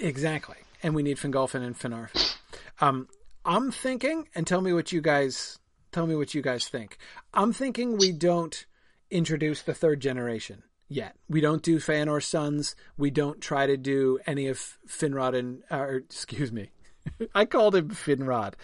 [0.00, 0.56] exactly.
[0.82, 2.36] And we need Fingolfin and Finarfin.
[2.80, 3.08] Um,
[3.44, 5.58] I'm thinking, and tell me what you guys
[5.92, 6.98] tell me what you guys think.
[7.34, 8.66] I'm thinking we don't
[9.10, 11.16] introduce the third generation yet.
[11.28, 12.76] We don't do Feanor's sons.
[12.96, 16.70] We don't try to do any of Finrod and, or excuse me,
[17.34, 18.54] I called him Finrod.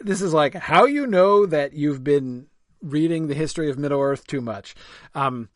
[0.00, 2.46] This is like how you know that you've been
[2.80, 4.74] reading the history of Middle Earth too much.
[5.14, 5.48] Um,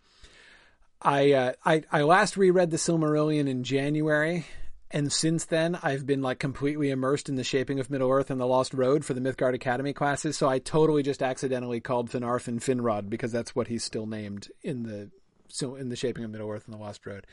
[1.01, 4.47] I, uh, I I last reread the Silmarillion in January,
[4.93, 8.41] and since then I've been like completely immersed in the shaping of Middle Earth and
[8.41, 10.37] the Lost Road for the Mythgard Academy classes.
[10.37, 14.83] So I totally just accidentally called Finarfin Finrod because that's what he's still named in
[14.85, 15.11] the
[15.49, 17.27] so in the shaping of Middle Earth and the Lost Road.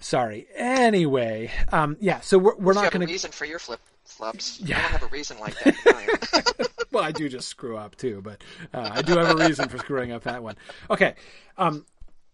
[0.00, 0.46] Sorry.
[0.56, 2.20] Anyway, um, yeah.
[2.20, 4.60] So we're we're not going to reason for your flip flops.
[4.60, 4.78] Yeah.
[4.78, 6.70] I don't have a reason like that.
[6.92, 8.42] well, I do just screw up too, but
[8.72, 10.56] uh, I do have a reason for screwing up that one.
[10.90, 11.14] Okay.
[11.56, 11.86] Um,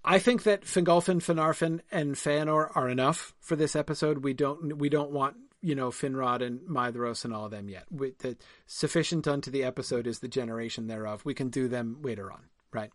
[0.05, 4.24] I think that Fingolfin, Finarfin, and Feanor are enough for this episode.
[4.24, 7.85] We don't we don't want you know Finrod and Maedhros and all of them yet.
[7.90, 8.36] We, the
[8.66, 11.24] sufficient unto the episode is the generation thereof.
[11.24, 12.40] We can do them later on,
[12.72, 12.90] right?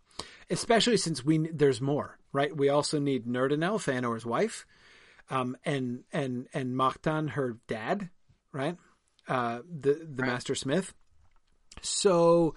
[0.49, 2.55] Especially since we there's more, right?
[2.55, 4.65] We also need Nerdanel, Feanor's wife,
[5.29, 8.09] um, and and and Mahtan, her dad,
[8.51, 8.77] right?
[9.27, 10.31] Uh, the the right.
[10.31, 10.93] Master Smith.
[11.81, 12.55] So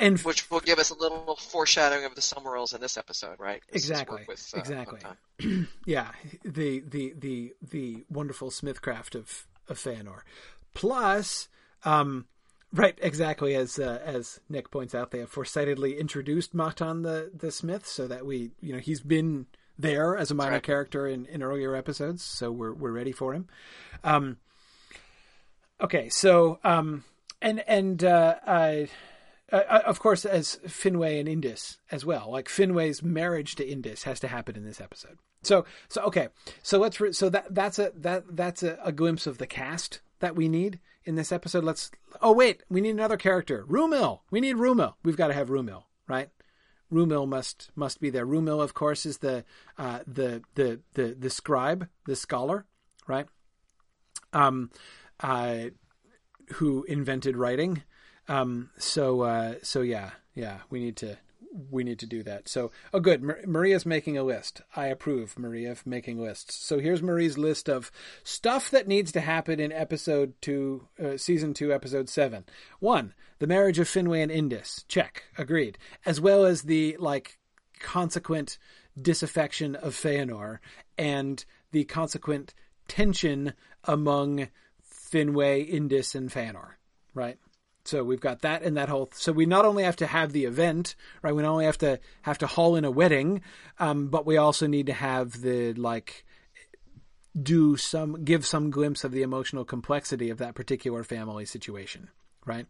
[0.00, 3.38] and which will give us a little foreshadowing of the summer Silmarils in this episode,
[3.38, 3.62] right?
[3.72, 4.24] Exactly.
[4.26, 5.00] With, uh, exactly.
[5.86, 6.08] yeah,
[6.44, 10.20] the the the the wonderful Smithcraft of of Feanor,
[10.74, 11.48] plus.
[11.84, 12.26] Um,
[12.72, 17.50] Right, exactly as uh, as Nick points out, they have foresightedly introduced Mahtan the the
[17.50, 19.46] Smith, so that we, you know, he's been
[19.76, 20.62] there as a minor right.
[20.62, 23.48] character in, in earlier episodes, so we're we're ready for him.
[24.04, 24.36] Um,
[25.80, 27.02] okay, so um,
[27.42, 28.88] and and uh, I
[29.52, 32.30] uh, uh, of course, as Finwë and Indis as well.
[32.30, 35.18] Like Finwë's marriage to Indis has to happen in this episode.
[35.42, 36.28] So, so okay,
[36.62, 40.00] so let's re- so that that's a that that's a, a, glimpse of the cast
[40.20, 41.64] that we need in this episode.
[41.64, 41.90] Let's.
[42.20, 43.64] Oh wait, we need another character.
[43.68, 44.20] Rumil.
[44.30, 44.94] We need Rumil.
[45.02, 46.28] We've got to have Rumil, right?
[46.92, 48.26] Rumil must must be there.
[48.26, 49.44] Rumil, of course, is the
[49.78, 52.66] uh, the the the the scribe, the scholar,
[53.06, 53.26] right?
[54.32, 54.70] Um,
[55.20, 55.70] uh,
[56.54, 57.82] who invented writing
[58.30, 61.18] um, so uh, so yeah, yeah, we need to
[61.70, 62.48] we need to do that.
[62.48, 63.22] So oh, good.
[63.46, 64.62] Maria's making a list.
[64.76, 66.54] I approve, Maria, of making lists.
[66.54, 67.90] So here's Marie's list of
[68.22, 72.44] stuff that needs to happen in episode two, uh, season two, episode seven.
[72.78, 74.86] One, the marriage of Finwë and Indis.
[74.86, 75.76] Check, agreed.
[76.06, 77.36] As well as the like
[77.80, 78.58] consequent
[79.00, 80.58] disaffection of Feanor
[80.96, 82.54] and the consequent
[82.86, 83.54] tension
[83.84, 84.48] among
[85.12, 86.74] Finwë, Indis, and Feanor.
[87.12, 87.38] Right.
[87.90, 89.10] So we've got that and that whole.
[89.14, 91.34] So we not only have to have the event, right?
[91.34, 93.42] We not only have to have to haul in a wedding,
[93.80, 96.24] um, but we also need to have the like
[97.40, 102.08] do some give some glimpse of the emotional complexity of that particular family situation,
[102.46, 102.66] right?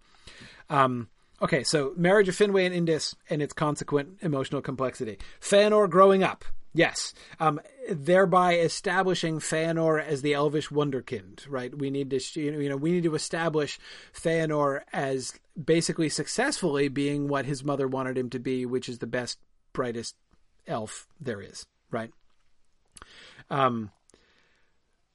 [0.70, 1.09] Um,
[1.42, 5.18] okay, so marriage of Finwë and Indus and its consequent emotional complexity.
[5.40, 7.60] Feanor growing up, Yes, um,
[7.90, 11.44] thereby establishing Feanor as the Elvish wonderkind.
[11.48, 13.80] Right, we need to you know we need to establish
[14.14, 15.32] Feanor as
[15.62, 19.38] basically successfully being what his mother wanted him to be, which is the best,
[19.72, 20.14] brightest
[20.66, 21.66] elf there is.
[21.90, 22.12] Right.
[23.51, 23.90] Um.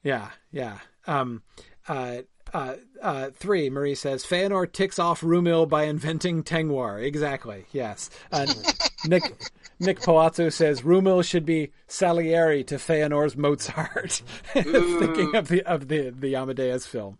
[0.02, 0.30] Yeah.
[0.52, 0.78] Yeah.
[1.06, 1.42] Um.
[1.88, 2.18] Uh.
[2.52, 7.02] Uh, uh, three, Marie says, Feanor ticks off Rumil by inventing Tengwar.
[7.02, 8.08] Exactly, yes.
[8.32, 8.46] Uh,
[9.06, 9.32] Nick
[9.78, 14.22] Nick Palazzo says Rumil should be Salieri to Feanor's Mozart.
[14.52, 17.18] Thinking of the of the the Amadeus film.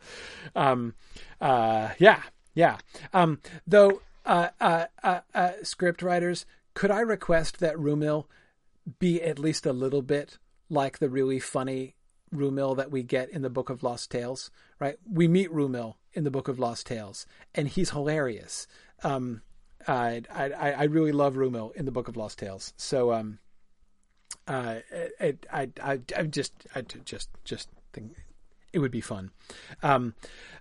[0.54, 0.94] Um,
[1.40, 2.22] uh, yeah,
[2.54, 2.78] yeah.
[3.12, 8.24] Um, though, uh, uh, uh, uh, script writers, could I request that Rumil
[8.98, 10.38] be at least a little bit
[10.70, 11.94] like the really funny
[12.36, 14.50] Rumil that we get in the Book of Lost Tales?
[14.78, 14.96] Right?
[15.10, 18.66] We meet Rumil in the Book of Lost Tales, and he's hilarious.
[19.02, 19.42] Um,
[19.86, 22.72] I, I, I really love Rumil in the Book of Lost Tales.
[22.76, 23.38] So, um,
[24.48, 24.76] uh,
[25.20, 28.12] I, I, I, I just, I just, just think
[28.72, 29.30] it would be fun.
[29.82, 30.14] Um,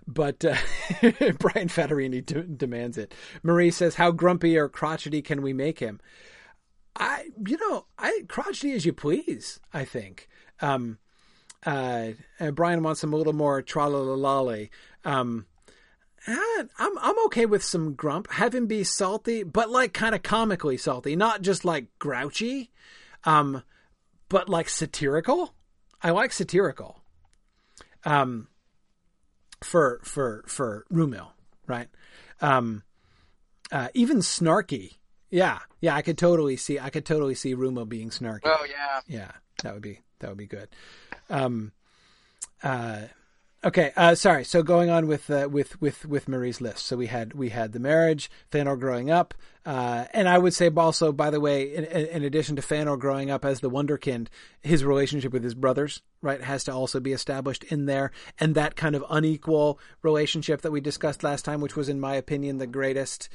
[0.06, 0.56] but uh,
[1.38, 3.14] Brian Fatterini d- demands it.
[3.42, 6.00] Marie says, "How grumpy or crotchety can we make him?"
[6.98, 9.60] I, you know, I crotchety as you please.
[9.72, 10.28] I think.
[10.60, 10.98] Um,
[11.64, 12.10] uh,
[12.52, 14.70] Brian wants some a little more tralalali.
[15.04, 15.46] Um,
[16.26, 18.30] I'm I'm okay with some grump.
[18.32, 22.72] Have him be salty, but like kind of comically salty, not just like grouchy,
[23.24, 23.62] um,
[24.28, 25.54] but like satirical.
[26.02, 27.00] I like satirical.
[28.04, 28.48] Um,
[29.62, 31.28] for for for Rumil,
[31.66, 31.88] right?
[32.40, 32.82] Um,
[33.70, 34.96] uh, even snarky.
[35.30, 36.78] Yeah, yeah, I could totally see.
[36.78, 38.42] I could totally see Rumil being snarky.
[38.44, 40.68] Oh yeah, yeah, that would be that would be good.
[41.30, 41.72] Um,
[42.62, 43.02] uh,
[43.66, 44.44] Okay, uh, sorry.
[44.44, 46.86] So going on with uh, with with with Marie's list.
[46.86, 49.34] So we had we had the marriage, Fëanor growing up,
[49.64, 53.28] uh, and I would say also, by the way, in, in, addition to Fëanor growing
[53.28, 54.28] up as the Wonderkind,
[54.60, 58.76] his relationship with his brothers, right, has to also be established in there, and that
[58.76, 62.68] kind of unequal relationship that we discussed last time, which was, in my opinion, the
[62.68, 63.28] greatest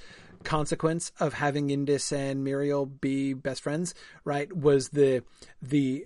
[0.45, 3.93] consequence of having Indis and Míriel be best friends,
[4.23, 5.23] right, was the
[5.61, 6.05] the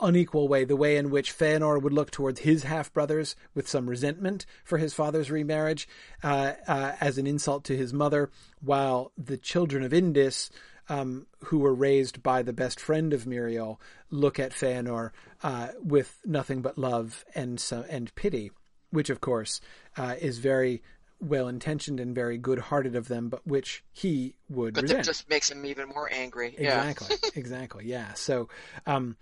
[0.00, 3.88] unequal way, the way in which Fëanor would look towards his half brothers with some
[3.88, 5.88] resentment for his father's remarriage
[6.22, 8.30] uh, uh, as an insult to his mother,
[8.60, 10.50] while the children of Indis,
[10.88, 13.78] um, who were raised by the best friend of Míriel,
[14.10, 15.10] look at Fëanor
[15.42, 18.50] uh, with nothing but love and and pity,
[18.90, 19.60] which of course
[19.96, 20.82] uh, is very
[21.20, 24.98] well intentioned and very good hearted of them, but which he would but resent.
[24.98, 26.54] that just makes him even more angry.
[26.58, 27.30] Exactly, yeah.
[27.34, 28.12] exactly, yeah.
[28.14, 28.48] So,
[28.86, 29.16] um,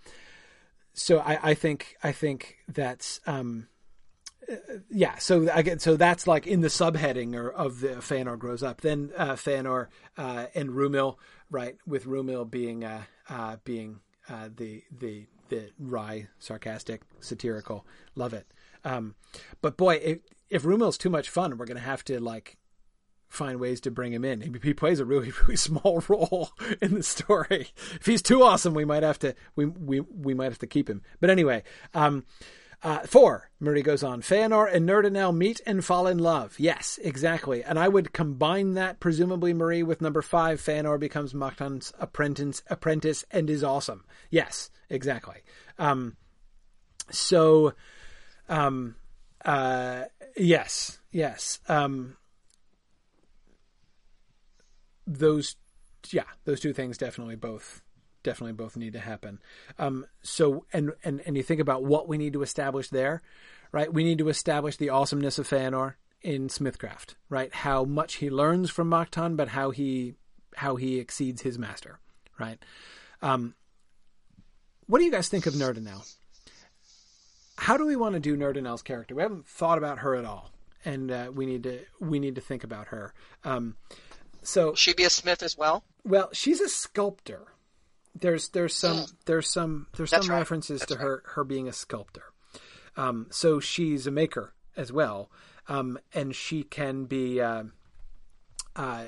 [0.93, 3.67] so I, I think I think that's um,
[4.49, 4.55] uh,
[4.89, 5.17] yeah.
[5.17, 8.81] So I get so that's like in the subheading or of the Fëanor grows up.
[8.81, 9.87] Then uh, Fëanor
[10.17, 11.17] uh, and Rumil,
[11.49, 11.77] right?
[11.87, 17.85] With Rumil being uh, uh, being uh, the the the wry, sarcastic, satirical.
[18.15, 18.47] Love it.
[18.85, 19.15] Um,
[19.61, 22.57] but boy, if, if Rumil's too much fun, we're gonna have to like
[23.33, 24.59] find ways to bring him in.
[24.61, 26.51] He plays a really really small role
[26.81, 27.67] in the story.
[27.95, 30.89] If he's too awesome, we might have to we we we might have to keep
[30.89, 31.01] him.
[31.19, 32.25] But anyway, um,
[32.83, 33.49] uh, four.
[33.61, 34.21] Marie goes on.
[34.21, 36.55] Fëanor and Nerdanel meet and fall in love.
[36.59, 37.63] Yes, exactly.
[37.63, 40.59] And I would combine that, presumably Marie, with number five.
[40.59, 44.03] Fëanor becomes Mahtan's apprentice, apprentice and is awesome.
[44.29, 45.37] Yes, exactly.
[45.79, 46.17] Um,
[47.09, 47.73] so,
[48.49, 48.95] um,
[49.45, 50.03] uh,
[50.35, 51.61] yes, yes.
[51.69, 52.17] Um,
[55.05, 55.55] those
[56.11, 57.81] yeah those two things definitely both
[58.23, 59.39] definitely both need to happen.
[59.77, 63.21] Um, so and, and and you think about what we need to establish there
[63.71, 63.91] right?
[63.91, 67.53] We need to establish the awesomeness of Fëanor in Smithcraft right?
[67.53, 70.15] How much he learns from Mahtan but how he
[70.55, 71.99] how he exceeds his master
[72.39, 72.63] right?
[73.21, 73.55] Um,
[74.87, 76.15] what do you guys think of Nerdanel
[77.55, 79.15] how do we want to do Nerdanel's character?
[79.15, 80.51] We haven't thought about her at all
[80.85, 83.13] and uh, we need to we need to think about her.
[83.43, 83.75] Um,
[84.43, 85.83] so she be a smith as well.
[86.03, 87.47] Well, she's a sculptor.
[88.15, 89.13] There's there's some mm.
[89.25, 90.39] there's some there's That's some right.
[90.39, 91.03] references That's to right.
[91.03, 92.23] her her being a sculptor.
[92.95, 95.31] Um, so she's a maker as well,
[95.67, 97.41] um, and she can be.
[97.41, 97.63] Uh,
[98.75, 99.03] uh,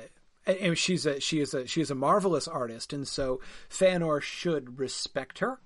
[0.46, 4.78] and she's a she is a she is a marvelous artist, and so Fëanor should
[4.78, 5.60] respect her.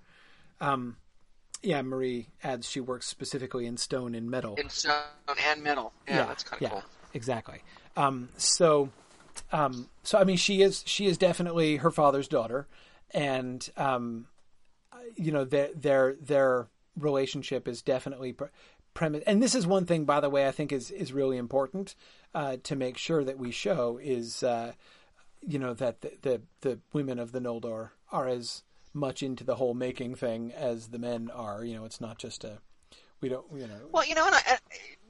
[0.61, 0.97] Um,
[1.63, 4.55] yeah, Marie adds she works specifically in stone and metal.
[4.57, 4.95] In stone
[5.49, 5.93] and metal.
[6.09, 6.83] Yeah, yeah that's kind of yeah, cool.
[7.13, 7.63] Exactly.
[7.97, 8.91] Um, so
[9.53, 12.67] um, so I mean, she is she is definitely her father's daughter,
[13.13, 14.27] and um,
[15.17, 18.49] you know their their their relationship is definitely pre-
[18.95, 19.23] premise.
[19.27, 21.95] And this is one thing, by the way, I think is is really important
[22.35, 24.73] uh, to make sure that we show is uh,
[25.41, 28.63] you know that the, the, the women of the Noldor are as
[28.93, 31.65] much into the whole making thing as the men are.
[31.65, 32.59] You know, it's not just a
[33.21, 33.89] we don't, you know.
[33.93, 34.59] Well, you know, and I,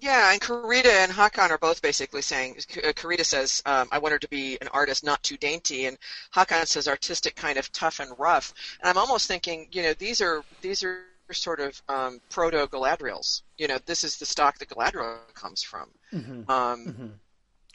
[0.01, 2.57] yeah, and Karita and Hakon are both basically saying.
[2.59, 5.99] Uh, Karita says, um, "I want her to be an artist, not too dainty," and
[6.31, 10.21] Hakon says, "Artistic, kind of tough and rough." And I'm almost thinking, you know, these
[10.21, 13.43] are these are sort of um, proto Galadriels.
[13.59, 15.89] You know, this is the stock that Galadriel comes from.
[16.13, 16.51] Mm-hmm.
[16.51, 17.07] Um, mm-hmm.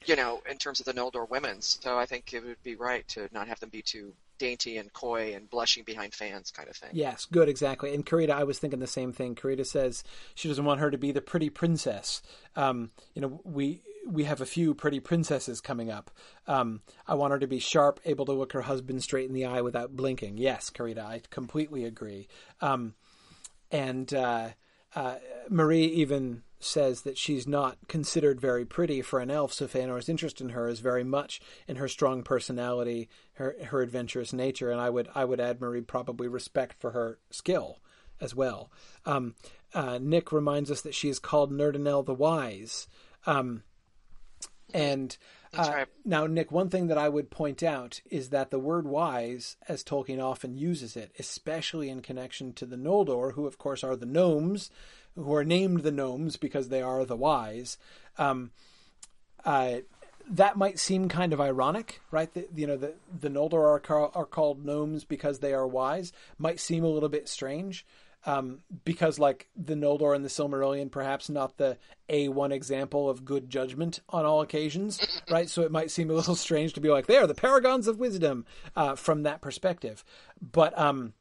[0.06, 3.08] You know, in terms of the Noldor women, so I think it would be right
[3.10, 6.76] to not have them be too dainty and coy and blushing behind fans kind of
[6.76, 6.90] thing.
[6.94, 7.94] Yes, good, exactly.
[7.94, 9.36] And Karita, I was thinking the same thing.
[9.36, 10.04] Karita says
[10.34, 12.22] she doesn't want her to be the pretty princess.
[12.56, 16.12] Um, you know, we we have a few pretty princesses coming up.
[16.48, 19.46] Um, I want her to be sharp, able to look her husband straight in the
[19.46, 20.38] eye without blinking.
[20.38, 22.28] Yes, Karita, I completely agree.
[22.62, 22.94] Um,
[23.72, 24.50] and uh,
[24.96, 25.16] uh,
[25.50, 30.42] Marie even says that she's not considered very pretty for an elf, so Fëanor's interest
[30.42, 34.90] in her is very much in her strong personality, her her adventurous nature, and I
[34.90, 37.80] would I would add Marie probably respect for her skill
[38.20, 38.72] as well.
[39.06, 39.36] Um,
[39.74, 42.88] uh, Nick reminds us that she is called Nerdanel the Wise.
[43.26, 43.64] Um,
[44.74, 45.18] and
[45.58, 45.88] uh, right.
[46.04, 49.84] now, Nick, one thing that I would point out is that the word wise, as
[49.84, 54.06] Tolkien often uses it, especially in connection to the Noldor, who of course are the
[54.06, 54.70] gnomes,
[55.16, 57.78] who are named the gnomes because they are the wise.
[58.18, 58.52] Um,
[59.44, 59.78] uh,
[60.30, 62.34] that might seem kind of ironic, right?
[62.34, 66.12] The, you know, the the Noldor are, are called gnomes because they are wise.
[66.38, 67.86] Might seem a little bit strange,
[68.26, 71.78] um, because like the Noldor and the Silmarillion, perhaps not the
[72.10, 75.00] a one example of good judgment on all occasions,
[75.30, 75.50] right?
[75.50, 78.00] So it might seem a little strange to be like they are the paragons of
[78.00, 78.46] wisdom
[78.76, 80.04] uh, from that perspective,
[80.42, 81.14] but um,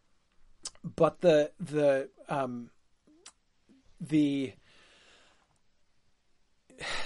[0.96, 2.70] but the the um,
[4.00, 4.54] the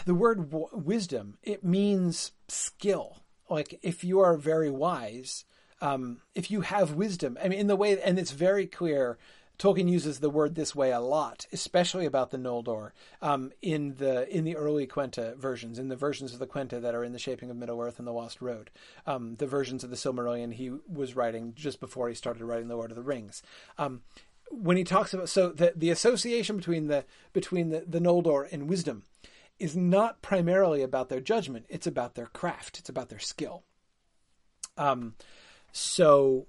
[0.05, 3.19] the word w- wisdom it means skill.
[3.51, 5.45] Like if you are very wise,
[5.81, 9.19] um, if you have wisdom, I mean, in the way, and it's very clear.
[9.59, 14.29] Tolkien uses the word this way a lot, especially about the Noldor um, in the
[14.35, 17.19] in the early Quenta versions, in the versions of the Quenta that are in the
[17.19, 18.71] Shaping of Middle Earth and the Lost Road,
[19.05, 22.77] um, the versions of the Silmarillion he was writing just before he started writing the
[22.77, 23.43] Lord of the Rings.
[23.79, 24.03] Um,
[24.51, 28.69] when he talks about so the the association between the between the, the Noldor and
[28.69, 29.03] wisdom
[29.59, 33.65] is not primarily about their judgment; it's about their craft, it's about their skill.
[34.77, 35.15] Um,
[35.73, 36.47] so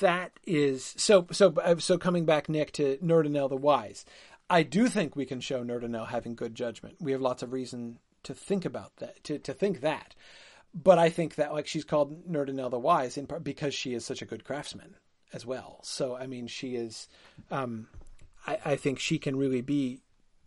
[0.00, 4.04] that is so so so coming back Nick to Nerdanel the Wise.
[4.48, 6.96] I do think we can show Nerdanel having good judgment.
[7.00, 10.14] We have lots of reason to think about that to to think that.
[10.72, 14.04] But I think that like she's called Nerdanel the Wise in part because she is
[14.04, 14.96] such a good craftsman
[15.32, 15.80] as well.
[15.82, 17.08] So I mean she is
[17.50, 17.88] um,
[18.46, 20.00] I, I think she can really be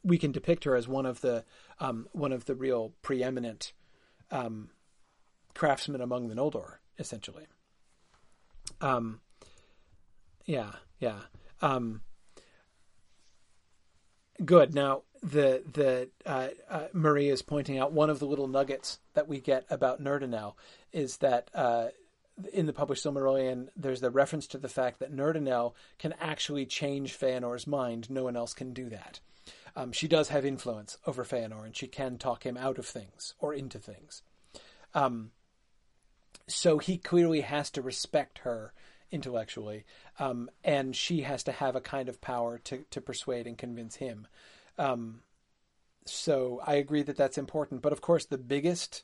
[0.04, 1.44] we can depict her as one of the
[1.80, 3.74] um, one of the real preeminent
[4.32, 4.70] um,
[5.54, 7.46] craftsmen among the Noldor, essentially.
[8.84, 9.22] Um,
[10.46, 11.20] yeah, yeah.
[11.62, 12.02] Um,
[14.44, 14.76] good.
[14.76, 19.28] Now, the the uh, uh, Marie is pointing out one of the little nuggets that
[19.28, 20.56] we get about Nerdanel
[20.92, 21.88] is that uh,
[22.52, 27.18] in the published Silmarillion, there's the reference to the fact that Nerdanel can actually change
[27.18, 28.10] Feanor's mind.
[28.10, 29.22] No one else can do that.
[29.78, 33.34] Um, she does have influence over Feanor, and she can talk him out of things
[33.40, 34.24] or into things.
[34.94, 35.32] Um,
[36.54, 38.74] so he clearly has to respect her
[39.12, 39.86] intellectually,
[40.20, 43.96] um, and she has to have a kind of power to to persuade and convince
[43.96, 44.28] him.
[44.78, 45.22] Um,
[46.06, 49.04] so I agree that that's important, but of course the biggest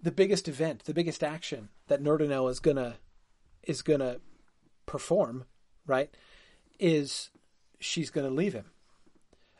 [0.00, 2.98] the biggest event, the biggest action that Nerdanel is gonna
[3.62, 4.18] is gonna
[4.86, 5.44] perform,
[5.86, 6.14] right,
[6.78, 7.30] is
[7.80, 8.70] she's gonna leave him.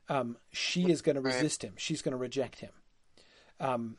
[0.09, 1.74] Um, she is going to resist him.
[1.77, 2.73] She's going to reject him.
[3.59, 3.97] Um,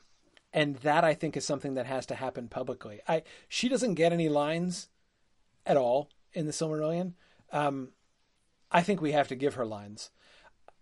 [0.56, 3.02] and that I think is something that has to happen publicly.
[3.08, 4.88] I she doesn't get any lines
[5.66, 7.14] at all in the Silmarillion.
[7.52, 7.90] Um,
[8.72, 10.10] I think we have to give her lines.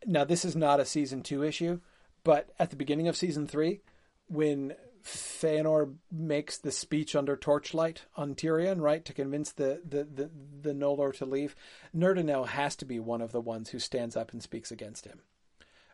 [0.06, 1.82] Now this is not a season two issue,
[2.24, 3.82] but at the beginning of season three,
[4.28, 10.30] when Feanor makes the speech under torchlight on Tirion, right, to convince the the the,
[10.62, 11.56] the Noldor to leave,
[11.96, 15.22] Nerdanel has to be one of the ones who stands up and speaks against him.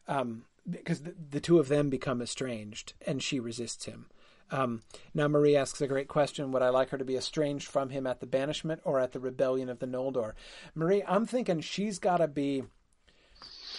[0.06, 4.08] Um, because the, the, two of them become estranged, and she resists him.
[4.52, 4.82] Um,
[5.14, 8.08] now, Marie asks a great question: Would I like her to be estranged from him
[8.08, 10.34] at the banishment or at the rebellion of the Noldor?
[10.74, 12.64] Marie, I'm thinking she's got to be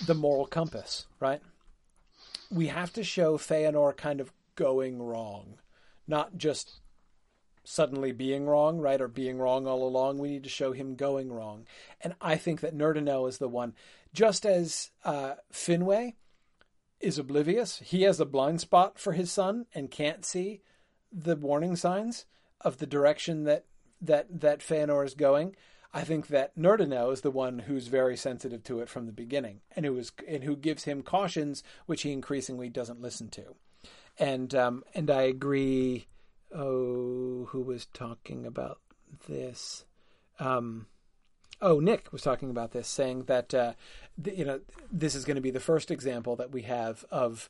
[0.07, 1.41] the moral compass, right?
[2.51, 5.59] We have to show Feanor kind of going wrong,
[6.07, 6.81] not just
[7.65, 10.19] suddenly being wrong, right, or being wrong all along.
[10.19, 11.67] We need to show him going wrong,
[12.01, 13.75] and I think that Nerdanel is the one.
[14.13, 16.15] Just as uh, Finwë
[17.01, 20.61] is oblivious, he has a blind spot for his son and can't see
[21.13, 22.27] the warning signs
[22.61, 23.65] of the direction that
[24.01, 25.57] that that Feanor is going.
[25.93, 29.61] I think that Nerdanel is the one who's very sensitive to it from the beginning,
[29.75, 33.57] and who is and who gives him cautions which he increasingly doesn't listen to
[34.21, 36.07] and um, and I agree.
[36.55, 38.81] Oh, who was talking about
[39.29, 39.85] this?
[40.39, 40.87] Um,
[41.63, 43.73] oh, Nick was talking about this, saying that uh,
[44.25, 44.61] you know
[44.91, 47.49] this is going to be the first example that we have of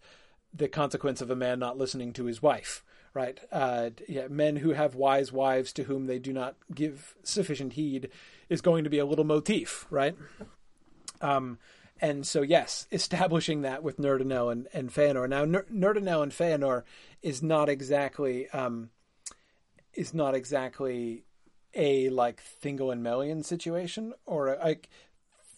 [0.52, 2.84] the consequence of a man not listening to his wife.
[3.12, 3.40] Right?
[3.50, 8.08] Uh, yeah, men who have wise wives to whom they do not give sufficient heed
[8.48, 10.16] is going to be a little motif, right?
[11.20, 11.58] Um,
[12.00, 15.28] and so, yes, establishing that with Nerdanel and, and Feanor.
[15.28, 16.84] Now, N- Nerdanel and Feanor
[17.20, 18.90] is not exactly um,
[19.92, 21.24] is not exactly
[21.74, 24.88] a like Thingol and Melian situation, or like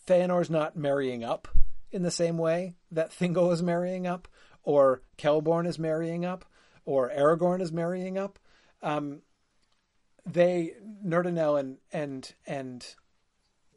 [0.07, 1.49] Feanor's not marrying up
[1.91, 4.29] in the same way that Thingol is marrying up,
[4.63, 6.45] or Celeborn is marrying up,
[6.85, 8.39] or Aragorn is marrying up.
[8.83, 9.23] Um,
[10.27, 10.75] they
[11.05, 12.95] Nerdanel and and and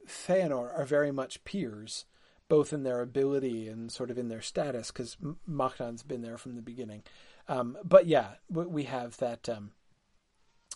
[0.08, 2.06] Feanor are very much peers
[2.48, 5.18] both in their ability and sort of in their status, because
[5.48, 7.02] Mahtan's been there from the beginning.
[7.48, 9.50] Um, but yeah, we have that.
[9.50, 9.72] Um,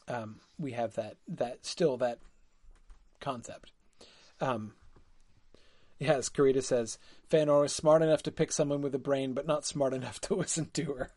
[0.09, 2.19] um, we have that that still that
[3.21, 3.71] concept.
[4.41, 4.73] Um,
[5.99, 6.97] yes, Karita says
[7.29, 10.35] Feanor is smart enough to pick someone with a brain, but not smart enough to
[10.35, 11.11] listen to her.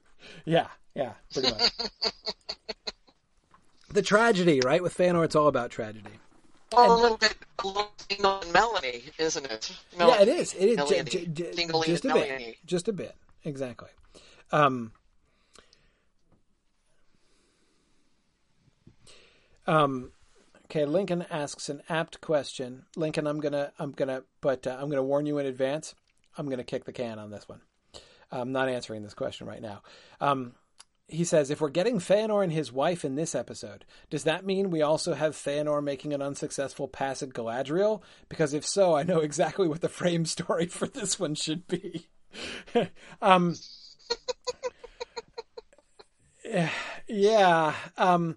[0.44, 1.72] Yeah, yeah, pretty much.
[3.92, 4.82] the tragedy, right?
[4.82, 6.10] With Feanor, it's all about tragedy.
[6.72, 9.76] Well, and, a little bit, a little Dingle and Melanie, isn't it?
[9.98, 10.54] Mel- yeah, it is.
[10.54, 11.52] It is j- j- j-
[11.84, 12.36] just a Melanie.
[12.38, 12.56] bit.
[12.66, 13.14] Just a bit.
[13.44, 13.90] Exactly.
[14.52, 14.92] Um,
[19.66, 20.12] um,
[20.66, 22.86] okay, Lincoln asks an apt question.
[22.96, 25.94] Lincoln, I'm gonna, I'm gonna, but uh, I'm gonna warn you in advance.
[26.36, 27.60] I'm to kick the can on this one.
[28.30, 29.82] I'm not answering this question right now.
[30.20, 30.54] Um,
[31.08, 34.70] he says, if we're getting Feanor and his wife in this episode, does that mean
[34.70, 38.00] we also have Feanor making an unsuccessful pass at Galadriel?
[38.30, 42.08] Because if so, I know exactly what the frame story for this one should be.
[43.22, 43.54] um,
[47.08, 48.36] yeah, um,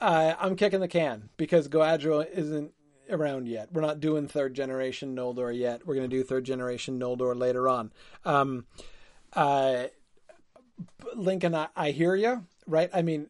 [0.00, 2.72] uh, I'm kicking the can because Galadriel isn't
[3.10, 3.72] around yet.
[3.72, 5.86] We're not doing third generation Noldor yet.
[5.86, 7.92] We're going to do third generation Noldor later on.
[8.24, 8.66] Um,
[9.32, 9.84] uh,
[11.14, 12.90] Lincoln, I, I hear you, right?
[12.92, 13.28] I mean,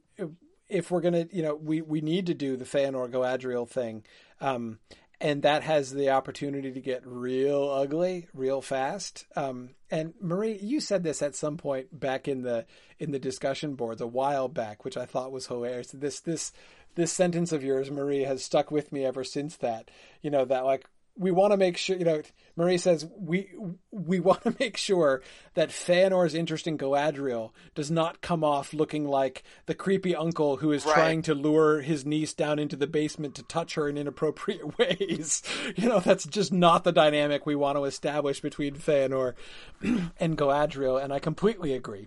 [0.68, 4.04] if we're gonna, you know, we we need to do the Feanor Galadriel thing,
[4.40, 4.78] um,
[5.20, 9.26] and that has the opportunity to get real ugly real fast.
[9.36, 12.66] Um, and Marie, you said this at some point back in the
[12.98, 15.90] in the discussion boards a while back, which I thought was hilarious.
[15.92, 16.52] This this
[16.94, 19.90] this sentence of yours, Marie, has stuck with me ever since that.
[20.22, 20.88] You know that like
[21.18, 22.22] we want to make sure, you know,
[22.56, 23.50] Marie says we
[23.90, 25.20] we want to make sure
[25.54, 30.70] that Feanor's interest in Galadriel does not come off looking like the creepy uncle who
[30.72, 30.94] is right.
[30.94, 35.42] trying to lure his niece down into the basement to touch her in inappropriate ways.
[35.76, 39.34] You know, that's just not the dynamic we want to establish between Feanor
[39.82, 42.06] and Galadriel, and I completely agree.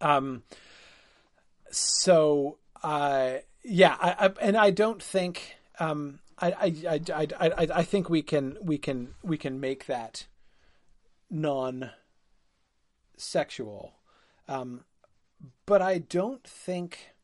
[0.00, 0.42] Um,
[1.70, 5.56] so, uh, yeah, I, I, and I don't think.
[5.80, 10.26] Um, I, I, I, I, I think we can we can we can make that
[11.30, 11.90] non
[13.16, 13.94] sexual,
[14.48, 14.84] um,
[15.66, 17.14] but I don't think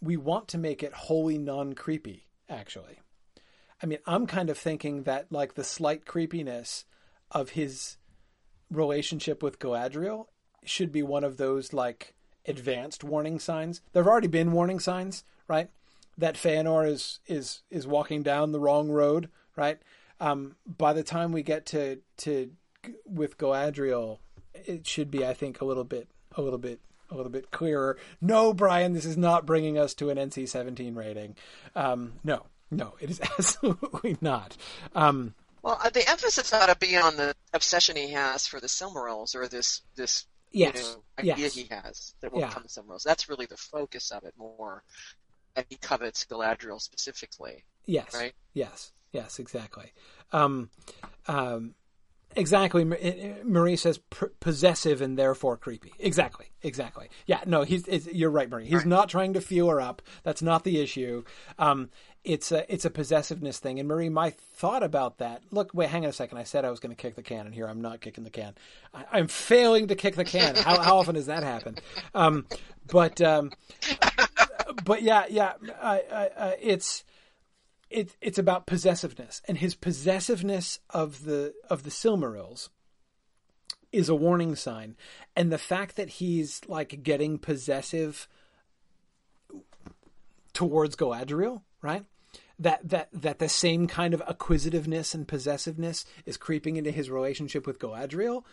[0.00, 2.26] we want to make it wholly non creepy.
[2.48, 3.00] Actually,
[3.82, 6.84] I mean, I'm kind of thinking that like the slight creepiness
[7.30, 7.96] of his
[8.70, 10.26] relationship with Galadriel
[10.64, 12.14] should be one of those like
[12.46, 13.80] advanced warning signs.
[13.92, 15.70] There've already been warning signs, right?
[16.18, 19.78] That Feanor is is is walking down the wrong road, right?
[20.20, 22.50] Um, by the time we get to to
[23.06, 24.18] with Galadriel,
[24.54, 26.80] it should be, I think, a little bit a little bit
[27.10, 27.98] a little bit clearer.
[28.20, 31.36] No, Brian, this is not bringing us to an NC-17 rating.
[31.76, 34.56] Um, no, no, it is absolutely not.
[34.94, 38.66] Um, well, uh, the emphasis ought to be on the obsession he has for the
[38.66, 40.76] Silmarils, or this this yes.
[40.76, 41.54] you know, idea yes.
[41.54, 42.48] he has that will yeah.
[42.48, 43.02] become the Silmarils.
[43.02, 44.82] That's really the focus of it more
[45.56, 47.64] and he covets Galadriel specifically.
[47.86, 48.14] Yes.
[48.14, 48.32] Right.
[48.52, 48.92] Yes.
[49.12, 49.38] Yes.
[49.38, 49.92] Exactly.
[50.32, 50.70] Um,
[51.28, 51.74] um,
[52.34, 52.84] exactly.
[53.44, 54.00] Marie says
[54.40, 55.92] possessive and therefore creepy.
[55.98, 56.46] Exactly.
[56.62, 57.08] Exactly.
[57.26, 57.40] Yeah.
[57.46, 57.62] No.
[57.62, 57.86] He's.
[58.06, 58.64] you're right, Marie.
[58.64, 58.86] He's right.
[58.86, 60.02] not trying to feel her up.
[60.22, 61.24] That's not the issue.
[61.58, 61.90] Um,
[62.24, 63.78] it's a it's a possessiveness thing.
[63.78, 65.42] And Marie, my thought about that.
[65.50, 66.38] Look, wait, hang on a second.
[66.38, 68.30] I said I was going to kick the can, and here I'm not kicking the
[68.30, 68.54] can.
[68.94, 70.56] I, am failing to kick the can.
[70.56, 71.76] How, how often does that happen?
[72.14, 72.46] Um,
[72.90, 73.52] but um,
[74.84, 77.04] but yeah, yeah, I, it's
[77.90, 82.68] it's it's about possessiveness, and his possessiveness of the of the Silmarils
[83.92, 84.96] is a warning sign,
[85.36, 88.28] and the fact that he's like getting possessive
[90.52, 92.04] towards Galadriel, right?
[92.58, 97.66] That that that the same kind of acquisitiveness and possessiveness is creeping into his relationship
[97.66, 98.44] with Galadriel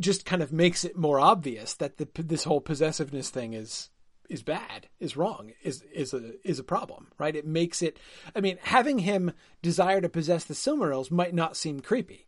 [0.00, 3.90] just kind of makes it more obvious that the, this whole possessiveness thing is
[4.28, 7.34] is bad, is wrong, is is a is a problem, right?
[7.34, 7.98] It makes it.
[8.34, 9.32] I mean, having him
[9.62, 12.26] desire to possess the Silmarils might not seem creepy.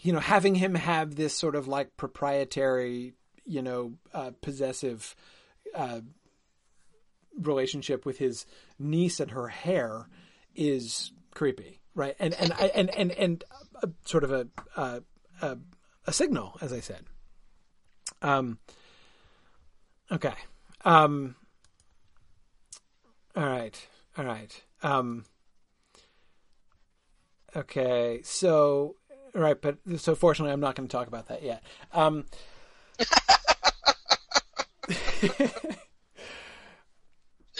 [0.00, 3.14] You know, having him have this sort of like proprietary,
[3.44, 5.14] you know, uh, possessive
[5.74, 6.00] uh,
[7.40, 8.46] relationship with his
[8.78, 10.08] niece and her hair
[10.54, 12.16] is creepy, right?
[12.18, 13.44] And and and and and, and
[14.04, 15.02] sort of a, a
[16.06, 17.04] a signal, as I said.
[18.22, 18.58] Um.
[20.10, 20.34] Okay.
[20.84, 21.34] Um,
[23.36, 23.86] all right.
[24.16, 24.62] All right.
[24.82, 25.24] Um,
[27.54, 28.20] okay.
[28.24, 28.96] So,
[29.34, 29.60] right.
[29.60, 31.62] But so fortunately, I'm not going to talk about that yet.
[31.92, 32.26] Um,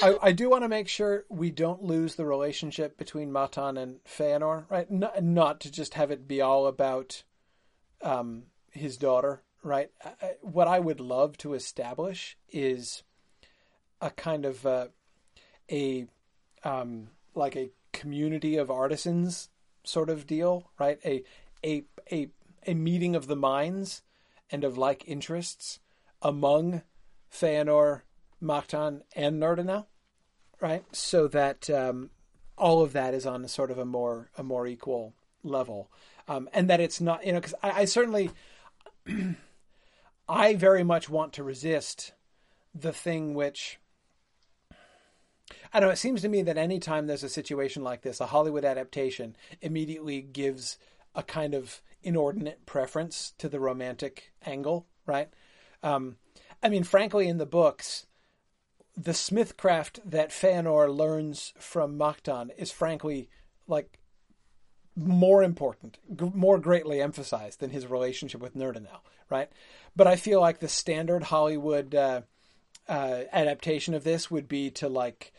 [0.02, 4.02] I, I, do want to make sure we don't lose the relationship between Mahtan and
[4.04, 4.90] Feanor, right?
[4.90, 7.22] Not, not to just have it be all about
[8.02, 9.90] um, his daughter, right?
[10.04, 13.02] I, what I would love to establish is
[14.00, 14.88] a kind of uh,
[15.70, 16.06] a
[16.64, 19.48] um, like a community of artisans
[19.84, 20.98] sort of deal, right?
[21.04, 21.22] A
[21.64, 22.28] a a
[22.66, 24.02] a meeting of the minds
[24.50, 25.80] and of like interests
[26.22, 26.82] among
[27.32, 28.02] Feanor,
[28.42, 29.86] Mahtan, and Nerdanel,
[30.60, 30.84] right?
[30.92, 32.10] So that um,
[32.56, 35.90] all of that is on a sort of a more a more equal level,
[36.26, 38.30] um, and that it's not you know because I, I certainly
[40.28, 42.12] I very much want to resist
[42.74, 43.78] the thing which
[45.72, 45.90] I know.
[45.90, 50.20] It seems to me that anytime there's a situation like this, a Hollywood adaptation immediately
[50.20, 50.78] gives
[51.14, 55.28] a kind of inordinate preference to the romantic angle, right?
[55.82, 56.16] Um,
[56.62, 58.06] I mean, frankly, in the books,
[58.96, 63.28] the smithcraft that Feanor learns from Mahtan is frankly
[63.66, 63.98] like
[64.96, 69.00] more important, g- more greatly emphasized than his relationship with Nerdanel,
[69.30, 69.50] right?
[69.94, 72.22] But I feel like the standard Hollywood uh,
[72.88, 75.32] uh, adaptation of this would be to like,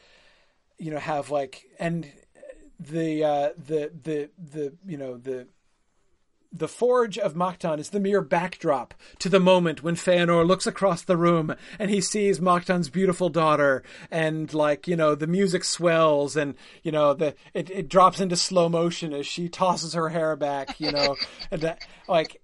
[0.77, 2.11] you know, have like and
[2.79, 5.47] the uh, the the the you know the
[6.51, 11.03] the forge of Mahtan is the mere backdrop to the moment when Feanor looks across
[11.03, 16.35] the room and he sees Mahtan's beautiful daughter and like, you know, the music swells
[16.35, 20.35] and, you know, the, it, it drops into slow motion as she tosses her hair
[20.35, 21.15] back, you know,
[21.51, 21.75] and uh,
[22.07, 22.41] like,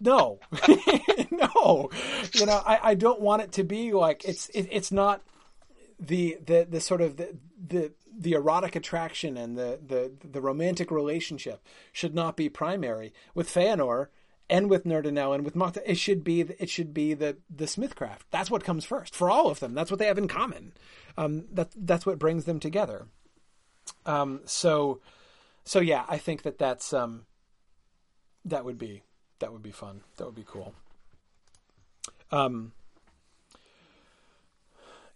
[0.00, 0.40] no,
[1.30, 1.90] no,
[2.34, 5.22] you know, I, I don't want it to be like, it's, it, it's not
[5.98, 7.36] the, the, the sort of the,
[7.66, 13.48] the, the erotic attraction and the, the, the romantic relationship should not be primary with
[13.48, 14.08] Feanor
[14.48, 15.82] and with Nerdanel and with Mahtan.
[15.84, 18.20] It should be it should be the the Smithcraft.
[18.30, 19.74] That's what comes first for all of them.
[19.74, 20.72] That's what they have in common.
[21.16, 23.06] Um, that that's what brings them together.
[24.04, 25.00] Um, so
[25.64, 27.26] so yeah, I think that that's um,
[28.44, 29.02] that would be
[29.38, 30.02] that would be fun.
[30.16, 30.74] That would be cool.
[32.30, 32.72] Um,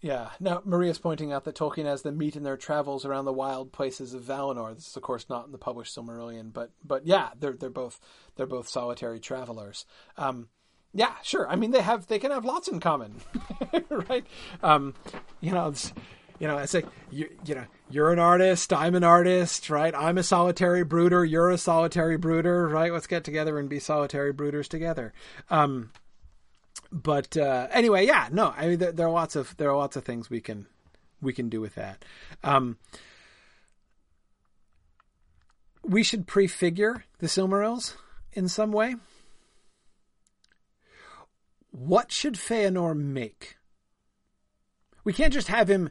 [0.01, 0.31] yeah.
[0.41, 3.73] Now, Maria's pointing out that Tolkien has them meet in their travels around the wild
[3.73, 4.75] places of Valinor.
[4.75, 8.01] This is, of course, not in the published Silmarillion, but but yeah, they're they're both
[8.37, 9.85] they're both solitary travelers.
[10.17, 10.49] Um,
[10.95, 11.49] yeah, sure.
[11.49, 13.17] I mean, they have they can have lots in common,
[13.91, 14.27] right?
[14.63, 14.95] Um,
[15.41, 15.73] you know,
[16.41, 19.95] you know, it's like you you know, you're an artist, I'm an artist, right?
[19.95, 22.93] I'm a solitary brooder, you're a solitary brooder, right?
[22.93, 25.13] Let's get together and be solitary brooders together.
[25.51, 25.93] Um,
[26.91, 29.97] but uh, anyway, yeah, no, I mean there, there, are lots of there are lots
[29.97, 30.67] of things we can
[31.21, 32.07] we can do with that.
[32.43, 32.79] Um,
[35.85, 37.97] we should prefigure the Silmarils
[38.33, 38.97] in some way.
[41.71, 43.57] What should Feanor make?
[45.05, 45.91] We can't just have him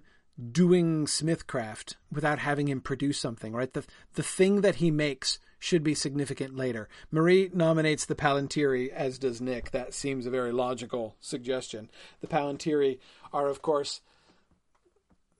[0.52, 3.74] doing smithcraft without having him produce something, right?
[3.74, 6.88] The the thing that he makes should be significant later.
[7.12, 9.72] Marie nominates the Palantiri, as does Nick.
[9.72, 11.90] That seems a very logical suggestion.
[12.22, 13.00] The Palantiri
[13.34, 14.00] are, of course,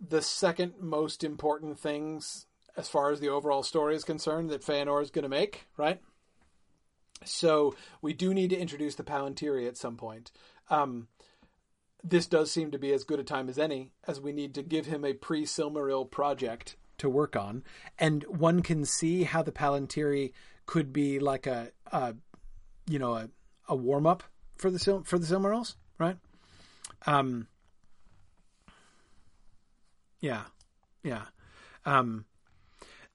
[0.06, 5.02] the second most important things as far as the overall story is concerned that Feanor
[5.02, 6.02] is going to make, right?
[7.26, 10.32] So we do need to introduce the Palantiri at some point.
[10.70, 11.08] Um,
[12.04, 14.64] this does seem to be as good a time as any, as we need to
[14.64, 17.64] give him a pre Silmaril project to work on,
[17.98, 20.34] and one can see how the Palantiri
[20.66, 22.16] could be like a, a
[22.88, 23.30] you know, a,
[23.68, 24.24] a warm up
[24.58, 26.18] for the for the Silmarils, right?
[27.06, 27.48] Um,
[30.20, 30.44] yeah,
[31.04, 31.24] yeah.
[31.86, 32.26] Um,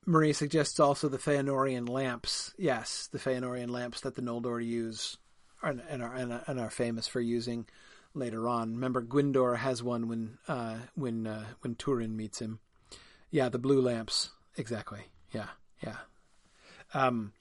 [0.07, 2.55] Marie suggests also the Feanorian lamps.
[2.59, 5.17] Yes, the Feanorian lamps that the Noldor use
[5.63, 6.15] and, and, are,
[6.47, 7.67] and are famous for using
[8.15, 8.75] later on.
[8.75, 12.61] Remember, Gwindor has one when uh, when uh, when Turin meets him.
[13.31, 14.31] Yeah, the blue lamps.
[14.57, 15.09] Exactly.
[15.33, 15.49] Yeah,
[15.83, 15.97] yeah.
[16.95, 17.33] Um,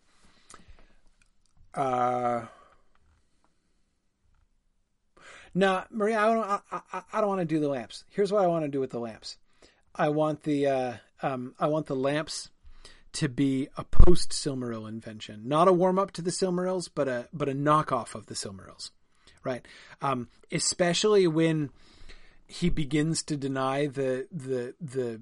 [1.76, 2.46] uh,
[5.54, 6.44] no, Maria, I don't.
[6.44, 8.04] I, I, I don't want to do the lamps.
[8.10, 9.38] Here's what I want to do with the lamps.
[9.96, 12.50] I want the uh, um, I want the lamps
[13.14, 17.28] to be a post Silmaril invention, not a warm up to the Silmarils, but a
[17.32, 18.90] but a knockoff of the Silmarils,
[19.44, 19.66] right?
[20.02, 21.70] Um, especially when
[22.48, 25.22] he begins to deny the the the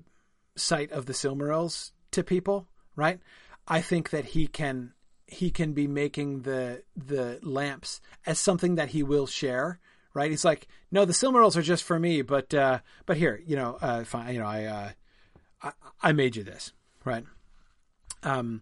[0.56, 3.20] sight of the Silmarils to people, right?
[3.68, 4.94] I think that he can
[5.28, 9.80] he can be making the the lamps as something that he will share,
[10.14, 10.30] right?
[10.30, 13.78] He's like, no, the Silmarils are just for me, but uh, but here, you know,
[13.82, 14.90] uh, fine, you know, I, uh,
[15.64, 15.72] I
[16.04, 16.74] I made you this,
[17.06, 17.24] right?
[18.24, 18.62] Um,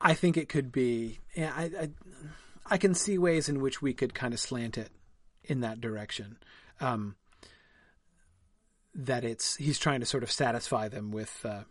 [0.00, 1.18] I think it could be.
[1.34, 1.88] Yeah, I, I
[2.70, 4.90] I can see ways in which we could kind of slant it
[5.44, 6.38] in that direction.
[6.80, 7.16] Um,
[8.94, 11.62] that it's he's trying to sort of satisfy them with uh,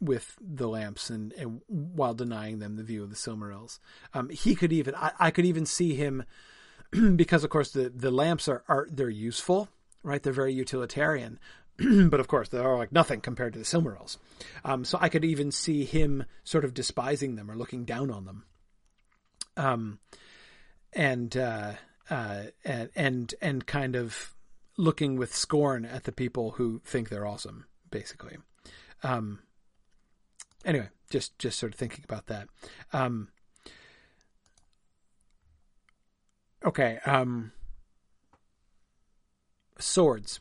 [0.00, 3.78] with the lamps and, and, while denying them the view of the Silmarils.
[4.14, 6.24] Um, he could even I, I, could even see him
[7.16, 9.68] because of course the the lamps are, are they're useful,
[10.02, 10.22] right?
[10.22, 11.38] They're very utilitarian.
[12.08, 14.18] but of course, they are like nothing compared to the Silmarils.
[14.64, 18.24] Um, so I could even see him sort of despising them or looking down on
[18.24, 18.44] them.
[19.58, 19.98] Um,
[20.94, 21.72] and uh,
[22.08, 24.34] uh, and and and kind of
[24.76, 28.38] looking with scorn at the people who think they're awesome, basically.
[29.02, 29.40] Um,
[30.64, 32.48] anyway, just just sort of thinking about that.
[32.92, 33.28] Um,
[36.64, 37.52] okay, um,
[39.78, 40.40] swords.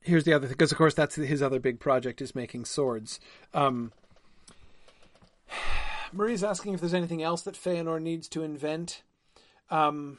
[0.00, 3.18] Here's the other thing, because of course that's his other big project is making swords.
[3.54, 3.92] Um,
[6.14, 9.02] Marie's asking if there's anything else that Feanor needs to invent.
[9.70, 10.18] Um,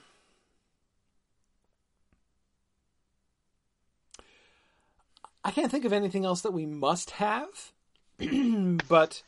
[5.43, 7.71] I can't think of anything else that we must have,
[8.87, 9.21] but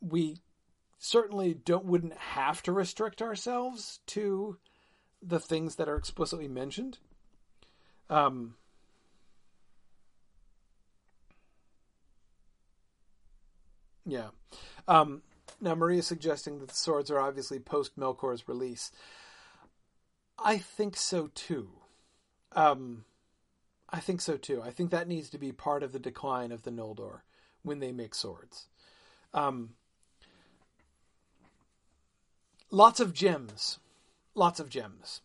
[0.00, 0.36] we
[0.98, 4.58] certainly don't wouldn't have to restrict ourselves to
[5.22, 6.98] the things that are explicitly mentioned.
[8.10, 8.54] Um,
[14.08, 14.28] yeah.
[14.88, 15.22] Um,
[15.60, 18.90] now, Maria is suggesting that the swords are obviously post Melkor's release.
[20.38, 21.68] I think so too.
[22.52, 23.04] Um,
[23.90, 24.62] I think so too.
[24.62, 27.20] I think that needs to be part of the decline of the Noldor
[27.62, 28.66] when they make swords.
[29.34, 29.70] Um,
[32.70, 33.78] lots of gems,
[34.34, 35.22] lots of gems.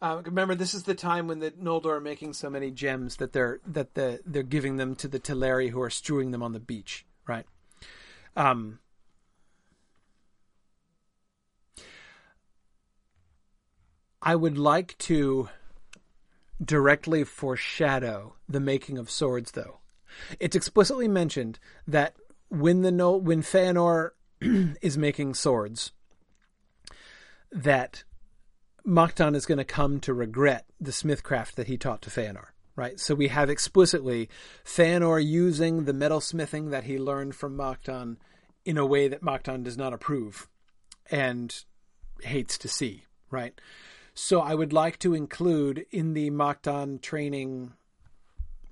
[0.00, 3.32] Uh, remember, this is the time when the Noldor are making so many gems that
[3.32, 6.60] they're that the they're giving them to the Teleri who are strewing them on the
[6.60, 7.46] beach, right?
[8.36, 8.78] Um,
[14.20, 15.48] I would like to
[16.64, 19.78] directly foreshadow the making of swords, though.
[20.38, 22.14] It's explicitly mentioned that
[22.48, 24.10] when the no, when Feanor
[24.40, 25.92] is making swords,
[27.50, 28.04] that
[28.86, 32.51] Mahtan is going to come to regret the smithcraft that he taught to Feanor.
[32.74, 34.30] Right, so we have explicitly
[34.64, 38.16] Feanor using the metalsmithing that he learned from Mahtan
[38.64, 40.48] in a way that Mahtan does not approve
[41.10, 41.54] and
[42.22, 43.04] hates to see.
[43.30, 43.60] Right,
[44.14, 47.74] so I would like to include in the Mahtan training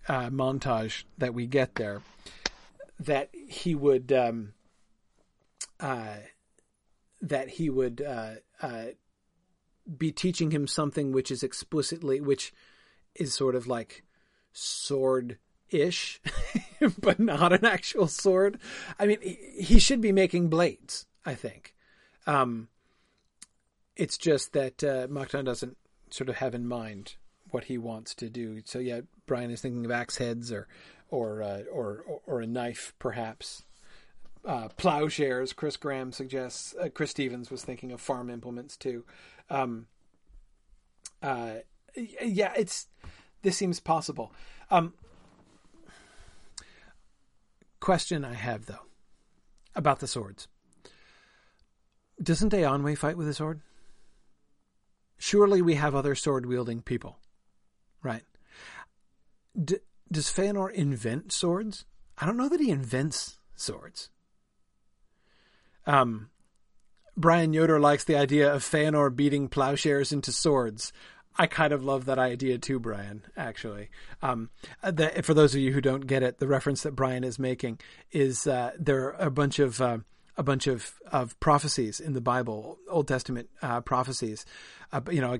[0.09, 2.01] uh, montage that we get there
[3.01, 4.52] that he would um,
[5.81, 6.16] uh,
[7.22, 8.32] that he would uh,
[8.62, 8.86] uh,
[9.97, 12.52] be teaching him something which is explicitly which
[13.14, 14.04] is sort of like
[14.52, 15.38] sword
[15.70, 16.20] ish,
[17.00, 18.58] but not an actual sword.
[18.98, 21.06] I mean, he should be making blades.
[21.24, 21.74] I think.
[22.26, 22.68] Um,
[23.96, 25.06] it's just that uh,
[25.42, 25.76] doesn't
[26.10, 27.16] sort of have in mind
[27.50, 28.62] what he wants to do.
[28.64, 30.68] So yeah, Brian is thinking of axe heads or
[31.08, 33.64] or uh, or, or a knife perhaps.
[34.42, 35.52] Uh, plowshares.
[35.52, 36.74] Chris Graham suggests.
[36.80, 39.04] Uh, Chris Stevens was thinking of farm implements too.
[39.50, 39.86] Um,
[41.22, 41.56] uh,
[41.94, 42.86] yeah, it's
[43.42, 44.32] this seems possible.
[44.70, 44.94] Um,
[47.80, 48.86] question I have though
[49.74, 50.48] about the swords.
[52.22, 53.62] Doesn't Eonwe fight with a sword?
[55.20, 57.18] surely we have other sword wielding people,
[58.02, 58.24] right?
[59.62, 59.76] D-
[60.10, 61.84] does Feanor invent swords?
[62.18, 64.08] I don't know that he invents swords.
[65.86, 66.30] Um,
[67.16, 70.92] Brian Yoder likes the idea of Feanor beating plowshares into swords.
[71.40, 73.22] I kind of love that idea too, Brian.
[73.34, 73.88] Actually,
[74.20, 74.50] um,
[74.82, 77.80] the, for those of you who don't get it, the reference that Brian is making
[78.12, 79.98] is uh, there are a bunch of uh,
[80.36, 84.44] a bunch of, of prophecies in the Bible, Old Testament uh, prophecies.
[84.92, 85.38] Uh, you know,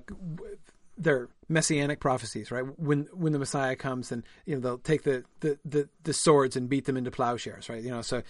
[0.97, 2.63] they're messianic prophecies, right?
[2.79, 6.55] When when the Messiah comes, and you know they'll take the, the, the, the swords
[6.55, 7.83] and beat them into plowshares, right?
[7.83, 8.23] You know, so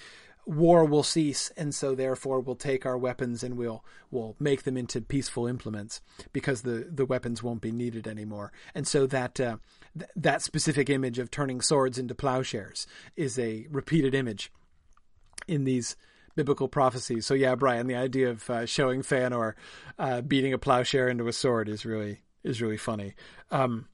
[0.46, 4.78] war will cease, and so therefore we'll take our weapons and we'll we'll make them
[4.78, 6.02] into peaceful implements
[6.34, 8.52] because the the weapons won't be needed anymore.
[8.74, 9.58] And so that uh,
[9.98, 14.52] th- that specific image of turning swords into plowshares is a repeated image
[15.48, 15.96] in these
[16.36, 17.26] biblical prophecies.
[17.26, 19.54] So yeah, Brian, the idea of uh, showing Feanor
[20.00, 23.14] uh, beating a plowshare into a sword is really is really funny.
[23.52, 23.88] Um,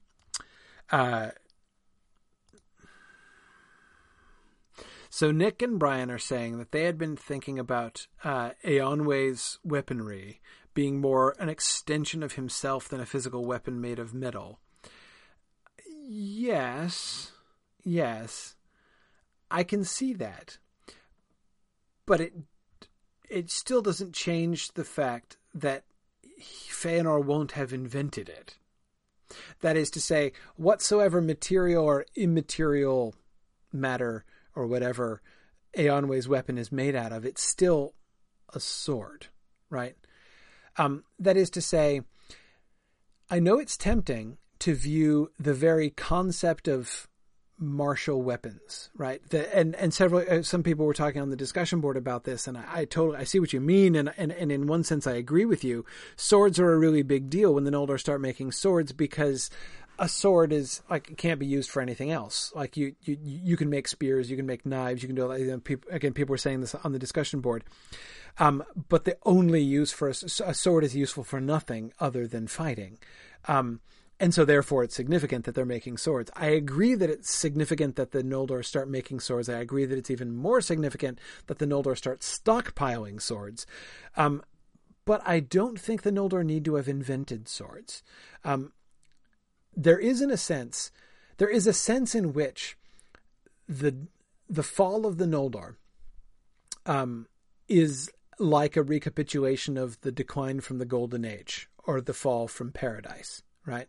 [5.10, 8.50] so Nick and Brian are saying that they had been thinking about uh,
[9.64, 10.40] weaponry
[10.74, 14.60] being more an extension of himself than a physical weapon made of metal.
[16.06, 17.32] Yes,
[17.84, 18.54] yes,
[19.50, 20.58] I can see that
[22.08, 22.32] but it
[23.28, 25.84] it still doesn't change the fact that
[26.40, 28.56] Feanor won't have invented it.
[29.60, 33.14] That is to say, whatsoever material or immaterial
[33.70, 34.24] matter
[34.58, 35.22] or whatever
[35.76, 37.94] Eonwe's weapon is made out of, it's still
[38.52, 39.28] a sword,
[39.70, 39.96] right?
[40.76, 42.02] Um, that is to say,
[43.30, 47.08] I know it's tempting to view the very concept of
[47.58, 49.20] martial weapons, right?
[49.30, 52.46] The, and and several uh, some people were talking on the discussion board about this,
[52.46, 55.06] and I, I, totally I see what you mean, and, and and in one sense
[55.06, 55.84] I agree with you.
[56.16, 59.50] Swords are a really big deal when the Noldor start making swords because
[59.98, 62.52] a sword is like it can't be used for anything else.
[62.54, 65.58] Like you you you can make spears, you can make knives, you can do know,
[65.58, 66.12] people, again.
[66.12, 67.64] People were saying this on the discussion board,
[68.38, 70.14] um, but the only use for a,
[70.44, 72.98] a sword is useful for nothing other than fighting.
[73.46, 73.80] Um,
[74.20, 76.30] and so therefore it's significant that they're making swords.
[76.34, 79.48] I agree that it's significant that the Noldor start making swords.
[79.48, 83.64] I agree that it's even more significant that the Noldor start stockpiling swords.
[84.16, 84.42] Um,
[85.04, 88.02] but I don't think the Noldor need to have invented swords.
[88.44, 88.72] Um,
[89.82, 90.90] there is, in a sense,
[91.38, 92.76] there is a sense in which
[93.68, 93.94] the
[94.50, 95.74] the fall of the Noldor
[96.86, 97.26] um,
[97.68, 102.72] is like a recapitulation of the decline from the Golden Age or the fall from
[102.72, 103.88] Paradise right?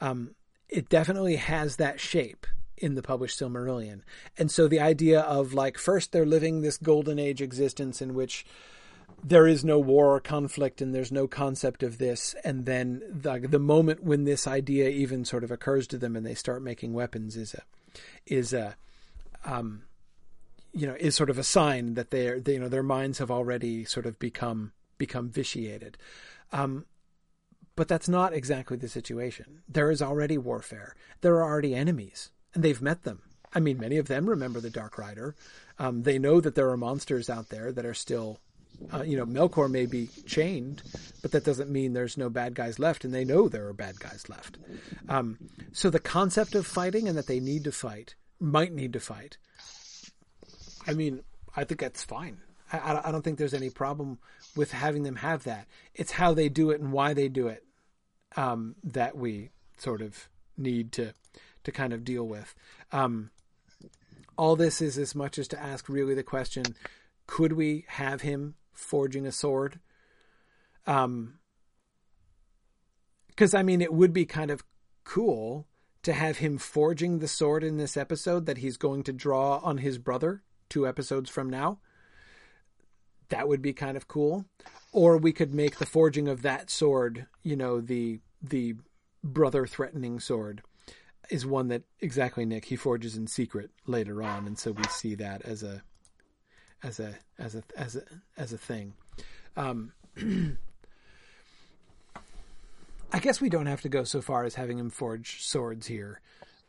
[0.00, 0.34] Um,
[0.68, 2.46] it definitely has that shape
[2.76, 4.02] in the published Silmarillion.
[4.36, 8.44] And so the idea of like, first they're living this golden age existence in which
[9.26, 12.34] there is no war or conflict and there's no concept of this.
[12.44, 16.26] And then the, the moment when this idea even sort of occurs to them and
[16.26, 17.62] they start making weapons is a,
[18.26, 18.76] is a,
[19.44, 19.84] um,
[20.72, 23.30] you know, is sort of a sign that they're, they, you know, their minds have
[23.30, 25.96] already sort of become, become vitiated.
[26.52, 26.84] Um,
[27.76, 29.62] but that's not exactly the situation.
[29.68, 30.94] There is already warfare.
[31.22, 33.22] There are already enemies, and they've met them.
[33.52, 35.34] I mean, many of them remember the Dark Rider.
[35.78, 38.38] Um, they know that there are monsters out there that are still,
[38.92, 40.82] uh, you know, Melkor may be chained,
[41.22, 43.98] but that doesn't mean there's no bad guys left, and they know there are bad
[43.98, 44.58] guys left.
[45.08, 45.38] Um,
[45.72, 49.38] so the concept of fighting and that they need to fight, might need to fight.
[50.86, 51.22] I mean,
[51.56, 52.38] I think that's fine.
[52.72, 54.18] I, I don't think there's any problem
[54.56, 55.66] with having them have that.
[55.94, 57.64] It's how they do it and why they do it
[58.36, 61.14] um, that we sort of need to
[61.64, 62.54] to kind of deal with.
[62.92, 63.30] Um,
[64.36, 66.64] all this is as much as to ask really the question:
[67.26, 69.80] Could we have him forging a sword?
[70.86, 71.38] Um,
[73.28, 74.64] because I mean, it would be kind of
[75.04, 75.66] cool
[76.02, 79.78] to have him forging the sword in this episode that he's going to draw on
[79.78, 81.78] his brother two episodes from now
[83.28, 84.44] that would be kind of cool.
[84.92, 88.74] Or we could make the forging of that sword, you know, the the
[89.22, 90.62] brother threatening sword
[91.30, 95.14] is one that exactly Nick he forges in secret later on, and so we see
[95.16, 95.82] that as a
[96.84, 98.02] as a as a as a
[98.36, 98.92] as a thing.
[99.56, 99.92] Um,
[103.12, 106.20] I guess we don't have to go so far as having him forge swords here,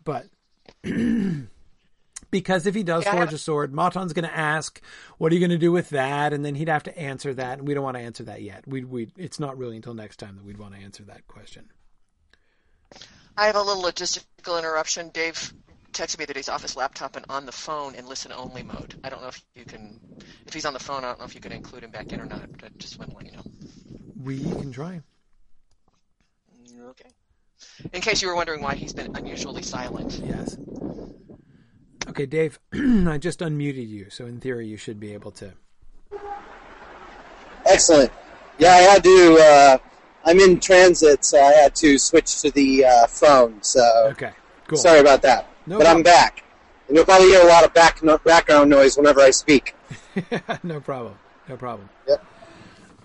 [0.04, 0.28] but
[2.32, 3.12] because if he does yeah.
[3.12, 4.82] forge a sword, Mahtan's going to ask,
[5.18, 7.60] "What are you going to do with that?" And then he'd have to answer that,
[7.60, 8.64] and we don't want to answer that yet.
[8.68, 11.70] We we it's not really until next time that we'd want to answer that question.
[13.38, 15.10] I have a little logistical interruption.
[15.10, 15.54] Dave
[15.96, 18.96] texted me that he's off his laptop and on the phone in listen only mode.
[19.04, 20.00] I don't know if you can,
[20.46, 22.20] if he's on the phone, I don't know if you can include him back in
[22.20, 22.52] or not.
[22.52, 23.44] But I just want to let you know.
[24.24, 25.02] We can try.
[26.90, 27.10] Okay.
[27.94, 30.22] In case you were wondering why he's been unusually silent.
[30.24, 30.58] Yes.
[32.10, 35.54] Okay, Dave, I just unmuted you, so in theory you should be able to.
[37.66, 38.12] Excellent.
[38.60, 39.38] Yeah, I had to.
[39.42, 39.78] Uh,
[40.24, 43.62] I'm in transit, so I had to switch to the uh, phone.
[43.62, 43.82] So
[44.12, 44.32] okay,
[44.68, 44.78] cool.
[44.78, 45.98] Sorry about that, no but problem.
[45.98, 46.44] I'm back,
[46.88, 49.76] and you'll probably hear a lot of back no- background noise whenever I speak.
[50.64, 51.18] no problem.
[51.48, 51.90] No problem.
[52.08, 52.26] Yep.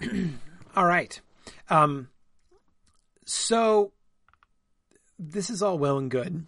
[0.76, 1.20] all right.
[1.68, 2.08] Um,
[3.24, 3.92] so
[5.18, 6.46] this is all well and good.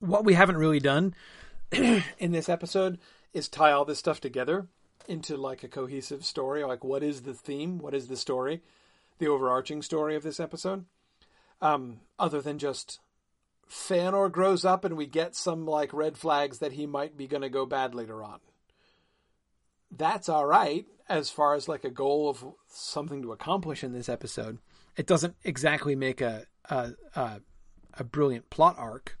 [0.00, 1.14] What we haven't really done
[1.72, 2.98] in this episode
[3.32, 4.66] is tie all this stuff together
[5.08, 6.64] into like a cohesive story.
[6.64, 7.78] Like, what is the theme?
[7.78, 8.62] What is the story?
[9.18, 10.84] The overarching story of this episode?
[11.60, 13.00] Um, other than just
[13.70, 17.42] Feanor grows up and we get some like red flags that he might be going
[17.42, 18.40] to go bad later on.
[19.90, 24.08] That's all right as far as like a goal of something to accomplish in this
[24.08, 24.58] episode.
[24.96, 27.40] It doesn't exactly make a a, a,
[27.94, 29.18] a brilliant plot arc,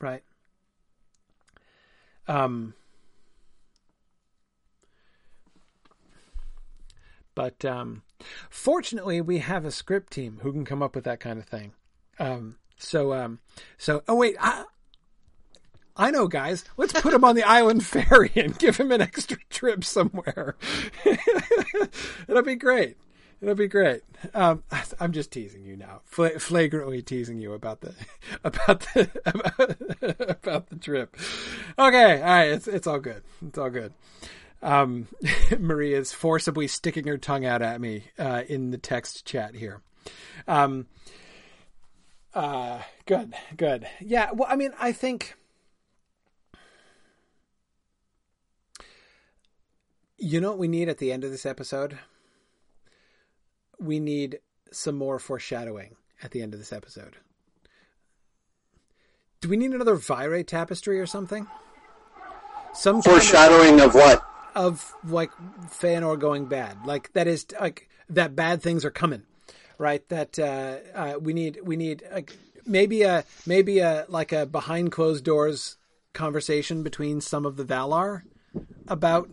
[0.00, 0.22] right?
[2.26, 2.74] Um,
[7.34, 8.02] but um,
[8.50, 11.72] fortunately, we have a script team who can come up with that kind of thing.
[12.18, 13.40] Um, so, um,
[13.76, 14.64] so oh wait, I,
[15.96, 16.64] I know, guys.
[16.76, 20.56] Let's put him on the island ferry and give him an extra trip somewhere.
[22.28, 22.96] It'll be great.
[23.40, 24.02] It'll be great.
[24.34, 24.64] Um,
[24.98, 27.94] I'm just teasing you now, Fla- flagrantly teasing you about the
[28.44, 31.16] about the about, about, the trip.
[31.78, 33.22] Okay, all right, it's it's all good.
[33.46, 33.92] It's all good.
[34.60, 35.06] Um,
[35.58, 39.82] Maria's forcibly sticking her tongue out at me uh, in the text chat here.
[40.48, 40.86] Um,
[42.38, 43.86] uh, good, good.
[44.00, 44.30] Yeah.
[44.32, 45.34] Well, I mean, I think.
[50.20, 51.98] You know what we need at the end of this episode?
[53.78, 54.40] we need
[54.72, 57.16] some more foreshadowing at the end of this episode.
[59.40, 61.46] Do we need another Vairë tapestry or something?
[62.74, 64.22] Some foreshadowing of, of, what?
[64.54, 65.30] Of like
[65.68, 66.84] Feanor going bad.
[66.84, 69.22] Like that is like that bad things are coming.
[69.78, 70.06] Right?
[70.08, 72.02] That uh, uh, we need we need
[72.66, 75.76] maybe a maybe a like a behind closed doors
[76.12, 78.22] conversation between some of the Valar
[78.88, 79.28] about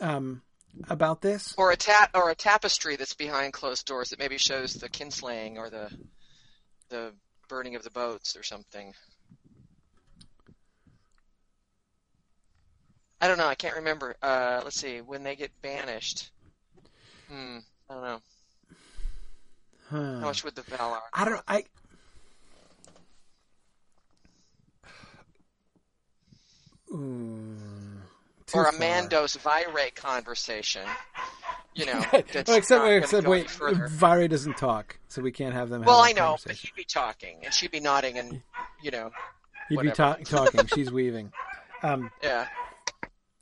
[0.00, 0.42] um
[0.88, 4.74] about this, or a ta- or a tapestry that's behind closed doors that maybe shows
[4.74, 5.90] the kinslaying or the
[6.88, 7.12] the
[7.48, 8.94] burning of the boats or something.
[13.20, 13.46] I don't know.
[13.46, 14.16] I can't remember.
[14.20, 15.00] Uh, let's see.
[15.00, 16.30] When they get banished.
[17.28, 17.58] Hmm.
[17.88, 18.20] I don't know.
[19.92, 20.20] Huh.
[20.20, 21.00] How much would the Valar?
[21.12, 21.42] I don't.
[21.46, 21.64] I.
[26.90, 27.56] Ooh,
[28.54, 30.86] or a Mandos Vairë conversation.
[31.74, 35.82] You know, except, except wait, Vairë doesn't talk, so we can't have them.
[35.82, 38.40] Well, I know, but she'd be talking and she'd be nodding, and
[38.82, 39.10] you know,
[39.68, 40.16] he'd whatever.
[40.18, 40.66] be ta- talking.
[40.68, 41.32] She's weaving.
[41.82, 42.46] Um, yeah.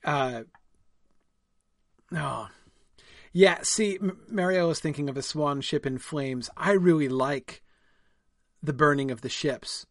[0.04, 0.42] Uh.
[2.10, 2.48] No.
[2.48, 2.48] Oh.
[3.32, 3.58] Yeah.
[3.62, 3.98] See,
[4.28, 6.50] Mario was thinking of a swan ship in flames.
[6.56, 7.62] I really like
[8.62, 9.86] the burning of the ships.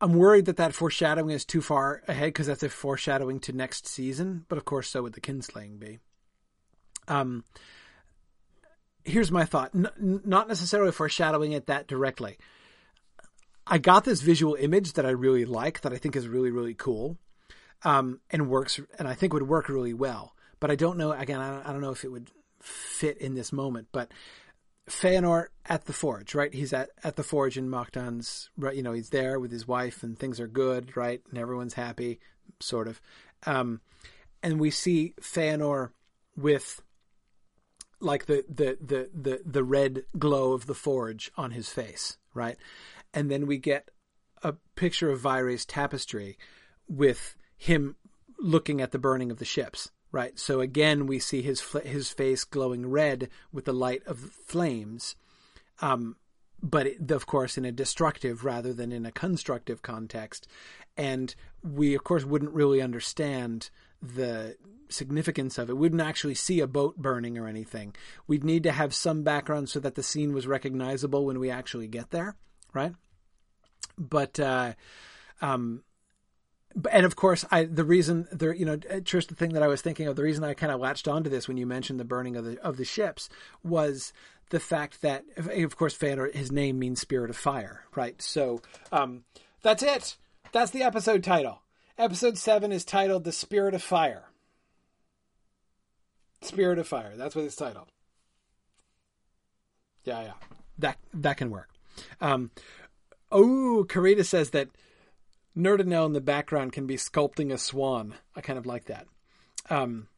[0.00, 3.86] I'm worried that that foreshadowing is too far ahead because that's a foreshadowing to next
[3.86, 4.44] season.
[4.48, 6.00] But of course, so would the kinslaying be.
[7.08, 7.44] Um,
[9.04, 12.36] here's my thought: N- not necessarily foreshadowing it that directly.
[13.66, 16.74] I got this visual image that I really like, that I think is really really
[16.74, 17.16] cool,
[17.82, 20.35] um, and works, and I think would work really well.
[20.60, 21.12] But I don't know.
[21.12, 22.30] Again, I don't, know if it would
[22.60, 23.88] fit in this moment.
[23.92, 24.10] But
[24.88, 26.52] Feanor at the forge, right?
[26.52, 28.74] He's at, at the forge in Mahtan's, right?
[28.74, 31.20] You know, he's there with his wife and things are good, right?
[31.28, 32.20] And everyone's happy,
[32.60, 33.00] sort of.
[33.44, 33.80] Um,
[34.42, 35.90] and we see Feanor
[36.36, 36.82] with
[38.00, 42.56] like the, the, the, the, the red glow of the forge on his face, right?
[43.14, 43.90] And then we get
[44.42, 46.38] a picture of Vairë's tapestry
[46.88, 47.96] with him
[48.38, 50.38] looking at the burning of the ships, right?
[50.38, 55.14] So again, we see his his face glowing red with the light of flames,
[55.82, 56.16] um,
[56.62, 60.48] but it, of course in a destructive rather than in a constructive context.
[60.96, 63.68] And we, of course, wouldn't really understand
[64.00, 64.56] the
[64.88, 65.74] significance of it.
[65.74, 67.94] We wouldn't actually see a boat burning or anything.
[68.26, 71.88] We'd need to have some background so that the scene was recognizable when we actually
[71.88, 72.36] get there,
[72.72, 72.94] right?
[73.98, 74.72] But uh,
[75.42, 75.82] um,
[76.90, 79.82] and of course, I the reason there, you know, just the thing that I was
[79.82, 82.36] thinking of, the reason I kind of latched onto this when you mentioned the burning
[82.36, 83.28] of the of the ships
[83.62, 84.12] was
[84.50, 88.20] the fact that, of course, Feanor, his name means spirit of fire, right?
[88.22, 88.62] So,
[88.92, 89.24] um,
[89.62, 90.16] that's it.
[90.52, 91.62] That's the episode title.
[91.98, 94.24] Episode seven is titled "The Spirit of Fire."
[96.42, 97.16] Spirit of Fire.
[97.16, 97.88] That's what it's titled.
[100.04, 100.32] Yeah, yeah,
[100.78, 101.70] that that can work.
[102.20, 102.50] Um,
[103.32, 104.68] oh, Karita says that
[105.56, 108.14] Nerdanel in the background can be sculpting a swan.
[108.34, 109.06] I kind of like that.
[109.70, 110.08] Um,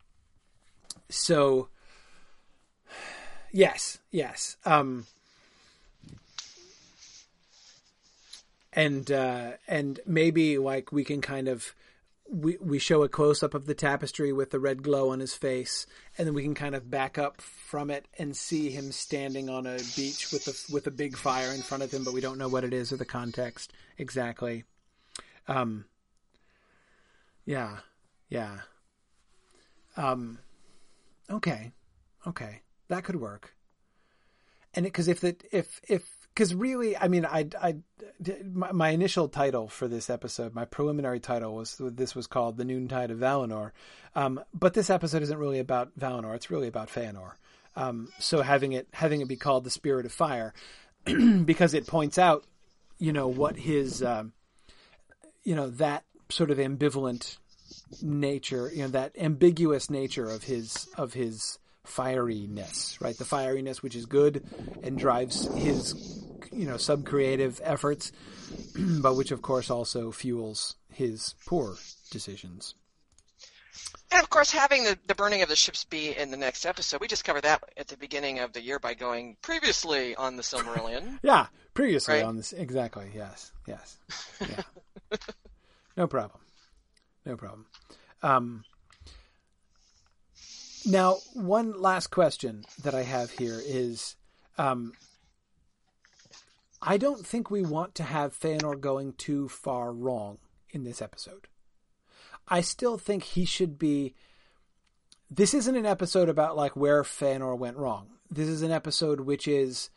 [1.09, 1.69] so,
[3.53, 4.57] yes, yes.
[4.65, 5.07] Um,
[8.73, 11.75] and uh, and maybe like we can kind of
[12.31, 15.35] we we show a close up of the tapestry with the red glow on his
[15.35, 15.87] face,
[16.17, 19.67] and then we can kind of back up from it and see him standing on
[19.67, 22.39] a beach with a with a big fire in front of him, but we don't
[22.39, 24.65] know what it is or the context exactly.
[25.49, 25.87] Um,
[27.45, 27.79] yeah,
[28.29, 28.59] yeah.
[29.97, 30.39] Um,
[31.31, 31.73] okay,
[32.27, 33.55] okay, that could work.
[34.75, 37.77] And because if the if if because really, I mean, I I
[38.45, 42.65] my, my, initial title for this episode, my preliminary title was this was called the
[42.65, 43.73] Noontide of Valinor,
[44.15, 47.33] um, but this episode isn't really about Valinor; it's really about Feanor.
[47.75, 50.53] Um, so having it having it be called the Spirit of Fire,
[51.45, 52.45] because it points out,
[52.99, 54.33] you know, what his um,
[55.45, 57.39] you know that sort of ambivalent
[58.03, 63.17] nature, you know that ambiguous nature of his of his fieriness, right?
[63.17, 64.45] The fieriness which is good
[64.83, 68.13] and drives his you know sub-creative efforts,
[69.01, 71.77] but which of course also fuels his poor
[72.11, 72.75] decisions.
[74.11, 77.01] And of course, having the, the burning of the ships be in the next episode,
[77.01, 80.43] we just covered that at the beginning of the year by going previously on the
[80.43, 81.19] Silmarillion.
[81.23, 82.25] yeah, previously right?
[82.25, 82.53] on this.
[82.53, 83.11] Exactly.
[83.15, 83.53] Yes.
[83.67, 83.99] Yes.
[84.41, 84.63] Yeah.
[85.97, 86.41] no problem.
[87.25, 87.67] No problem.
[88.23, 88.65] Um,
[90.87, 94.17] now, one last question that I have here is
[94.57, 94.93] um,
[96.81, 100.39] I don't think we want to have Feanor going too far wrong
[100.71, 101.49] in this episode.
[102.47, 104.15] I still think he should be.
[105.31, 108.09] This isn't an episode about like where Feanor went wrong.
[108.31, 109.91] This is an episode which is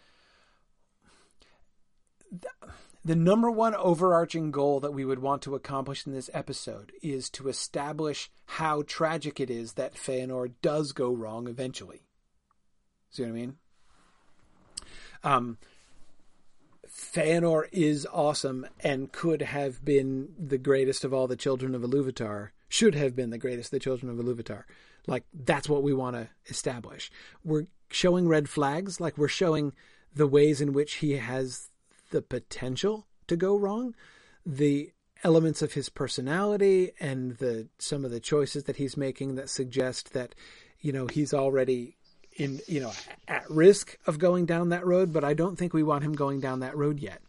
[3.04, 7.30] the number one overarching goal that we would want to accomplish in this episode is
[7.32, 12.04] to establish how tragic it is that Feanor does go wrong eventually.
[13.10, 13.56] See what I mean?
[15.24, 15.58] Um,
[16.88, 22.50] Feanor is awesome and could have been the greatest of all the children of Iluvatar.
[22.70, 24.64] Should have been the greatest of the children of Iluvatar.
[25.08, 27.12] Like that's what we want to establish.
[27.44, 29.74] We're showing red flags, like we're showing
[30.14, 31.71] the ways in which he has
[32.12, 33.96] the potential to go wrong,
[34.46, 34.92] the
[35.24, 40.14] elements of his personality and the some of the choices that he's making that suggest
[40.14, 40.34] that
[40.80, 41.96] you know he's already
[42.34, 42.92] in you know
[43.28, 46.40] at risk of going down that road but i don't think we want him going
[46.40, 47.22] down that road yet.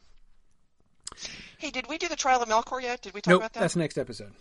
[1.59, 3.03] Hey did we do the trial of melkor yet?
[3.03, 3.61] Did we talk nope, about that?
[3.61, 4.33] that's next episode.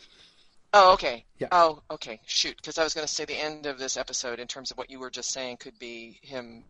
[0.74, 1.26] Oh okay.
[1.38, 1.50] Yeah.
[1.52, 2.22] oh okay.
[2.26, 4.78] Shoot because i was going to say the end of this episode in terms of
[4.78, 6.64] what you were just saying could be him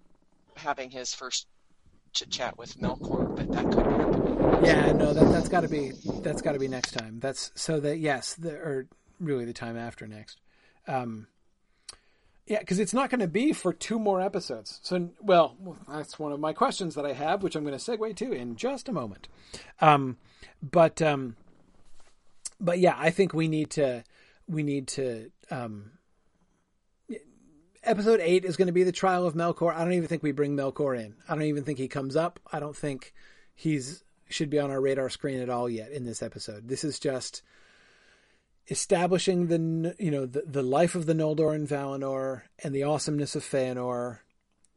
[0.56, 1.48] having his first
[2.14, 5.92] chit chat with melkor but that could happen yeah no that, that's got to be
[6.22, 8.88] that's got to be next time that's so that yes the, or
[9.20, 10.40] really the time after next
[10.88, 11.28] um
[12.52, 14.82] yeah, because it's not going to be for two more episodes.
[14.84, 15.56] So, well,
[15.88, 18.58] that's one of my questions that I have, which I'm going to segue to in
[18.58, 19.30] just a moment.
[19.80, 20.18] Um,
[20.62, 21.38] but, um,
[22.60, 24.04] but yeah, I think we need to,
[24.48, 25.32] we need to.
[25.50, 25.92] Um,
[27.84, 29.74] episode eight is going to be the trial of Melkor.
[29.74, 31.16] I don't even think we bring Melkor in.
[31.28, 32.40] I don't even think he comes up.
[32.52, 33.14] I don't think
[33.54, 36.68] he's should be on our radar screen at all yet in this episode.
[36.68, 37.42] This is just
[38.70, 43.36] establishing the you know the, the life of the Noldor and Valinor and the awesomeness
[43.36, 44.20] of Feanor,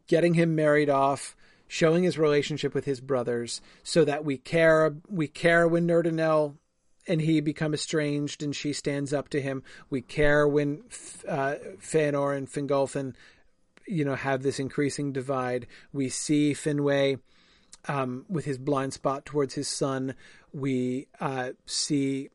[0.06, 1.36] getting him married off,
[1.68, 6.56] showing his relationship with his brothers, so that we care we care when Nerdanel
[7.06, 9.62] and he become estranged and she stands up to him.
[9.90, 10.84] We care when
[11.28, 13.14] uh, Feanor and Fingolfin,
[13.86, 15.66] you know, have this increasing divide.
[15.92, 17.18] We see Finwë
[17.88, 20.14] um, with his blind spot towards his son.
[20.52, 22.30] We uh, see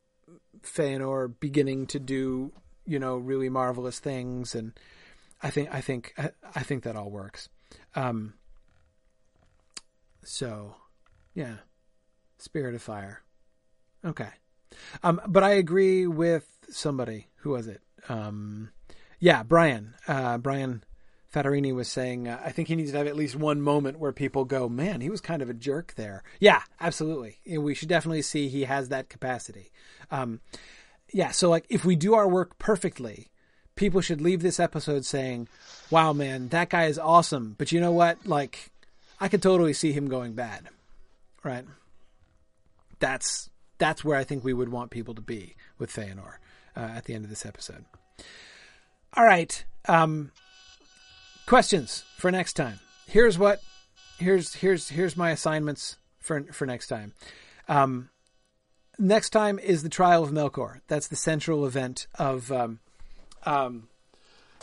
[0.61, 2.51] Feanor beginning to do,
[2.85, 4.73] you know, really marvelous things, and
[5.41, 6.13] I think I think
[6.55, 7.49] I, think that all works.
[7.95, 8.33] Um,
[10.23, 10.75] so,
[11.33, 11.57] yeah,
[12.37, 13.23] Spirit of Fire.
[14.03, 14.29] Okay,
[15.03, 17.27] um, but I agree with somebody.
[17.37, 17.81] Who was it?
[18.07, 18.71] Um,
[19.19, 19.95] yeah, Brian.
[20.07, 20.83] Uh, Brian
[21.33, 24.11] Fattorini was saying, uh, I think he needs to have at least one moment where
[24.11, 26.23] people go, man, he was kind of a jerk there.
[26.39, 27.37] Yeah, absolutely.
[27.47, 29.71] We should definitely see he has that capacity.
[30.09, 30.41] Um,
[31.11, 33.27] yeah, so like if we do our work perfectly,
[33.75, 35.47] people should leave this episode saying,
[35.91, 37.55] wow, man, that guy is awesome.
[37.57, 38.25] But you know what?
[38.25, 38.71] Like,
[39.19, 40.69] I could totally see him going bad.
[41.43, 41.65] Right?
[42.99, 43.49] That's
[43.79, 46.35] that's where I think we would want people to be with Feanor
[46.77, 47.85] uh, at the end of this episode.
[49.13, 49.65] All right.
[49.87, 50.31] Um,
[51.47, 52.79] questions for next time.
[53.07, 53.61] Here's what
[54.19, 57.13] here's here's here's my assignments for for next time.
[57.67, 58.09] Um,
[58.99, 60.81] next time is the trial of Melkor.
[60.87, 62.79] That's the central event of um,
[63.45, 63.87] um,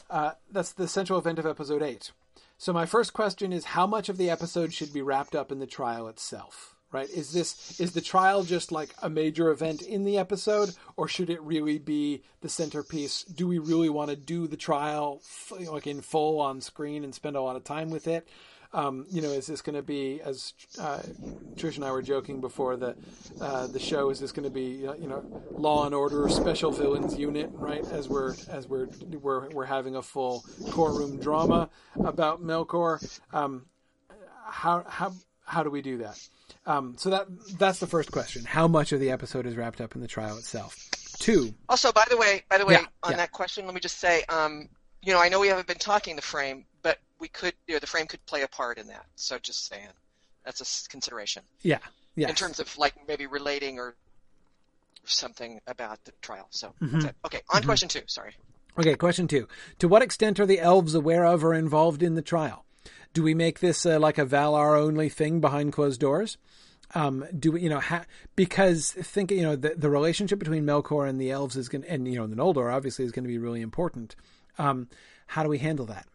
[0.09, 2.13] uh, that's the central event of episode eight.
[2.59, 5.59] So my first question is how much of the episode should be wrapped up in
[5.59, 6.76] the trial itself?
[6.97, 7.11] Right?
[7.11, 11.29] Is this is the trial just like a major event in the episode, or should
[11.29, 13.23] it really be the centerpiece?
[13.25, 15.21] Do we really want to do the trial
[15.71, 18.27] like in full on screen and spend a lot of time with it?
[18.73, 21.01] Um, you know, is this going to be as uh,
[21.55, 22.97] Trish and I were joking before the
[23.43, 24.09] uh, the show?
[24.09, 27.87] Is this going to be you know Law and Order Special Villains Unit, right?
[27.93, 28.89] As we're as we're
[29.21, 31.69] we're we're having a full courtroom drama
[32.03, 33.07] about Melkor.
[33.35, 33.67] Um,
[34.47, 35.13] how how
[35.45, 36.19] how do we do that?
[36.67, 37.27] Um, so that
[37.59, 38.45] that's the first question.
[38.45, 40.77] How much of the episode is wrapped up in the trial itself?
[41.19, 41.55] Two.
[41.69, 43.17] Also, by the way, by the way, Yeah, on yeah.
[43.19, 44.69] that question, let me just say, um,
[45.03, 47.79] you know, I know we haven't been talking the frame, but we could, you know,
[47.79, 49.07] the frame could play a part in that.
[49.15, 49.89] So just saying,
[50.45, 51.79] that's a consideration Yeah.
[52.17, 52.29] Yeah.
[52.29, 53.95] in terms of like maybe relating or
[55.05, 56.47] something about the trial.
[56.51, 56.93] So Mm-hmm.
[56.93, 57.15] that's it.
[57.25, 58.03] Okay, on to question two.
[58.07, 58.35] Sorry.
[58.79, 59.49] Okay, question two.
[59.79, 62.66] To what extent are the elves aware of or involved in the trial?
[63.13, 66.39] Do we make this uh, like a Valar only thing behind closed doors?
[66.95, 68.05] Um, do we, you know, ha-
[68.37, 71.91] because think, you know, the, the relationship between Melkor and the elves is going to,
[71.91, 74.15] and, you know, the Noldor obviously is going to be really important.
[74.59, 74.89] Um,
[75.27, 76.07] how do we handle that?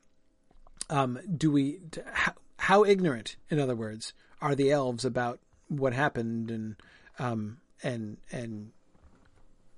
[0.89, 1.79] Um, do we,
[2.13, 6.75] how, how ignorant, in other words, are the elves about what happened and,
[7.19, 8.71] um, and, and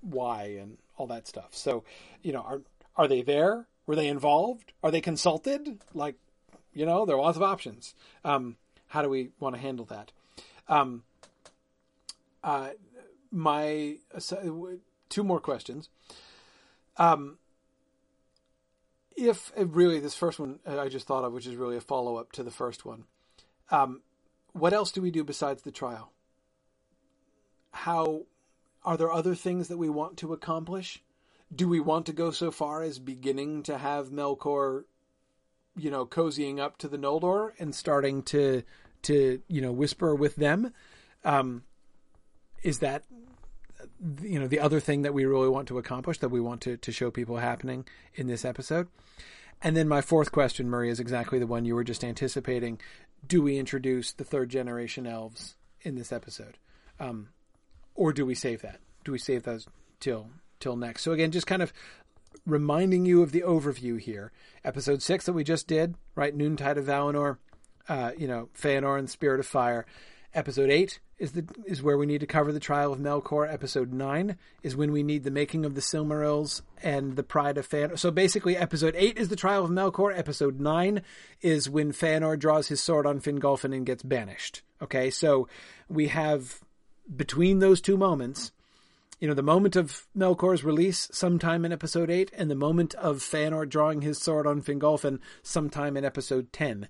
[0.01, 1.49] why and all that stuff.
[1.51, 1.83] So,
[2.21, 2.61] you know, are
[2.95, 3.65] are they there?
[3.85, 4.71] Were they involved?
[4.83, 5.79] Are they consulted?
[5.93, 6.15] Like,
[6.73, 7.93] you know, there are lots of options.
[8.23, 10.11] Um, how do we want to handle that?
[10.67, 11.03] Um,
[12.43, 12.69] uh,
[13.31, 13.97] my
[15.09, 15.89] two more questions.
[16.97, 17.37] Um,
[19.15, 22.17] if really this first one uh, I just thought of, which is really a follow
[22.17, 23.05] up to the first one.
[23.71, 24.01] Um,
[24.53, 26.11] what else do we do besides the trial?
[27.71, 28.23] How
[28.83, 31.01] are there other things that we want to accomplish?
[31.53, 34.83] Do we want to go so far as beginning to have Melkor,
[35.75, 38.63] you know, cozying up to the Noldor and starting to
[39.03, 40.73] to you know whisper with them.
[41.23, 41.63] Um,
[42.63, 43.03] is that
[44.21, 46.77] you know the other thing that we really want to accomplish that we want to
[46.77, 47.85] to show people happening
[48.15, 48.87] in this episode?
[49.61, 52.79] And then my fourth question, Murray, is exactly the one you were just anticipating.
[53.25, 56.57] Do we introduce the third generation elves in this episode,
[56.99, 57.29] um,
[57.95, 58.79] or do we save that?
[59.05, 59.67] Do we save those
[59.99, 60.29] till
[60.59, 61.03] till next?
[61.03, 61.73] So again, just kind of
[62.45, 64.31] reminding you of the overview here.
[64.63, 66.35] Episode six that we just did, right?
[66.35, 67.37] Noontide of Valinor,
[67.89, 69.85] uh, you know, Feanor and Spirit of Fire.
[70.33, 73.51] Episode eight is the is where we need to cover the trial of Melkor.
[73.51, 77.69] Episode nine is when we need the making of the Silmarils and the Pride of
[77.69, 77.99] Feanor.
[77.99, 80.17] So basically, episode eight is the trial of Melkor.
[80.17, 81.03] Episode nine
[81.41, 84.63] is when Feanor draws his sword on Fingolfin and gets banished.
[84.81, 85.47] Okay, so
[85.87, 86.61] we have
[87.15, 88.51] between those two moments,
[89.19, 93.17] you know, the moment of Melkor's release sometime in episode eight, and the moment of
[93.17, 96.87] Feanor drawing his sword on Fingolfin sometime in episode ten.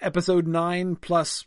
[0.00, 1.44] Episode nine plus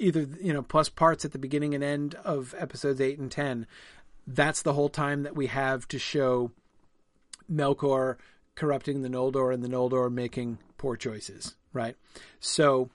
[0.00, 3.66] either you know plus parts at the beginning and end of episodes 8 and 10
[4.26, 6.50] that's the whole time that we have to show
[7.50, 8.16] Melkor
[8.54, 11.96] corrupting the Noldor and the Noldor making poor choices right
[12.40, 12.90] so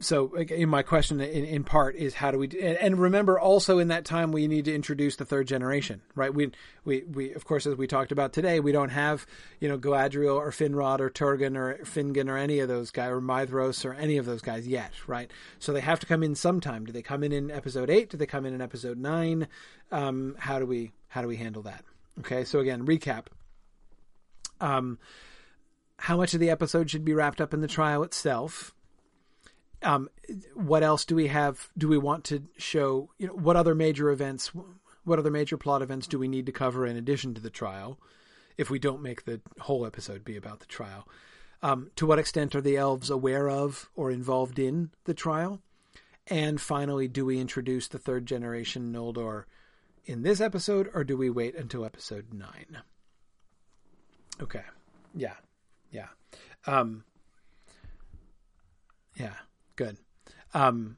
[0.00, 3.88] so in my question in, in part is how do we and remember also in
[3.88, 6.32] that time we need to introduce the third generation right?
[6.32, 6.50] We
[6.84, 9.26] we we of course as we talked about today we don't have
[9.60, 13.20] you know Galadriel or Finrod or Turgon or Fingon or any of those guys or
[13.20, 15.30] Maedhros or any of those guys yet right?
[15.58, 16.86] So they have to come in sometime.
[16.86, 19.48] Do they come in in episode 8 do they come in in episode 9
[19.90, 21.84] um, how do we how do we handle that?
[22.20, 23.26] Okay so again recap.
[24.60, 24.98] Um
[26.00, 28.72] how much of the episode should be wrapped up in the trial itself
[29.82, 30.08] um,
[30.54, 31.68] what else do we have?
[31.76, 33.10] Do we want to show?
[33.18, 34.52] You know, what other major events?
[35.04, 37.98] What other major plot events do we need to cover in addition to the trial?
[38.56, 41.06] If we don't make the whole episode be about the trial,
[41.62, 45.60] um, to what extent are the elves aware of or involved in the trial?
[46.26, 49.44] And finally, do we introduce the third generation Noldor
[50.04, 52.78] in this episode, or do we wait until episode nine?
[54.40, 54.62] Okay,
[55.14, 55.34] yeah,
[55.90, 56.08] yeah,
[56.66, 57.04] um,
[59.16, 59.34] yeah.
[59.78, 59.96] Good.
[60.54, 60.96] Um,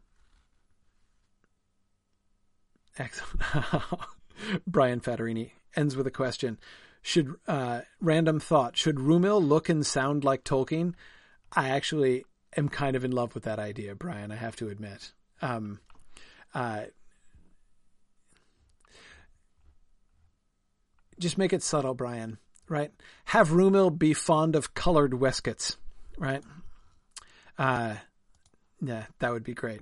[2.98, 3.42] excellent.
[4.66, 6.58] Brian Fattorini ends with a question.
[7.02, 8.78] Should uh, random thought?
[8.78, 10.94] Should Rumil look and sound like Tolkien?
[11.52, 12.24] I actually
[12.56, 14.32] am kind of in love with that idea, Brian.
[14.32, 15.12] I have to admit.
[15.42, 15.80] Um,
[16.54, 16.84] uh,
[21.18, 22.38] just make it subtle, Brian.
[22.66, 22.92] Right?
[23.26, 25.76] Have Rumil be fond of colored waistcoats.
[26.16, 26.42] Right?
[27.58, 27.96] Uh,
[28.80, 29.80] yeah, that would be great.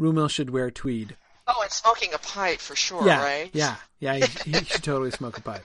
[0.00, 1.16] Rumil should wear tweed.
[1.46, 3.50] Oh, and smoking a pipe for sure, yeah, right?
[3.52, 5.64] Yeah, yeah, he, he should totally smoke a pipe.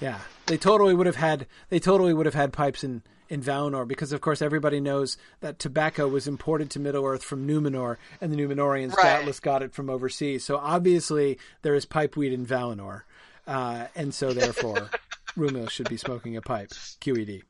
[0.00, 1.46] Yeah, they totally would have had.
[1.68, 5.58] They totally would have had pipes in in Valinor because, of course, everybody knows that
[5.58, 9.04] tobacco was imported to Middle Earth from Numenor, and the Numenoreans Right.
[9.04, 10.44] doubtless got it from overseas.
[10.44, 13.02] So obviously, there is pipe weed in Valinor,
[13.46, 14.90] uh, and so therefore,
[15.38, 16.70] Rumil should be smoking a pipe.
[17.00, 17.42] QED.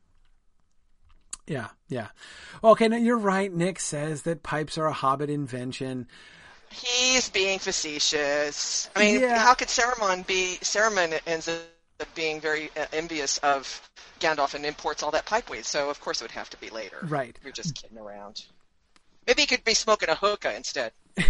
[1.47, 2.07] Yeah, yeah.
[2.63, 3.53] Okay, now you're right.
[3.53, 6.07] Nick says that pipes are a Hobbit invention.
[6.71, 8.89] He's being facetious.
[8.95, 9.37] I mean, Yeah.
[9.37, 10.57] how could Saruman be?
[10.61, 11.59] Saruman ends up
[12.15, 13.89] being very uh, envious of
[14.19, 15.65] Gandalf and imports all that pipe weed.
[15.65, 16.97] So of course it would have to be later.
[17.03, 17.37] Right.
[17.43, 18.43] You're just kidding around.
[19.27, 20.91] Maybe he could be smoking a hookah instead.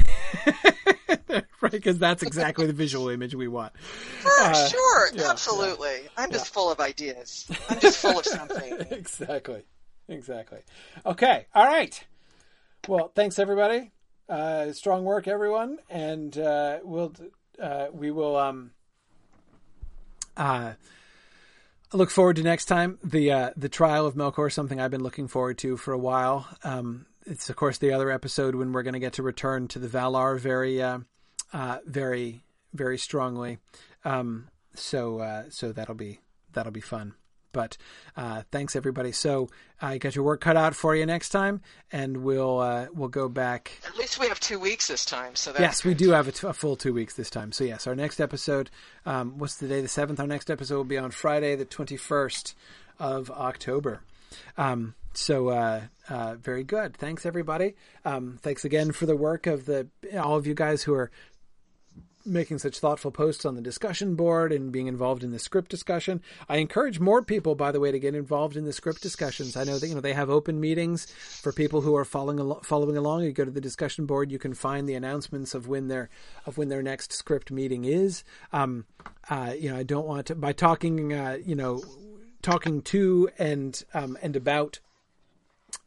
[1.30, 3.78] right, because that's exactly the visual image we want.
[3.78, 6.02] For Uh, sure, yeah, absolutely.
[6.18, 7.50] I'm just full of ideas.
[7.70, 8.74] I'm just full of something.
[8.92, 9.64] exactly,
[10.07, 10.60] exactly.
[11.06, 12.06] Okay, all right.
[12.88, 13.91] Well, thanks everybody.
[14.27, 17.14] Uh, strong work, everyone, and uh, we'll
[17.61, 18.72] uh, we will um,
[20.36, 20.73] uh,
[21.94, 22.99] look forward to next time.
[23.03, 26.48] The uh, the trial of Melkor, something I've been looking forward to for a while.
[26.64, 29.80] Um, it's of course the other episode when we're going to get to return to
[29.80, 30.99] the Valar very, uh,
[31.53, 33.57] uh, very, very strongly.
[34.03, 36.19] Um, so uh, so that'll be
[36.53, 37.14] that'll be fun.
[37.56, 37.77] But
[38.18, 39.14] uh, thanks everybody.
[39.14, 39.49] So
[39.82, 43.30] I got your work cut out for you next time, and we'll uh, we'll go
[43.30, 45.36] back At least we have two weeks this time.
[45.36, 47.53] So that's yes, we do have a, t- a full two weeks this time.
[47.53, 48.69] So yes, our next episode,
[49.06, 49.80] um, what's the day?
[49.80, 50.19] The seventh.
[50.19, 52.56] Our next episode will be on Friday, the twenty first
[52.99, 54.02] of October.
[54.57, 56.98] Um, so uh, uh, very good.
[56.98, 57.76] Thanks everybody.
[58.03, 59.88] Um, thanks again for the work of the
[60.22, 61.10] all of you guys who are
[62.26, 66.22] making such thoughtful posts on the discussion board and being involved in the script discussion.
[66.49, 69.56] I encourage more people, by the way, to get involved in the script discussions.
[69.56, 72.61] I know that you know they have open meetings for people who are following al-
[72.64, 73.23] following along.
[73.23, 76.10] You go to the discussion board, you can find the announcements of when their
[76.45, 78.23] of when their next script meeting is.
[78.52, 78.85] Um,
[79.30, 81.84] uh, you know, I don't want to by talking, uh, you know,
[82.41, 84.80] talking to and um, and about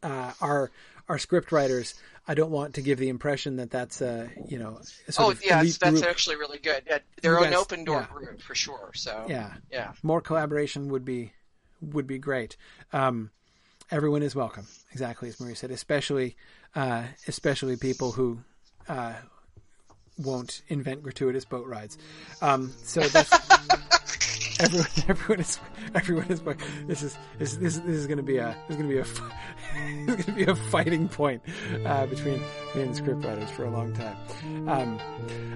[0.03, 0.71] uh, our
[1.07, 1.95] our script writers,
[2.29, 4.79] I don't want to give the impression that that's a you know.
[5.07, 6.83] A oh yeah, that's, that's actually really good.
[6.85, 8.15] Yeah, they're an open door yeah.
[8.15, 8.91] group for sure.
[8.93, 11.33] So yeah, yeah, more collaboration would be
[11.81, 12.55] would be great.
[12.93, 13.31] Um,
[13.89, 16.35] everyone is welcome, exactly as Marie said, especially
[16.75, 18.41] uh, especially people who
[18.87, 19.15] uh,
[20.19, 21.97] won't invent gratuitous boat rides.
[22.43, 23.31] Um, so that's
[24.59, 24.87] everyone.
[25.07, 25.59] Everyone is
[25.95, 26.41] everyone is.
[26.85, 28.99] This is this this, this is going to be a this is going to be
[28.99, 29.03] a
[30.15, 31.41] this is going to be a fighting point
[31.85, 32.39] uh, between
[32.75, 34.69] me and scriptwriters for a long time.
[34.69, 34.99] Um,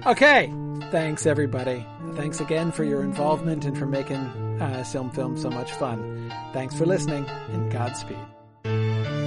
[0.06, 0.52] okay,
[0.90, 1.86] thanks everybody.
[2.14, 4.18] Thanks again for your involvement and for making
[4.60, 6.32] uh, Film Film so much fun.
[6.52, 9.23] Thanks for listening and Godspeed.